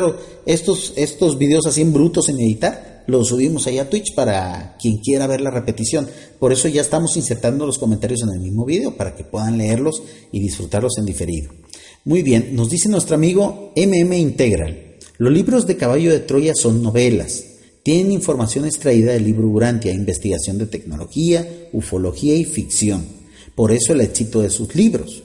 [0.46, 4.98] estos, estos videos así en brutos en editar, los subimos ahí a Twitch para quien
[4.98, 6.06] quiera ver la repetición.
[6.38, 10.04] Por eso ya estamos insertando los comentarios en el mismo video para que puedan leerlos
[10.30, 11.50] y disfrutarlos en diferido.
[12.04, 14.94] Muy bien, nos dice nuestro amigo MM Integral.
[15.18, 17.42] Los libros de Caballo de Troya son novelas.
[17.82, 23.04] Tienen información extraída del libro Urantia, investigación de tecnología, ufología y ficción.
[23.56, 25.24] Por eso el éxito de sus libros.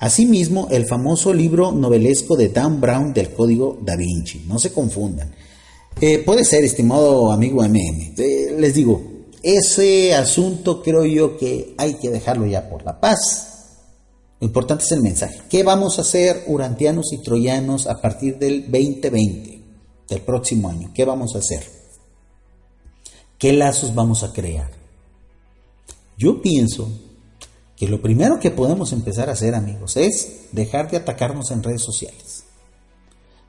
[0.00, 4.44] Asimismo, el famoso libro novelesco de Dan Brown del Código Da Vinci.
[4.46, 5.30] No se confundan.
[6.00, 8.14] Eh, puede ser, estimado amigo MM.
[8.16, 9.02] Les digo,
[9.42, 13.50] ese asunto creo yo que hay que dejarlo ya por la paz.
[14.40, 15.42] Lo importante es el mensaje.
[15.50, 19.62] ¿Qué vamos a hacer urantianos y troyanos a partir del 2020,
[20.08, 20.92] del próximo año?
[20.94, 21.62] ¿Qué vamos a hacer?
[23.36, 24.70] ¿Qué lazos vamos a crear?
[26.16, 26.88] Yo pienso
[27.80, 31.80] que lo primero que podemos empezar a hacer, amigos, es dejar de atacarnos en redes
[31.80, 32.44] sociales.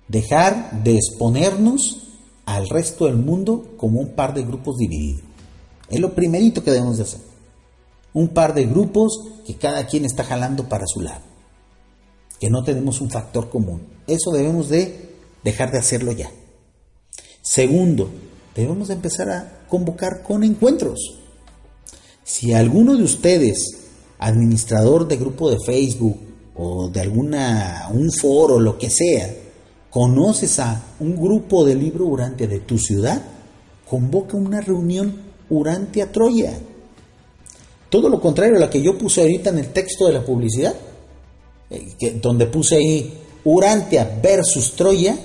[0.07, 2.07] Dejar de exponernos
[2.45, 5.23] al resto del mundo como un par de grupos divididos.
[5.89, 7.19] Es lo primerito que debemos de hacer.
[8.13, 11.23] Un par de grupos que cada quien está jalando para su lado.
[12.39, 13.85] Que no tenemos un factor común.
[14.07, 15.09] Eso debemos de
[15.43, 16.31] dejar de hacerlo ya.
[17.41, 18.09] Segundo,
[18.55, 21.17] debemos de empezar a convocar con encuentros.
[22.23, 23.80] Si alguno de ustedes,
[24.21, 26.17] administrador de grupo de Facebook
[26.55, 29.33] o de alguna un foro, lo que sea,
[29.89, 33.21] conoces a un grupo de libro Urantia de tu ciudad,
[33.89, 36.53] convoca una reunión Urantia Troya.
[37.89, 40.73] Todo lo contrario a la que yo puse ahorita en el texto de la publicidad,
[41.69, 45.17] eh, donde puse ahí Urantia versus Troya,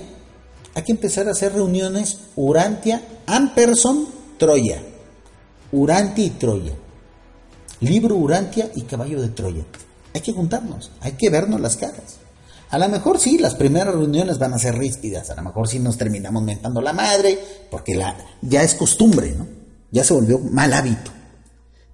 [0.73, 4.07] hay que empezar a hacer reuniones Urantia Amperson
[4.37, 4.81] Troya.
[5.71, 6.73] Urantia y Troya.
[7.79, 9.63] Libro Urantia y Caballo de Troya.
[10.13, 12.17] Hay que juntarnos, hay que vernos las caras.
[12.69, 15.77] A lo mejor sí, las primeras reuniones van a ser ríspidas, a lo mejor sí
[15.79, 17.37] nos terminamos mentando la madre,
[17.69, 19.47] porque la, ya es costumbre, ¿no?
[19.91, 21.11] Ya se volvió mal hábito.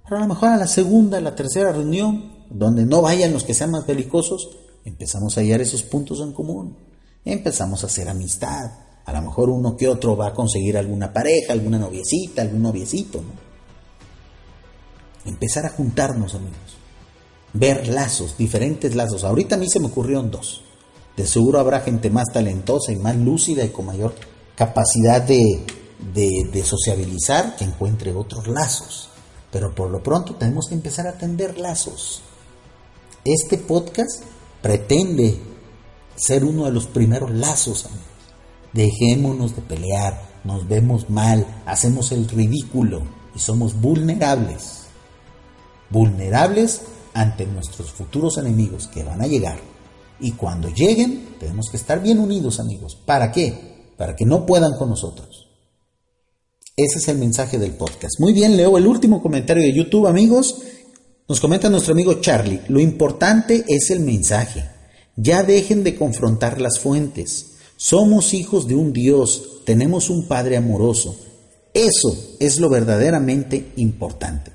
[0.04, 3.44] Pero a lo mejor a la segunda, a la tercera reunión, donde no vayan los
[3.44, 6.78] que sean más belicosos, empezamos a hallar esos puntos en común.
[7.26, 8.70] Empezamos a hacer amistad,
[9.04, 13.18] a lo mejor uno que otro va a conseguir alguna pareja, alguna noviecita, algún noviecito,
[13.18, 13.43] ¿no?
[15.24, 16.76] Empezar a juntarnos, amigos.
[17.52, 19.24] Ver lazos, diferentes lazos.
[19.24, 20.62] Ahorita a mí se me ocurrieron dos.
[21.16, 24.14] De seguro habrá gente más talentosa y más lúcida y con mayor
[24.56, 25.64] capacidad de,
[26.12, 29.08] de, sociabilizar que encuentre otros lazos.
[29.50, 32.22] Pero por lo pronto tenemos que empezar a tender lazos.
[33.24, 34.22] Este podcast
[34.60, 35.38] pretende
[36.16, 38.04] ser uno de los primeros lazos, amigos.
[38.72, 43.02] Dejémonos de pelear, nos vemos mal, hacemos el ridículo
[43.34, 44.83] y somos vulnerables.
[45.90, 46.82] Vulnerables
[47.12, 49.58] ante nuestros futuros enemigos que van a llegar.
[50.20, 52.96] Y cuando lleguen, tenemos que estar bien unidos, amigos.
[53.04, 53.92] ¿Para qué?
[53.96, 55.48] Para que no puedan con nosotros.
[56.76, 58.18] Ese es el mensaje del podcast.
[58.18, 60.56] Muy bien, leo el último comentario de YouTube, amigos.
[61.28, 64.64] Nos comenta nuestro amigo Charlie, lo importante es el mensaje.
[65.16, 67.52] Ya dejen de confrontar las fuentes.
[67.76, 71.16] Somos hijos de un Dios, tenemos un Padre amoroso.
[71.72, 74.53] Eso es lo verdaderamente importante.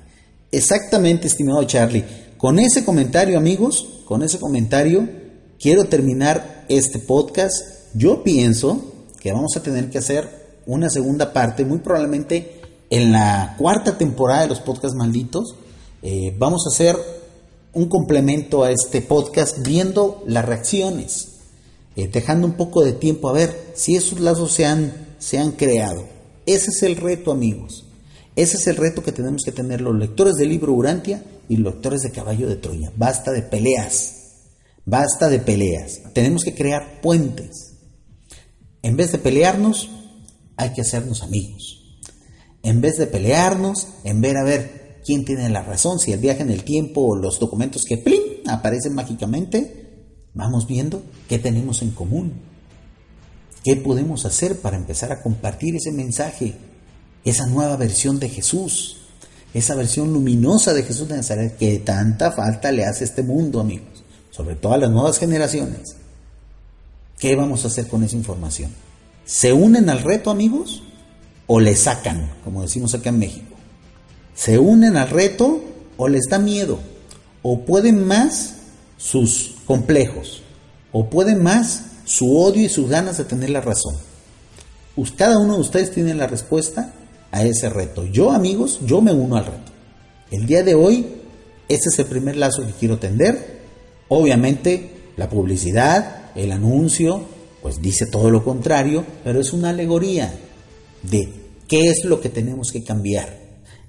[0.52, 2.04] Exactamente, estimado Charlie.
[2.36, 5.08] Con ese comentario, amigos, con ese comentario,
[5.58, 7.54] quiero terminar este podcast.
[7.94, 10.28] Yo pienso que vamos a tener que hacer
[10.66, 12.60] una segunda parte, muy probablemente
[12.90, 15.54] en la cuarta temporada de los podcasts malditos.
[16.02, 16.96] Eh, vamos a hacer
[17.72, 21.30] un complemento a este podcast viendo las reacciones
[21.96, 25.52] eh, dejando un poco de tiempo a ver si esos lazos se han, se han
[25.52, 26.04] creado.
[26.46, 27.84] Ese es el reto, amigos.
[28.36, 31.74] Ese es el reto que tenemos que tener los lectores del libro Urantia y los
[31.74, 32.92] lectores de Caballo de Troya.
[32.96, 34.14] Basta de peleas.
[34.84, 36.00] Basta de peleas.
[36.14, 37.74] Tenemos que crear puentes.
[38.82, 39.90] En vez de pelearnos,
[40.56, 42.00] hay que hacernos amigos.
[42.62, 46.42] En vez de pelearnos, en ver a ver quién tiene la razón, si el viaje
[46.42, 48.20] en el tiempo o los documentos que ¡plim!
[48.46, 49.80] aparecen mágicamente,
[50.34, 52.32] Vamos viendo qué tenemos en común.
[53.64, 56.54] ¿Qué podemos hacer para empezar a compartir ese mensaje?
[57.24, 58.98] Esa nueva versión de Jesús.
[59.52, 63.60] Esa versión luminosa de Jesús de Nazaret que tanta falta le hace a este mundo,
[63.60, 64.04] amigos.
[64.30, 65.96] Sobre todo a las nuevas generaciones.
[67.18, 68.70] ¿Qué vamos a hacer con esa información?
[69.24, 70.82] ¿Se unen al reto, amigos?
[71.52, 73.56] o le sacan, como decimos acá en México.
[74.36, 75.60] Se unen al reto
[75.96, 76.78] o les da miedo,
[77.42, 78.54] o pueden más
[78.98, 80.42] sus complejos,
[80.92, 83.96] o pueden más su odio y sus ganas de tener la razón.
[85.16, 86.92] Cada uno de ustedes tiene la respuesta
[87.30, 88.04] a ese reto.
[88.04, 89.72] Yo, amigos, yo me uno al reto.
[90.30, 91.06] El día de hoy,
[91.68, 93.60] ese es el primer lazo que quiero tender.
[94.08, 97.22] Obviamente, la publicidad, el anuncio,
[97.62, 100.32] pues dice todo lo contrario, pero es una alegoría
[101.02, 101.28] de
[101.68, 103.38] qué es lo que tenemos que cambiar.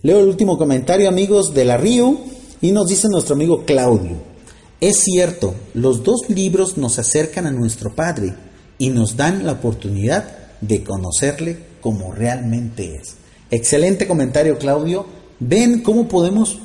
[0.04, 2.18] Leo el último comentario, amigos, de la Río,
[2.62, 4.18] y nos dice nuestro amigo Claudio.
[4.80, 8.34] Es cierto, los dos libros nos acercan a nuestro Padre
[8.78, 10.26] y nos dan la oportunidad
[10.60, 13.21] de conocerle como realmente es.
[13.52, 15.06] Excelente comentario, Claudio.
[15.42, 16.58] Ven cómo podemos,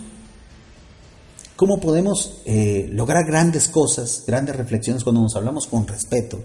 [1.57, 6.39] cómo podemos eh, lograr grandes cosas, grandes reflexiones cuando nos hablamos con respeto,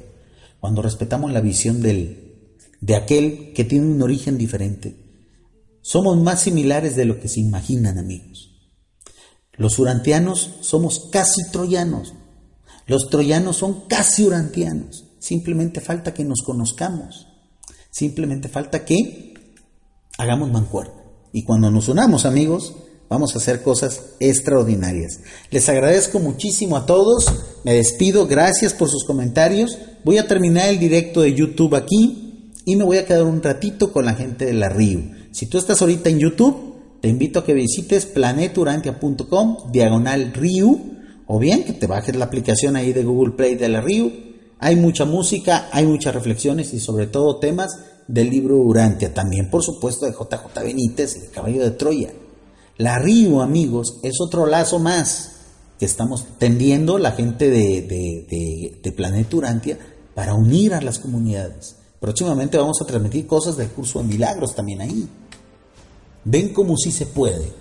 [0.60, 4.96] cuando respetamos la visión de aquel que tiene un origen diferente.
[5.84, 8.50] Somos más similares de lo que se imaginan, amigos.
[9.58, 12.14] Los urantianos somos casi troyanos.
[12.88, 15.06] Los troyanos son casi urantianos.
[15.20, 17.28] Simplemente falta que nos conozcamos.
[17.92, 19.31] Simplemente falta que
[20.22, 20.94] hagamos mancuerna.
[21.34, 22.76] Y cuando nos unamos, amigos,
[23.10, 25.20] vamos a hacer cosas extraordinarias.
[25.50, 27.26] Les agradezco muchísimo a todos.
[27.64, 28.28] Me despido.
[28.28, 29.78] Gracias por sus comentarios.
[30.04, 33.92] Voy a terminar el directo de YouTube aquí y me voy a quedar un ratito
[33.92, 35.02] con la gente de la Río.
[35.32, 40.78] Si tú estás ahorita en YouTube, te invito a que visites planeturantia.com diagonal Río
[41.26, 44.12] o bien que te bajes la aplicación ahí de Google Play de la Río
[44.64, 47.80] hay mucha música, hay muchas reflexiones y sobre todo temas
[48.12, 52.14] del libro Urantia, también por supuesto de JJ Benítez, el caballo de Troya.
[52.78, 55.32] La Río, amigos, es otro lazo más
[55.80, 59.80] que estamos tendiendo la gente de, de, de, Planeta Urantia
[60.14, 61.76] para unir a las comunidades.
[62.00, 65.08] Próximamente vamos a transmitir cosas del curso de milagros también ahí.
[66.24, 67.52] Ven cómo sí se puede.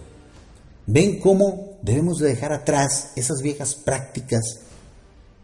[0.86, 4.60] Ven cómo debemos de dejar atrás esas viejas prácticas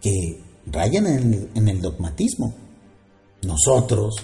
[0.00, 2.54] que rayan en el, dogmatismo.
[3.42, 4.16] Nosotros,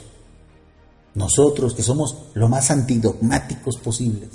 [1.14, 4.28] nosotros que somos lo más antidogmáticos posibles,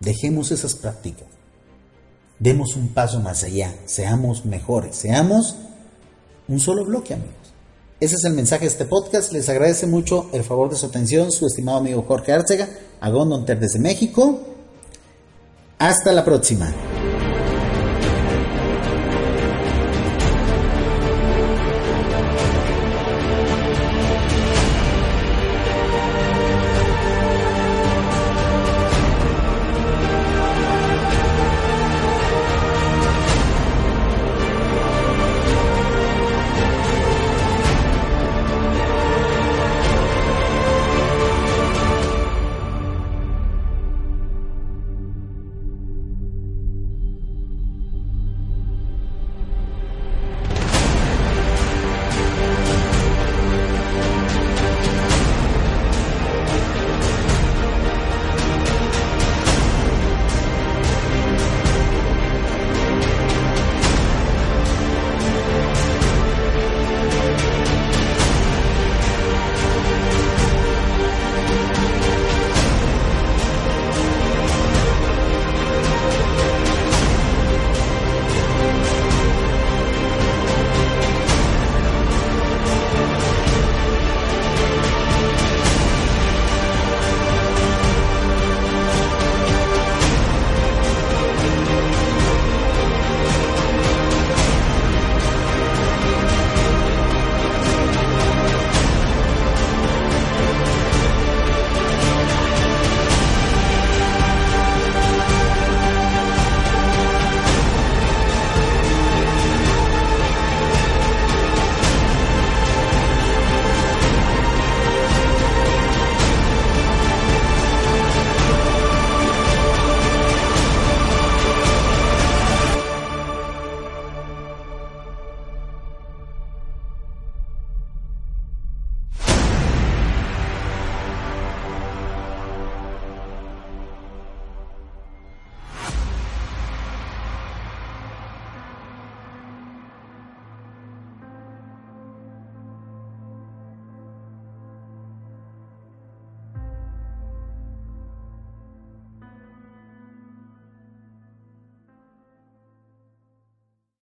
[0.00, 1.28] dejemos esas prácticas.
[2.38, 5.56] Demos un paso más allá, seamos mejores, seamos
[6.48, 7.44] un solo bloque, amigos.
[8.00, 9.32] Ese es el mensaje de este podcast.
[9.32, 12.68] Les agradece mucho el favor de su atención, su estimado amigo Jorge Arcega,
[13.00, 14.40] Agón desde México.
[15.78, 16.72] Hasta la próxima.